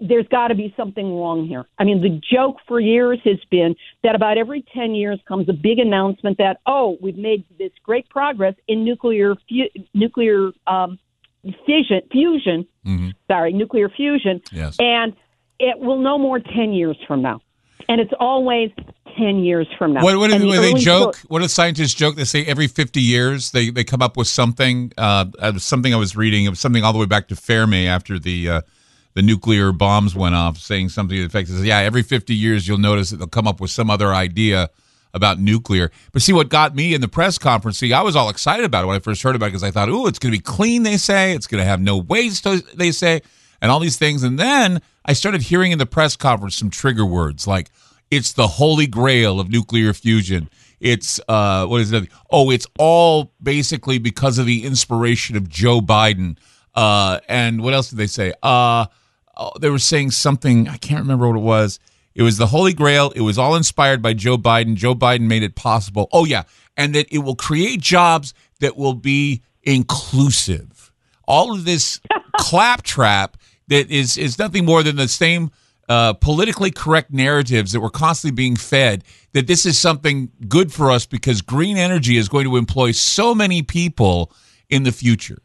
[0.00, 1.66] there's got to be something wrong here.
[1.78, 5.52] I mean, the joke for years has been that about every 10 years comes a
[5.52, 10.98] big announcement that, oh, we've made this great progress in nuclear fu- nuclear um,
[11.66, 13.10] fission, fusion, Mm-hmm.
[13.28, 14.74] sorry, nuclear fusion, Yes.
[14.80, 15.14] and
[15.60, 17.40] it will no more 10 years from now.
[17.88, 18.70] And it's always
[19.16, 20.02] 10 years from now.
[20.02, 21.16] What, what, what they joke?
[21.28, 22.16] What do scientists joke?
[22.16, 24.92] They say every 50 years they, they come up with something.
[24.96, 26.44] Uh, uh, something I was reading.
[26.44, 28.60] It was something all the way back to Fermi after the uh,
[29.14, 32.66] the nuclear bombs went off, saying something to the effect says, "Yeah, every 50 years
[32.66, 34.70] you'll notice that they'll come up with some other idea
[35.12, 38.28] about nuclear." But see, what got me in the press conference, see, I was all
[38.30, 40.32] excited about it when I first heard about it because I thought, "Ooh, it's going
[40.32, 42.46] to be clean." They say it's going to have no waste.
[42.74, 43.20] They say,
[43.60, 47.04] and all these things, and then I started hearing in the press conference some trigger
[47.04, 47.70] words like
[48.12, 50.50] it's the holy grail of nuclear fusion.
[50.80, 52.10] It's uh, what is it?
[52.30, 56.36] Oh, it's all basically because of the inspiration of Joe Biden.
[56.74, 58.34] Uh, and what else did they say?
[58.42, 58.84] Uh,
[59.34, 60.68] oh, they were saying something.
[60.68, 61.80] I can't remember what it was.
[62.14, 63.12] It was the holy grail.
[63.16, 64.74] It was all inspired by Joe Biden.
[64.74, 66.10] Joe Biden made it possible.
[66.12, 66.42] Oh yeah,
[66.76, 70.92] and that it will create jobs that will be inclusive.
[71.26, 71.98] All of this
[72.36, 75.50] claptrap that is is nothing more than the same
[75.92, 79.04] uh, politically correct narratives that we're constantly being fed.
[79.34, 83.34] That this is something good for us because green energy is going to employ so
[83.34, 84.32] many people
[84.70, 85.42] in the future.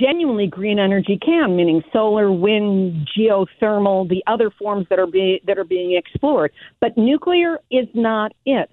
[0.00, 5.58] genuinely green energy can, meaning solar, wind, geothermal, the other forms that are be, that
[5.58, 6.50] are being explored.
[6.80, 8.70] But nuclear is not it.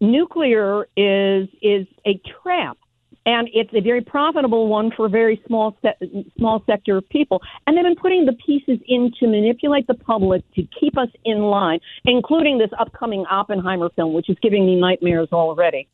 [0.00, 2.76] Nuclear is is a trap,
[3.24, 7.40] and it's a very profitable one for a very small se- small sector of people.
[7.66, 11.38] And they've been putting the pieces in to manipulate the public to keep us in
[11.42, 15.88] line, including this upcoming Oppenheimer film, which is giving me nightmares already.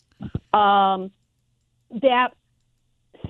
[0.52, 1.10] Um,
[2.02, 2.28] that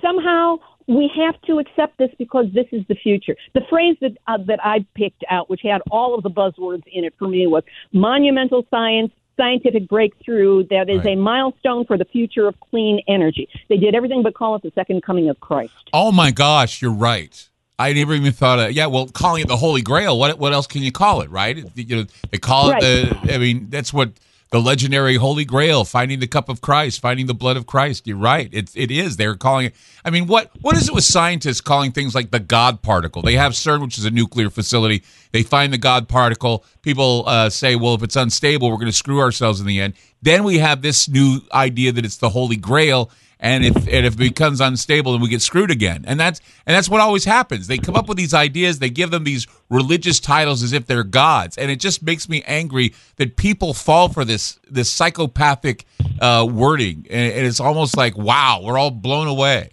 [0.01, 0.57] somehow
[0.87, 3.35] we have to accept this because this is the future.
[3.53, 7.03] The phrase that uh, that I picked out, which had all of the buzzwords in
[7.03, 7.63] it for me, was
[7.93, 9.11] monumental science.
[9.39, 13.47] Scientific breakthrough that is a milestone for the future of clean energy.
[13.69, 15.73] They did everything but call it the second coming of Christ.
[15.93, 17.47] Oh my gosh, you're right.
[17.79, 18.87] I never even thought of yeah.
[18.87, 20.19] Well, calling it the Holy Grail.
[20.19, 21.29] What what else can you call it?
[21.29, 21.57] Right?
[21.75, 23.33] You know, they call it the.
[23.33, 24.11] I mean, that's what
[24.51, 28.07] the legendary Holy Grail, finding the cup of Christ, finding the blood of Christ.
[28.07, 28.49] You're right.
[28.51, 29.17] It it is.
[29.17, 29.75] They're calling it.
[30.03, 33.21] I mean, what what is it with scientists calling things like the God particle?
[33.21, 35.03] They have CERN, which is a nuclear facility.
[35.31, 36.63] They find the God particle.
[36.81, 39.93] People uh, say, well, if it's unstable, we're going to screw ourselves in the end.
[40.21, 43.11] Then we have this new idea that it's the Holy Grail.
[43.41, 46.03] And if and if it becomes unstable, then we get screwed again.
[46.05, 47.67] And that's and that's what always happens.
[47.67, 51.05] They come up with these ideas, they give them these religious titles as if they're
[51.05, 55.85] gods, and it just makes me angry that people fall for this this psychopathic
[56.19, 57.07] uh, wording.
[57.09, 59.69] And, and it's almost like, wow, we're all blown away.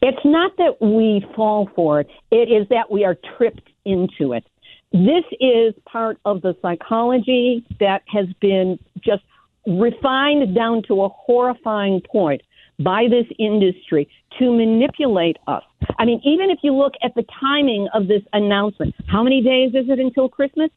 [0.00, 4.44] It's not that we fall for it, it is that we are tripped into it.
[4.92, 9.22] This is part of the psychology that has been just
[9.66, 12.42] refined down to a horrifying point
[12.78, 14.08] by this industry
[14.38, 15.64] to manipulate us.
[15.98, 19.70] I mean, even if you look at the timing of this announcement, how many days
[19.74, 20.70] is it until Christmas?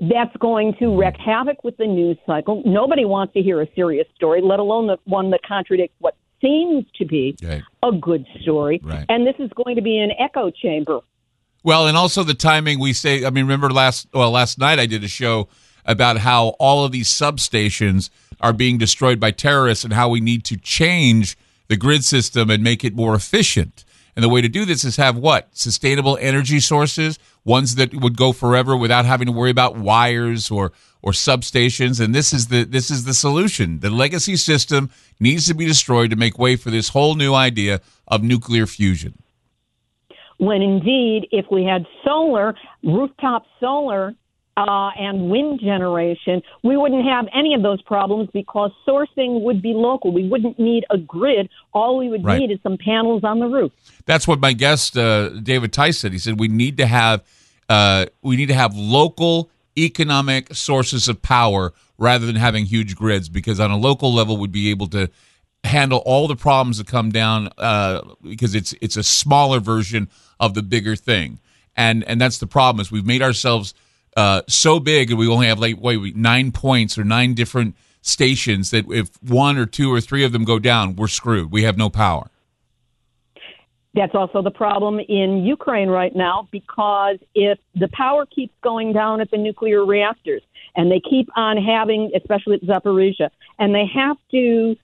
[0.00, 2.62] That's going to wreak havoc with the news cycle.
[2.66, 6.84] Nobody wants to hear a serious story, let alone the one that contradicts what seems
[6.96, 7.62] to be Right.
[7.82, 8.80] a good story.
[8.82, 9.06] Right.
[9.08, 11.00] And this is going to be an echo chamber.
[11.62, 12.78] Well, and also the timing.
[12.78, 13.24] We say.
[13.24, 15.48] I mean, remember last well last night I did a show
[15.84, 18.10] about how all of these substations
[18.40, 21.36] are being destroyed by terrorists and how we need to change
[21.68, 23.84] the grid system and make it more efficient.
[24.14, 28.16] And the way to do this is have what sustainable energy sources, ones that would
[28.16, 32.00] go forever without having to worry about wires or or substations.
[32.00, 33.80] And this is the this is the solution.
[33.80, 37.80] The legacy system needs to be destroyed to make way for this whole new idea
[38.06, 39.21] of nuclear fusion.
[40.42, 44.12] When indeed, if we had solar, rooftop solar,
[44.56, 49.72] uh, and wind generation, we wouldn't have any of those problems because sourcing would be
[49.72, 50.12] local.
[50.12, 51.48] We wouldn't need a grid.
[51.72, 52.40] All we would Right.
[52.40, 53.70] need is some panels on the roof.
[54.04, 56.12] That's what my guest uh, David Tice said.
[56.12, 57.22] He said we need to have
[57.68, 59.48] uh, we need to have local
[59.78, 64.50] economic sources of power rather than having huge grids because on a local level we'd
[64.52, 65.08] be able to
[65.64, 70.08] handle all the problems that come down uh, because it's it's a smaller version
[70.42, 71.38] of the bigger thing.
[71.74, 73.72] And and that's the problem is we've made ourselves
[74.14, 78.70] uh, so big and we only have like wait nine points or nine different stations
[78.72, 81.50] that if one or two or three of them go down we're screwed.
[81.50, 82.28] We have no power.
[83.94, 89.20] That's also the problem in Ukraine right now because if the power keeps going down
[89.20, 90.42] at the nuclear reactors
[90.74, 94.76] and they keep on having, especially at Zaporizhia, and they have to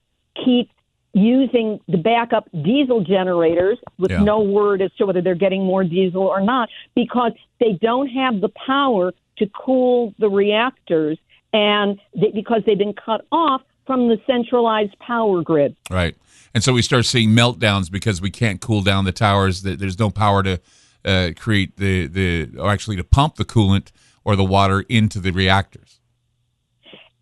[0.45, 0.71] keep
[1.19, 4.23] using the backup diesel generators with Yeah.
[4.23, 8.41] no word as to whether they're getting more diesel or not because they don't have
[8.41, 11.19] the power to cool the reactors
[11.53, 15.75] and they, because they've been cut off from the centralized power grid.
[15.91, 16.15] Right.
[16.55, 19.63] And so we start seeing meltdowns because we can't cool down the towers.
[19.63, 20.61] That There's no power to
[21.05, 23.93] uh, create the, the, or actually to pump the coolant
[24.25, 26.01] or the water into the reactors.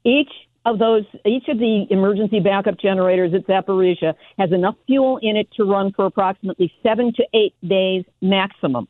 [0.05, 0.31] Each
[0.67, 5.49] of those, each of the emergency backup generators at Zaporizhia has enough fuel in it
[5.57, 8.89] to run for approximately seven to eight days maximum.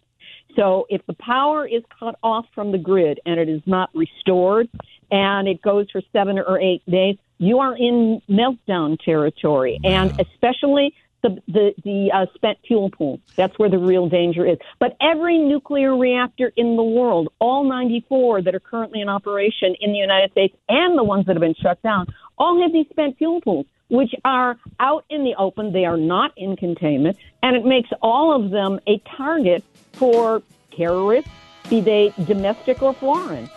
[0.56, 4.68] So if the power is cut off from the grid and it is not restored
[5.10, 9.78] and it goes for seven or eight days, you are in meltdown territory.
[9.84, 13.20] And especially the, the, the uh, spent fuel pool.
[13.36, 14.58] That's where the real danger is.
[14.78, 19.92] But every nuclear reactor in the world, all 94 that are currently in operation in
[19.92, 22.06] the United States and the ones that have been shut down,
[22.38, 25.72] all have these spent fuel pools, which are out in the open.
[25.72, 27.16] They are not in containment.
[27.42, 30.42] And it makes all of them a target for
[30.76, 31.30] terrorists,
[31.70, 33.48] be they domestic or foreign.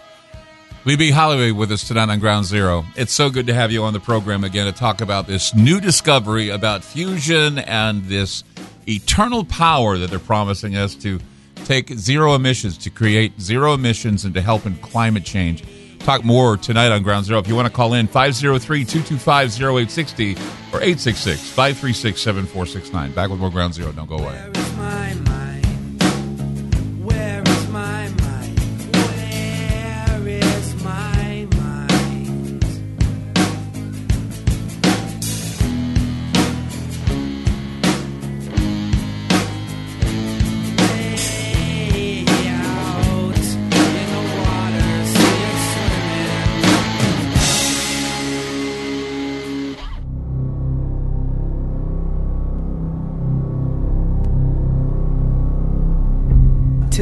[0.85, 2.85] Libbe HaLevy with us tonight on Ground Zero.
[2.95, 5.81] It's so good to have you on the program again to talk about this new
[5.81, 8.45] discovery about fusion and this
[8.87, 11.19] eternal power that they're promising us to
[11.65, 15.65] take zero emissions, to create zero emissions, and to help in climate change.
[15.99, 17.39] Talk more tonight on Ground Zero.
[17.39, 23.11] If you want to call in, 503 225 0860 or 866 536 7469.
[23.11, 23.91] Back with more Ground Zero.
[23.91, 25.38] Don't go away.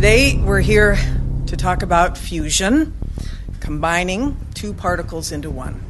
[0.08, 0.98] Today, we're here
[1.48, 2.94] to talk about fusion,
[3.60, 5.82] combining two particles into one.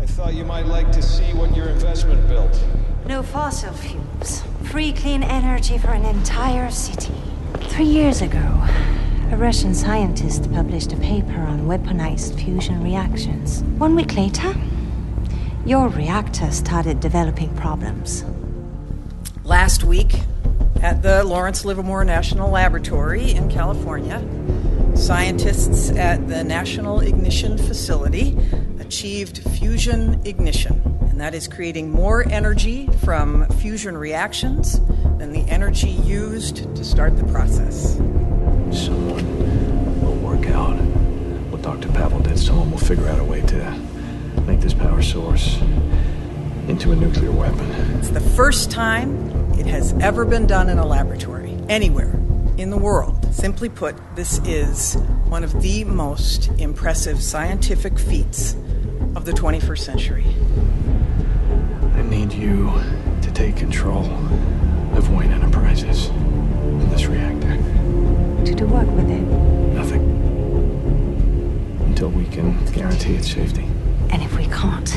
[0.00, 2.58] I thought you might like to see what your investment built.
[3.04, 4.42] No fossil fuels.
[4.70, 7.12] Free clean energy for an entire city.
[7.68, 8.64] Three years ago,
[9.30, 13.62] a Russian scientist published a paper on weaponized fusion reactions.
[13.76, 14.54] One week later,
[15.66, 18.24] your reactor started developing problems.
[19.44, 20.14] Last week,
[20.82, 24.22] at the Lawrence Livermore National Laboratory in California,
[24.96, 28.36] scientists at the National Ignition Facility
[28.80, 34.80] achieved fusion ignition, and that is creating more energy from fusion reactions
[35.18, 37.94] than the energy used to start the process.
[38.70, 40.76] Someone will work out
[41.50, 41.88] what Dr.
[41.88, 42.38] Pavel did.
[42.38, 43.70] Someone will figure out a way to
[44.46, 45.56] make this power source
[46.68, 47.70] into a nuclear weapon.
[47.98, 52.12] It's the first time it has ever been done in a laboratory, anywhere
[52.58, 53.26] in the world.
[53.34, 54.94] Simply put, this is
[55.28, 58.54] one of the most impressive scientific feats
[59.14, 60.26] of the 21st century.
[61.94, 62.70] I need you
[63.22, 64.04] to take control
[64.96, 67.56] of Wayne Enterprises and this reactor.
[68.44, 69.22] To do what with it?
[69.74, 70.02] Nothing.
[71.86, 73.64] Until we can guarantee its safety.
[74.10, 74.88] And if we can't,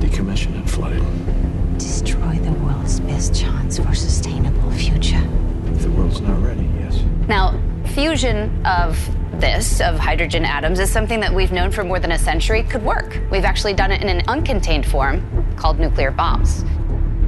[0.00, 1.78] Decommission and flood it.
[1.78, 5.22] destroy the world's best chance for sustainable future.
[5.66, 7.00] If the world's not ready, yes.
[7.28, 7.60] Now,
[7.94, 8.98] fusion of
[9.40, 12.82] this, of hydrogen atoms, is something that we've known for more than a century could
[12.82, 13.20] work.
[13.30, 16.64] We've actually done it in an uncontained form called nuclear bombs.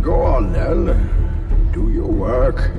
[0.02, 1.70] Go on then.
[1.72, 2.72] Do your work.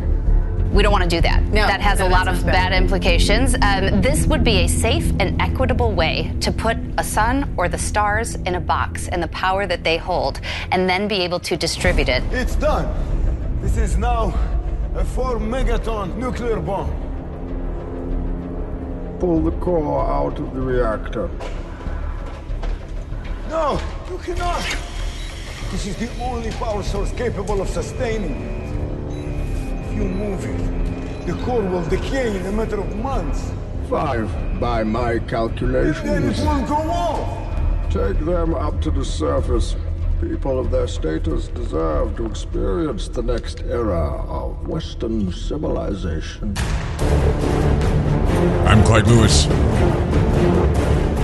[0.76, 1.42] We don't want to do that.
[1.54, 3.56] that has a lot of bad implications.
[3.62, 7.78] Um, this would be a safe and equitable way to put a sun or the
[7.78, 10.42] stars in a box and the power that they hold,
[10.72, 12.24] and then be able to distribute it.
[12.32, 12.94] It's done.
[13.62, 14.38] This is now
[14.96, 16.92] a four megaton nuclear bomb.
[19.22, 21.30] Pull the core out of the reactor.
[23.48, 23.80] No,
[24.10, 24.62] you cannot.
[25.72, 28.65] This is the only power source capable of sustaining it.
[28.65, 28.65] If
[29.96, 33.52] you move it, the core will decay in a matter of months.
[33.90, 36.04] Five, by my calculations.
[36.04, 37.92] Then it won't go off.
[37.92, 39.76] Take them up to the surface.
[40.20, 46.58] People of their status deserve to experience the next era of Western civilization.
[48.68, 49.46] I'm Clyde Lewis.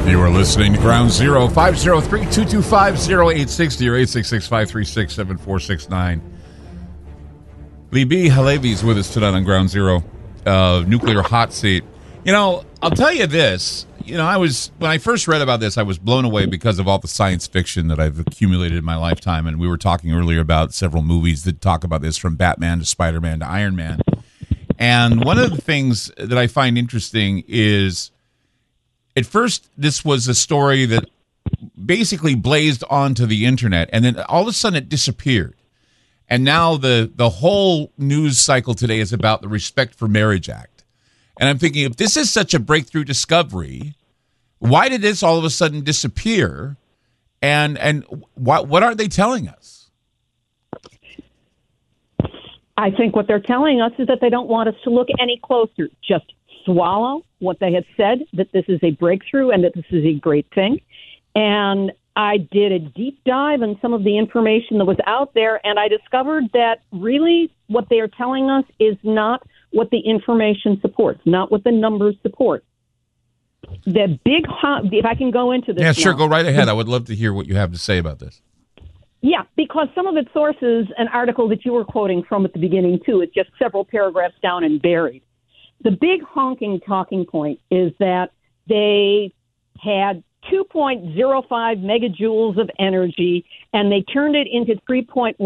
[0.07, 6.30] You are listening to Ground Zero, 503 225 0860 or 866 536 7469.
[7.91, 8.29] B.
[8.29, 10.01] HaLevy is with us tonight on Ground Zero,
[10.45, 11.83] uh, nuclear hot seat.
[12.23, 13.85] You know, I'll tell you this.
[14.05, 16.79] You know, I was when I first read about this, I was blown away because
[16.79, 19.45] of all the science fiction that I've accumulated in my lifetime.
[19.45, 22.85] And we were talking earlier about several movies that talk about this, from Batman to
[22.85, 23.99] Spider Man to Iron Man.
[24.79, 28.09] And one of the things that I find interesting is,
[29.17, 31.09] at first, this was a story that
[31.83, 35.55] basically blazed onto the internet, and then all of a sudden it disappeared.
[36.31, 40.85] And now the the whole news cycle today is about the Respect for Marriage Act.
[41.37, 43.95] And I'm thinking, if this is such a breakthrough discovery,
[44.59, 46.77] why did this all of a sudden disappear?
[47.41, 48.05] And and
[48.35, 49.89] what what are they telling us?
[52.77, 55.37] I think what they're telling us is that they don't want us to look any
[55.43, 55.89] closer.
[56.01, 56.31] Just
[56.63, 60.13] swallow what they have said that this is a breakthrough and that this is a
[60.13, 60.79] great thing.
[61.35, 65.65] And I did a deep dive in some of the information that was out there,
[65.65, 70.79] and I discovered that really what they are telling us is not what the information
[70.81, 72.65] supports, not what the numbers support.
[73.85, 74.45] The big,
[74.91, 76.17] if I can go into this, Yeah, sure, now.
[76.19, 76.67] go right ahead.
[76.67, 78.41] I would love to hear what you have to say about this.
[79.21, 82.59] Yeah, because some of its sources, an article that you were quoting from at the
[82.59, 85.21] beginning too, is just several paragraphs down and buried.
[85.83, 88.31] The big honking talking point is that
[88.67, 89.33] they
[89.79, 95.37] had 2.05 megajoules of energy and they turned it into 3.15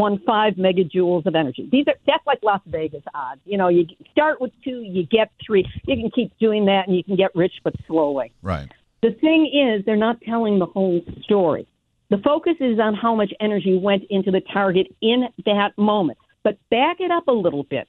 [0.58, 1.68] megajoules of energy.
[1.72, 3.42] These are that's like Las Vegas odds.
[3.46, 5.66] You know, you start with two, you get three.
[5.86, 8.32] You can keep doing that and you can get rich but slowly.
[8.42, 8.72] Right.
[9.02, 11.68] The thing is, they're not telling the whole story.
[12.10, 16.18] The focus is on how much energy went into the target in that moment.
[16.44, 17.88] But back it up a little bit.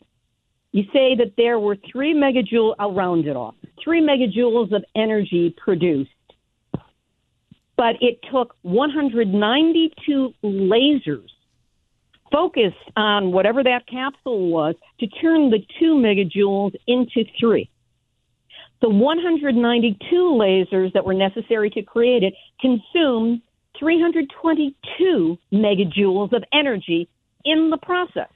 [0.72, 5.54] You say that there were three megajoules, I'll round it off, three megajoules of energy
[5.56, 6.10] produced.
[7.76, 11.28] But it took 192 lasers
[12.32, 17.70] focused on whatever that capsule was to turn the two megajoules into three.
[18.82, 23.42] The 192 lasers that were necessary to create it consumed
[23.78, 27.08] 322 megajoules of energy
[27.44, 28.28] in the process.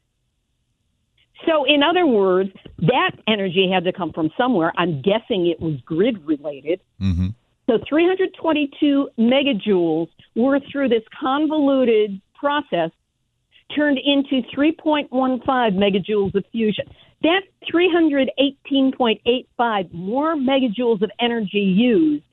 [1.47, 4.73] So, in other words, that energy had to come from somewhere.
[4.77, 6.81] I'm guessing it was grid related.
[7.01, 7.29] Mm-hmm.
[7.71, 12.91] So 322 megajoules were through this convoluted process
[13.77, 15.09] turned into 3.15
[15.79, 16.87] megajoules of fusion.
[17.23, 22.25] That's 318.85 more megajoules of energy used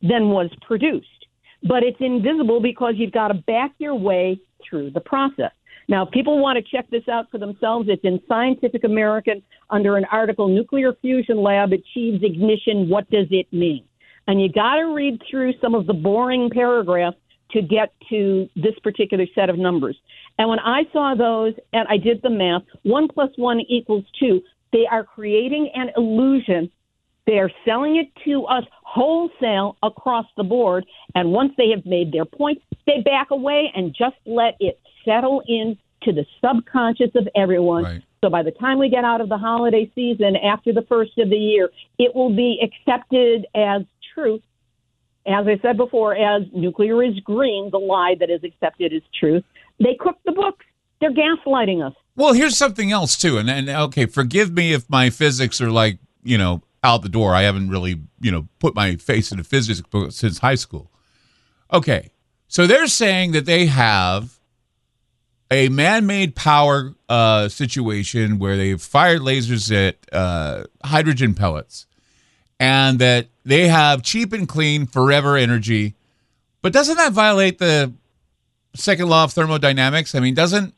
[0.00, 1.26] than was produced.
[1.62, 5.52] But it's invisible because you've got to back your way through the process.
[5.88, 9.98] Now, if people want to check this out for themselves, it's in Scientific American under
[9.98, 12.88] an article Nuclear Fusion Lab Achieves Ignition.
[12.88, 13.85] What does it mean?
[14.26, 17.16] And you got to read through some of the boring paragraphs
[17.52, 19.96] to get to this particular set of numbers.
[20.38, 24.42] And when I saw those and I did the math, one plus one equals two,
[24.72, 26.70] they are creating an illusion.
[27.26, 30.84] They are selling it to us wholesale across the board.
[31.14, 35.42] And once they have made their point, they back away and just let it settle
[35.46, 38.02] in to the subconscious of everyone.
[38.22, 41.30] So by the time we get out of the holiday season after the first of
[41.30, 43.82] the year, it will be accepted as
[44.16, 44.42] truth.
[45.26, 49.44] As I said before, as nuclear is green, the lie that is accepted as truth.
[49.78, 50.64] They cook the books.
[51.00, 51.94] They're gaslighting us.
[52.14, 55.98] Well, here's something else too, and and okay, forgive me if my physics are like
[56.22, 57.34] you know out the door.
[57.34, 60.90] I haven't really you know put my face in into physics book since high school.
[61.72, 62.12] Okay,
[62.48, 64.38] so they're saying that they have
[65.50, 71.86] a man-made power uh, situation where they've fired lasers at uh, hydrogen pellets,
[72.58, 75.94] and that they have cheap and clean forever energy.
[76.62, 77.92] But doesn't that violate the
[78.74, 80.14] second law of thermodynamics?
[80.14, 80.74] I mean, doesn't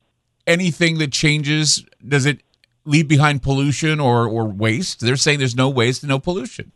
[0.47, 2.41] anything that changes does it
[2.85, 5.01] leave behind pollution or or waste?
[5.01, 6.73] They're saying there's no waste and no pollution.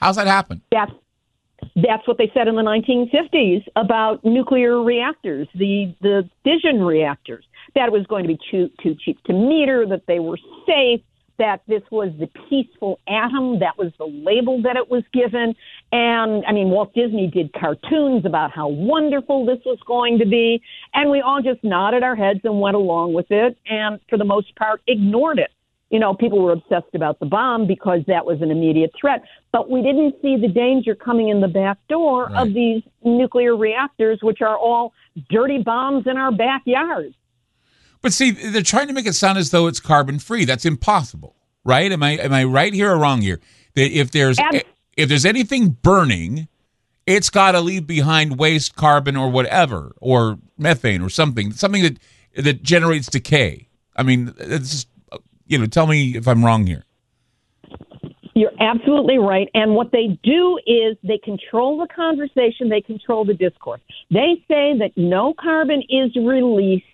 [0.00, 0.62] How's that happen?
[0.72, 0.92] That's
[1.76, 7.44] that's what they said in the 1950s about nuclear reactors, the the fission reactors.
[7.74, 11.02] That it was going to be too too cheap to meter, that they were safe,
[11.40, 13.58] that this was the peaceful atom.
[13.58, 15.56] That was the label that it was given.
[15.90, 20.62] And I mean, Walt Disney did cartoons about how wonderful this was going to be,
[20.94, 24.24] and we all just nodded our heads and went along with it, and for the
[24.24, 25.50] most part, ignored it
[25.90, 29.68] you know, people were obsessed about the bomb because that was an immediate threat, but
[29.68, 34.40] we didn't see the danger coming in the back door of these nuclear reactors, which
[34.40, 34.92] are all
[35.30, 37.14] dirty bombs in our backyards.
[38.02, 40.44] But see, they're trying to make it sound as though it's carbon free.
[40.44, 41.90] That's impossible, right?
[41.92, 43.40] Am I am I right here or wrong here?
[43.74, 44.38] That if there's
[44.96, 46.48] if there's anything burning,
[47.06, 51.98] it's got to leave behind waste, carbon, or whatever, or methane, or something, something that
[52.36, 53.68] that generates decay.
[53.96, 54.88] I mean, it's just
[55.46, 56.84] you know, tell me if I'm wrong here.
[58.34, 59.48] You're absolutely right.
[59.52, 63.80] And what they do is they control the conversation, they control the discourse.
[64.10, 66.86] They say that no carbon is released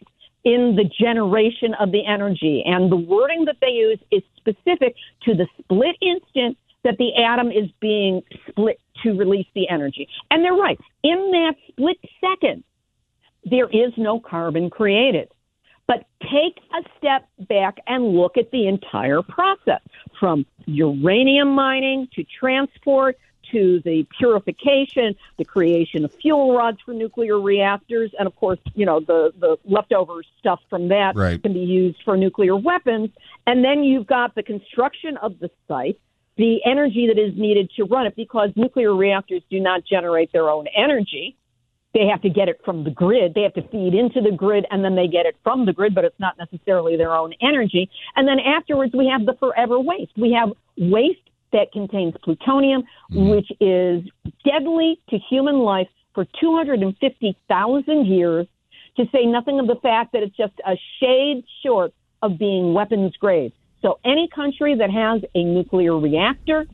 [0.47, 2.63] in the generation of the energy.
[2.65, 4.95] And the wording that they use is specific
[5.25, 10.09] to the split instant that the atom is being split to release the energy.
[10.31, 10.79] And they're right.
[11.03, 12.63] In that split second,
[13.45, 15.29] there is no carbon created.
[15.89, 19.81] But take a step back and look at the entire process
[20.19, 23.17] from uranium mining to transport
[23.53, 28.87] to the purification, the creation of fuel rods for nuclear reactors, and of course, you
[28.87, 31.43] know, the, the leftover stuff from that Right.
[31.43, 33.11] can be used for nuclear weapons.
[33.47, 35.99] And then you've got the construction of the site,
[36.37, 40.51] the energy that is needed to run it, because nuclear reactors do not generate their
[40.51, 41.37] own energy
[41.97, 43.33] they have to get it from the grid.
[43.33, 45.95] They have to feed into the grid and then they get it from the grid,
[45.95, 47.89] but it's not necessarily their own energy.
[48.17, 50.13] And then afterwards, we have the forever waste.
[50.15, 51.26] We have waste
[51.57, 53.29] that contains plutonium, mm-hmm.
[53.29, 54.05] which is
[54.45, 58.47] deadly to human life for 250,000 years,
[58.97, 61.93] to say nothing of the fact that it's just a shade short
[62.23, 63.53] of being weapons grade.
[63.83, 66.67] So any country that has a nuclear reactor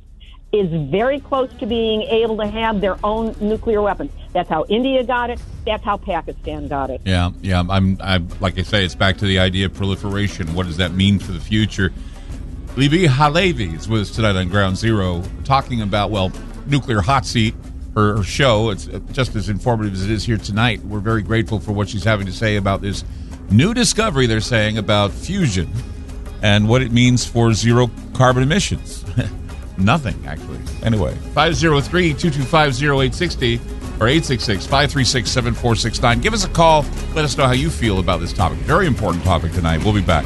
[0.52, 4.12] is very close to being able to have their own nuclear weapons.
[4.32, 5.40] That's how India got it.
[5.64, 7.00] That's how Pakistan got it.
[7.04, 7.64] Yeah, yeah.
[7.68, 10.54] I'm, I'm like I say, it's back to the idea of proliferation.
[10.54, 11.92] What does that mean for the future?
[12.76, 16.32] Libbe HaLevy is with us tonight on Ground Zero, talking about well,
[16.66, 17.54] nuclear hot seat.
[17.94, 18.70] Her, her show.
[18.70, 20.82] It's uh, just as informative as it is here tonight.
[20.82, 23.04] We're very grateful for what she's having to say about this
[23.50, 24.26] new discovery.
[24.26, 25.70] They're saying about fusion
[26.42, 29.04] and what it means for zero carbon emissions.
[29.76, 30.60] Nothing, actually.
[30.82, 33.56] Anyway, 503 225 0860
[34.00, 36.20] or 866 536 7469.
[36.22, 36.86] Give us a call.
[37.14, 38.56] Let us know how you feel about this topic.
[38.60, 39.84] Very important topic tonight.
[39.84, 40.24] We'll be back.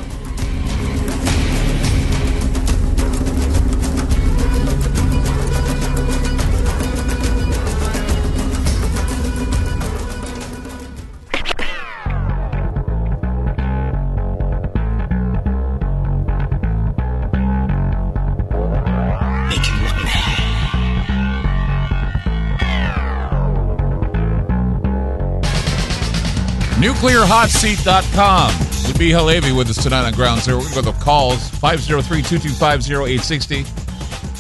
[27.46, 28.50] NuclearHotSeat.com.
[28.50, 30.58] Libbe HaLevy with us tonight on Ground Zero.
[30.58, 33.60] We're going to go to the calls 503 225 0860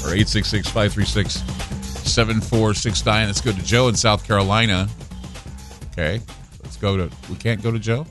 [0.02, 1.34] or 866 536
[2.10, 3.26] 7469.
[3.26, 4.88] Let's go to Joe in South Carolina.
[5.92, 6.20] Okay.
[6.64, 7.10] Let's go to.
[7.30, 8.06] We can't go to Joe?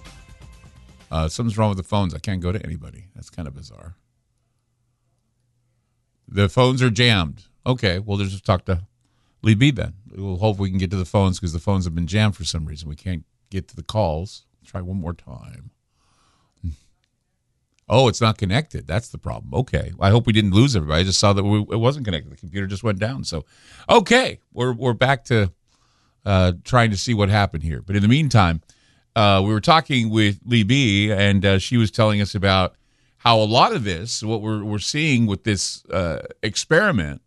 [1.12, 2.14] Uh, something's wrong with the phones.
[2.14, 3.08] I can't go to anybody.
[3.16, 3.98] That's kind of bizarre.
[6.28, 7.44] The phones are jammed.
[7.66, 8.00] Okay.
[8.00, 8.84] Well, let's just talk to
[9.44, 9.96] Libbe then.
[10.16, 12.46] We'll hope we can get to the phones because the phones have been jammed for
[12.46, 12.88] some reason.
[12.88, 14.46] We can't get to the calls.
[14.66, 15.72] Try one more time.
[17.88, 18.88] Oh, it's not connected.
[18.88, 19.54] That's the problem.
[19.54, 19.94] Okay.
[20.00, 21.02] I hope we didn't lose everybody.
[21.02, 22.32] I just saw that we, it wasn't connected.
[22.32, 23.24] The computer just went down.
[23.24, 23.46] So,
[23.88, 25.52] okay, we're we're back to
[26.26, 27.84] uh, trying to see what happened here.
[27.84, 28.62] But in the meantime,
[29.16, 32.76] uh, we were talking with Libbe, and uh, she was telling us about
[33.18, 37.22] how a lot of this, what we're we're seeing with this uh, experiment,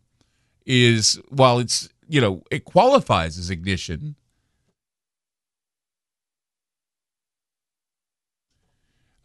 [0.66, 4.16] is while it's you know it qualifies as ignition.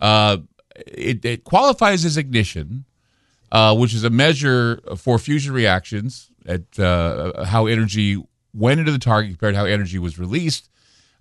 [0.03, 0.39] Uh,
[0.85, 2.83] it, it qualifies as ignition,
[3.53, 8.21] uh, which is a measure for fusion reactions at uh, how energy
[8.53, 10.69] went into the target compared to how energy was released.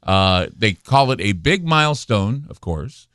[0.02, 3.06] Uh, they call it a big milestone, of course.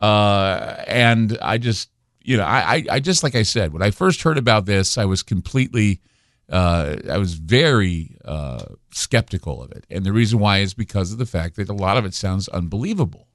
[0.00, 3.92] Uh, and I just, you know, I, I, I just like I said, when I
[3.92, 6.00] first heard about this, I was completely,
[6.50, 8.16] uh, I was very
[8.90, 9.86] skeptical of it.
[9.90, 12.48] And the reason why is because of the fact that a lot of it sounds
[12.48, 13.28] unbelievable.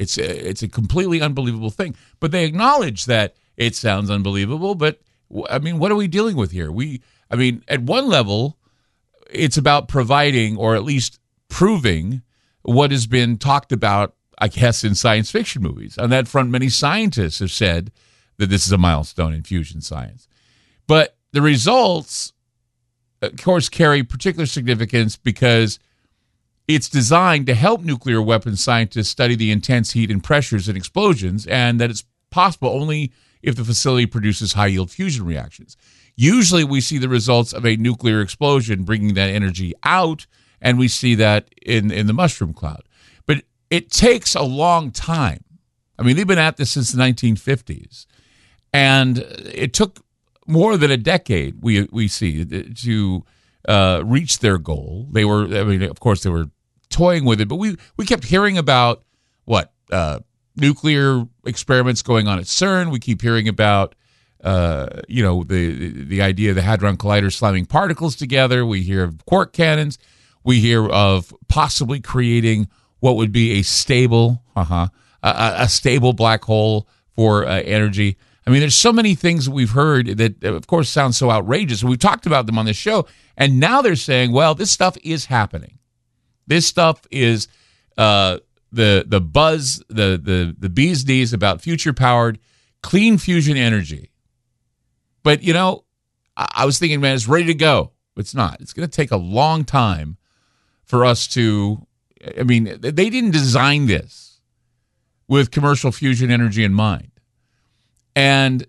[0.00, 1.94] It's a, it's a completely unbelievable thing.
[2.20, 4.74] But they acknowledge that it sounds unbelievable.
[4.74, 5.00] But
[5.50, 6.72] I mean, what are we dealing with here?
[6.72, 8.56] We, I mean, at one level,
[9.28, 12.22] it's about providing or at least proving
[12.62, 15.98] what has been talked about, I guess, in science fiction movies.
[15.98, 17.92] On that front, many scientists have said
[18.38, 20.26] that this is a milestone in fusion science.
[20.86, 22.32] But the results,
[23.20, 25.78] of course, carry particular significance because
[26.74, 31.46] it's designed to help nuclear weapons scientists study the intense heat and pressures and explosions,
[31.46, 35.76] and that it's possible only if the facility produces high yield fusion reactions.
[36.16, 40.26] Usually, we see the results of a nuclear explosion bringing that energy out,
[40.60, 42.82] and we see that in, in the mushroom cloud.
[43.26, 45.44] But it takes a long time.
[45.98, 48.06] I mean, they've been at this since the 1950s,
[48.72, 50.04] and it took
[50.46, 53.24] more than a decade, we, we see, to
[53.68, 55.06] uh, reach their goal.
[55.10, 56.50] They were, I mean, of course, they were
[56.90, 59.02] toying with it, but we, we kept hearing about
[59.44, 59.72] what?
[59.90, 60.20] Uh,
[60.56, 62.90] nuclear experiments going on at CERN.
[62.90, 63.94] We keep hearing about,
[64.44, 68.64] uh, you know, the the idea of the hadron collider slamming particles together.
[68.66, 69.98] We hear of quark cannons.
[70.44, 72.68] We hear of possibly creating
[73.00, 74.88] what would be a stable, uh-huh,
[75.22, 78.16] a, a stable black hole for uh, energy.
[78.46, 81.84] I mean, there's so many things we've heard that, of course, sound so outrageous.
[81.84, 83.06] We've talked about them on this show,
[83.36, 85.78] and now they're saying, well, this stuff is happening.
[86.50, 87.46] This stuff is
[87.96, 88.38] uh,
[88.72, 92.40] the the buzz, the the the bee's knees about future powered
[92.82, 94.10] clean fusion energy.
[95.22, 95.84] But you know,
[96.36, 97.92] I, I was thinking, man, it's ready to go.
[98.16, 98.60] It's not.
[98.60, 100.16] It's going to take a long time
[100.82, 101.86] for us to.
[102.36, 104.40] I mean, they didn't design this
[105.28, 107.12] with commercial fusion energy in mind,
[108.16, 108.66] and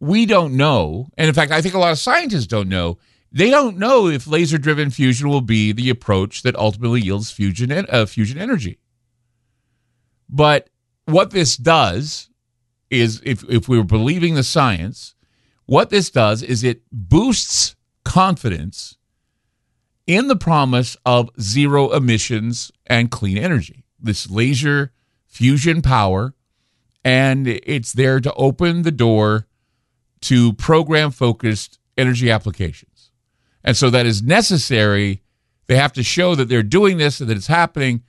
[0.00, 1.08] we don't know.
[1.18, 2.96] And in fact, I think a lot of scientists don't know.
[3.32, 7.72] They don't know if laser driven fusion will be the approach that ultimately yields fusion
[7.72, 8.78] uh, fusion energy.
[10.28, 10.68] But
[11.06, 12.28] what this does
[12.90, 15.14] is, if, if we're believing the science,
[15.64, 18.96] what this does is it boosts confidence
[20.06, 23.84] in the promise of zero emissions and clean energy.
[23.98, 24.92] This laser
[25.26, 26.34] fusion power,
[27.04, 29.46] and it's there to open the door
[30.22, 32.91] to program focused energy applications.
[33.64, 35.22] And so that is necessary.
[35.66, 38.02] They have to show that they're doing this and that it's happening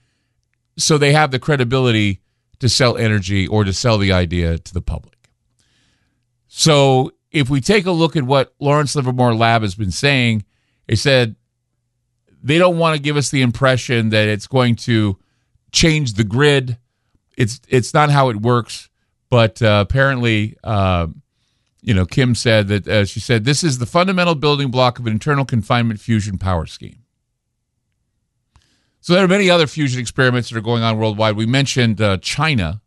[0.76, 2.20] so they have the credibility
[2.58, 5.28] to sell energy or to sell the idea to the public.
[6.48, 10.44] So if we take a look at what Lawrence Livermore Lab has been saying,
[10.86, 11.36] they said
[12.42, 15.18] they don't want to give us the impression that it's going to
[15.72, 16.78] change the grid.
[17.36, 18.88] It's it's not how it works.
[19.30, 21.08] But uh, apparently, uh,
[21.84, 25.06] you know, Kim said that uh, she said this is the fundamental building block of
[25.06, 27.00] an inertial confinement fusion power scheme.
[29.02, 31.36] So there are many other fusion experiments that are going on worldwide.
[31.36, 32.80] We mentioned uh, China.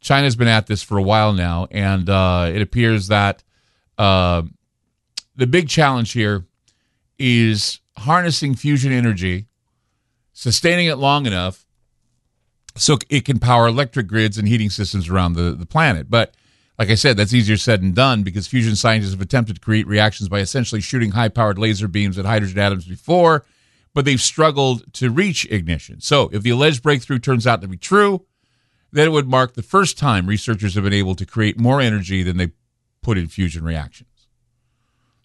[0.00, 3.42] China's been at this for a while now, and uh, it appears that
[3.98, 4.42] uh,
[5.34, 6.46] the big challenge here
[7.18, 9.46] is harnessing fusion energy,
[10.32, 11.66] sustaining it long enough
[12.76, 16.08] so it can power electric grids and heating systems around the, the planet.
[16.08, 16.34] But
[16.78, 19.86] like I said, that's easier said than done because fusion scientists have attempted to create
[19.86, 23.44] reactions by essentially shooting high powered laser beams at hydrogen atoms before
[23.94, 26.00] but they've struggled to reach ignition.
[26.00, 28.24] So, if the alleged breakthrough turns out to be true,
[28.90, 32.22] then it would mark the first time researchers have been able to create more energy
[32.22, 32.52] than they
[33.02, 34.08] put in fusion reactions.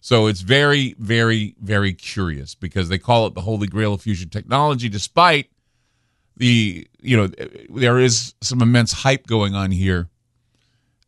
[0.00, 4.28] So, it's very, very, very curious because they call it the holy grail of fusion
[4.28, 5.50] technology, despite
[6.36, 7.28] the, you know,
[7.70, 10.08] there is some immense hype going on here.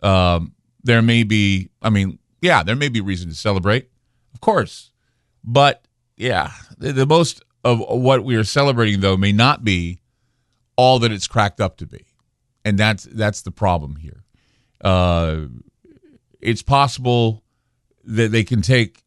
[0.02, 3.90] Um, there may be, I mean, yeah, there may be reason to celebrate,
[4.34, 4.90] of course,
[5.44, 5.84] but
[6.16, 10.00] yeah, the, the most of what we are celebrating though may not be
[10.76, 12.06] all that it's cracked up to be.
[12.64, 14.24] And that's that's the problem here.
[14.82, 15.46] Uh,
[16.40, 17.42] it's possible
[18.04, 19.02] that they can take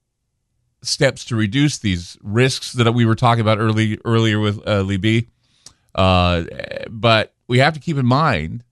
[0.81, 5.27] steps to reduce these risks that we were talking about early earlier with uh, Libbe.
[5.95, 6.43] Uh,
[6.89, 8.63] but we have to keep in mind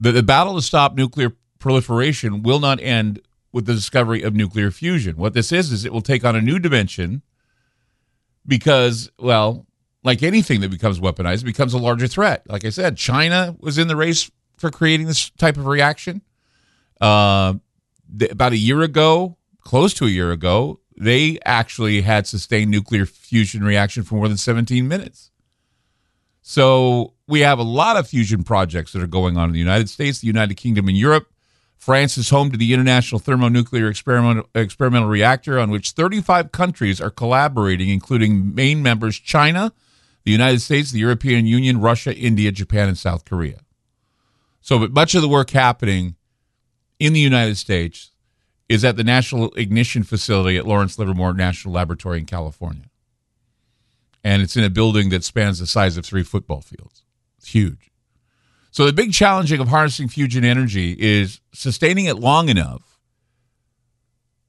[0.00, 3.20] that the battle to stop nuclear proliferation will not end
[3.52, 5.16] with the discovery of nuclear fusion.
[5.16, 7.22] What this is is it will take on a new dimension
[8.46, 9.66] because, well,
[10.04, 12.48] like anything that becomes weaponized, it becomes a larger threat.
[12.48, 16.22] Like I said, China was in the race for creating this type of reaction.
[17.00, 17.54] Uh,
[18.18, 23.06] th- about a year ago, close to a year ago, they actually had sustained nuclear
[23.06, 25.30] fusion reaction for more than 17 minutes.
[26.42, 29.88] So we have a lot of fusion projects that are going on in the United
[29.88, 31.30] States, the United Kingdom, and Europe.
[31.76, 37.10] France is home to the International Thermonuclear Experimental, Experimental Reactor, on which 35 countries are
[37.10, 39.72] collaborating, including main members China,
[40.24, 43.60] the United States, the European Union, Russia, India, Japan, and South Korea.
[44.60, 46.16] So, but much of the work happening
[46.98, 48.10] in the United States
[48.68, 52.90] is at the National Ignition Facility at Lawrence Livermore National Laboratory in California.
[54.24, 57.04] And it's in a building that spans the size of three football fields.
[57.44, 57.90] Huge.
[58.70, 62.98] So the big challenging of harnessing fusion energy is sustaining it long enough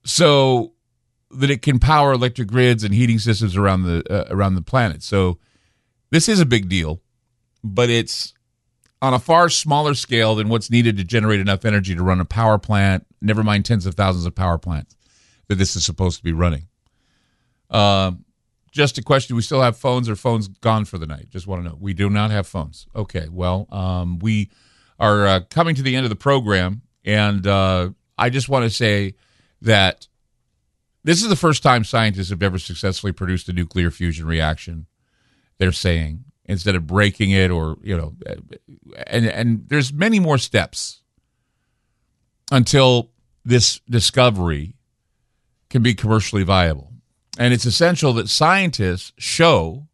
[0.03, 0.73] so
[1.31, 5.03] that it can power electric grids and heating systems around the uh, around the planet.
[5.03, 5.39] So
[6.09, 7.01] this is a big deal,
[7.63, 8.33] but it's
[9.01, 12.25] on a far smaller scale than what's needed to generate enough energy to run a
[12.25, 14.95] power plant, never mind tens of thousands of power plants
[15.47, 16.67] that this is supposed to be running.
[17.69, 18.11] Uh,
[18.71, 21.29] just a question: We still have phones, or phones gone for the night?
[21.29, 21.77] Just want to know.
[21.79, 22.87] We do not have phones.
[22.95, 23.27] Okay.
[23.29, 24.49] Well, um, we
[24.99, 28.69] are uh, coming to the end of the program, and uh, I just want to
[28.69, 29.15] say
[29.61, 30.07] that
[31.03, 34.85] this is the first time scientists have ever successfully produced a nuclear fusion reaction.
[35.57, 38.15] They're saying, instead of breaking it or you know
[39.07, 41.03] and and there's many more steps
[42.51, 43.11] until
[43.45, 44.73] this discovery
[45.69, 46.88] can be commercially viable
[47.39, 49.87] and it's essential that scientists show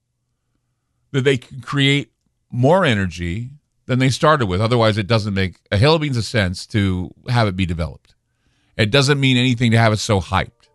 [1.12, 2.12] that they can create
[2.52, 3.52] more energy
[3.86, 4.60] than they started with.
[4.60, 8.16] Otherwise it doesn't make a hill of beans of sense to have it be developed.
[8.76, 10.70] It doesn't mean anything to have it so hyped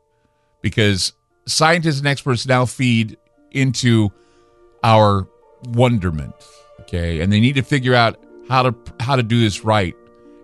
[0.62, 1.12] because
[1.46, 3.18] scientists and experts now feed
[3.50, 4.10] into
[4.82, 5.28] our
[5.64, 6.34] wonderment
[6.90, 7.20] okay?
[7.20, 8.18] And they need to figure out
[8.48, 9.94] how to how to do this right.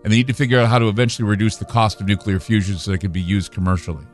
[0.05, 2.79] And they need to figure out how to eventually reduce the cost of nuclear fusion
[2.79, 4.07] so it can be used commercially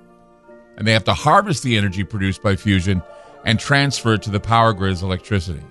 [0.76, 3.02] and they have to harvest the energy produced by fusion
[3.44, 5.62] and transfer it to the power grid as electricity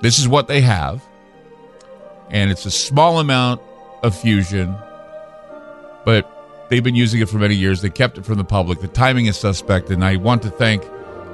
[0.00, 1.02] this is what they have
[2.30, 3.60] and it's a small amount
[4.02, 4.74] of fusion
[6.04, 6.30] but
[6.68, 9.26] they've been using it for many years they kept it from the public the timing
[9.26, 10.82] is suspect and i want to thank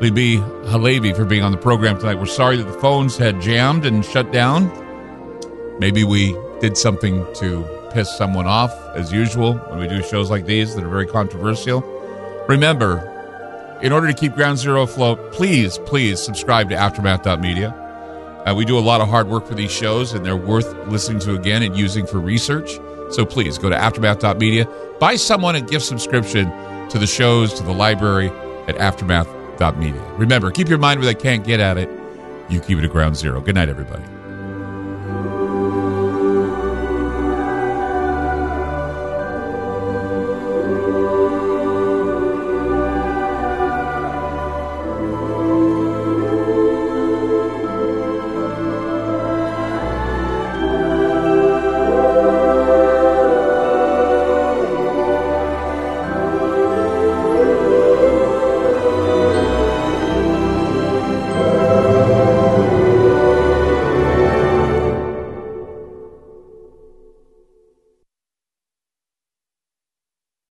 [0.01, 2.15] Libbe HaLevy for being on the program tonight.
[2.15, 4.71] We're sorry that the phones had jammed and shut down.
[5.79, 10.47] Maybe we did something to piss someone off, as usual, when we do shows like
[10.47, 11.83] these that are very controversial.
[12.49, 13.07] Remember,
[13.83, 17.71] in order to keep Ground Zero afloat, please, please subscribe to Aftermath.media.
[18.47, 21.19] Uh, we do a lot of hard work for these shows, and they're worth listening
[21.21, 22.79] to again and using for research.
[23.11, 24.67] So please go to Aftermath.media,
[24.99, 26.51] buy someone a gift subscription
[26.89, 28.29] to the shows, to the library
[28.69, 30.03] at Aftermath.media.
[30.17, 31.89] Remember, keep your mind where they can't get at it.
[32.49, 33.41] You keep it at ground zero.
[33.41, 34.03] Good night, everybody.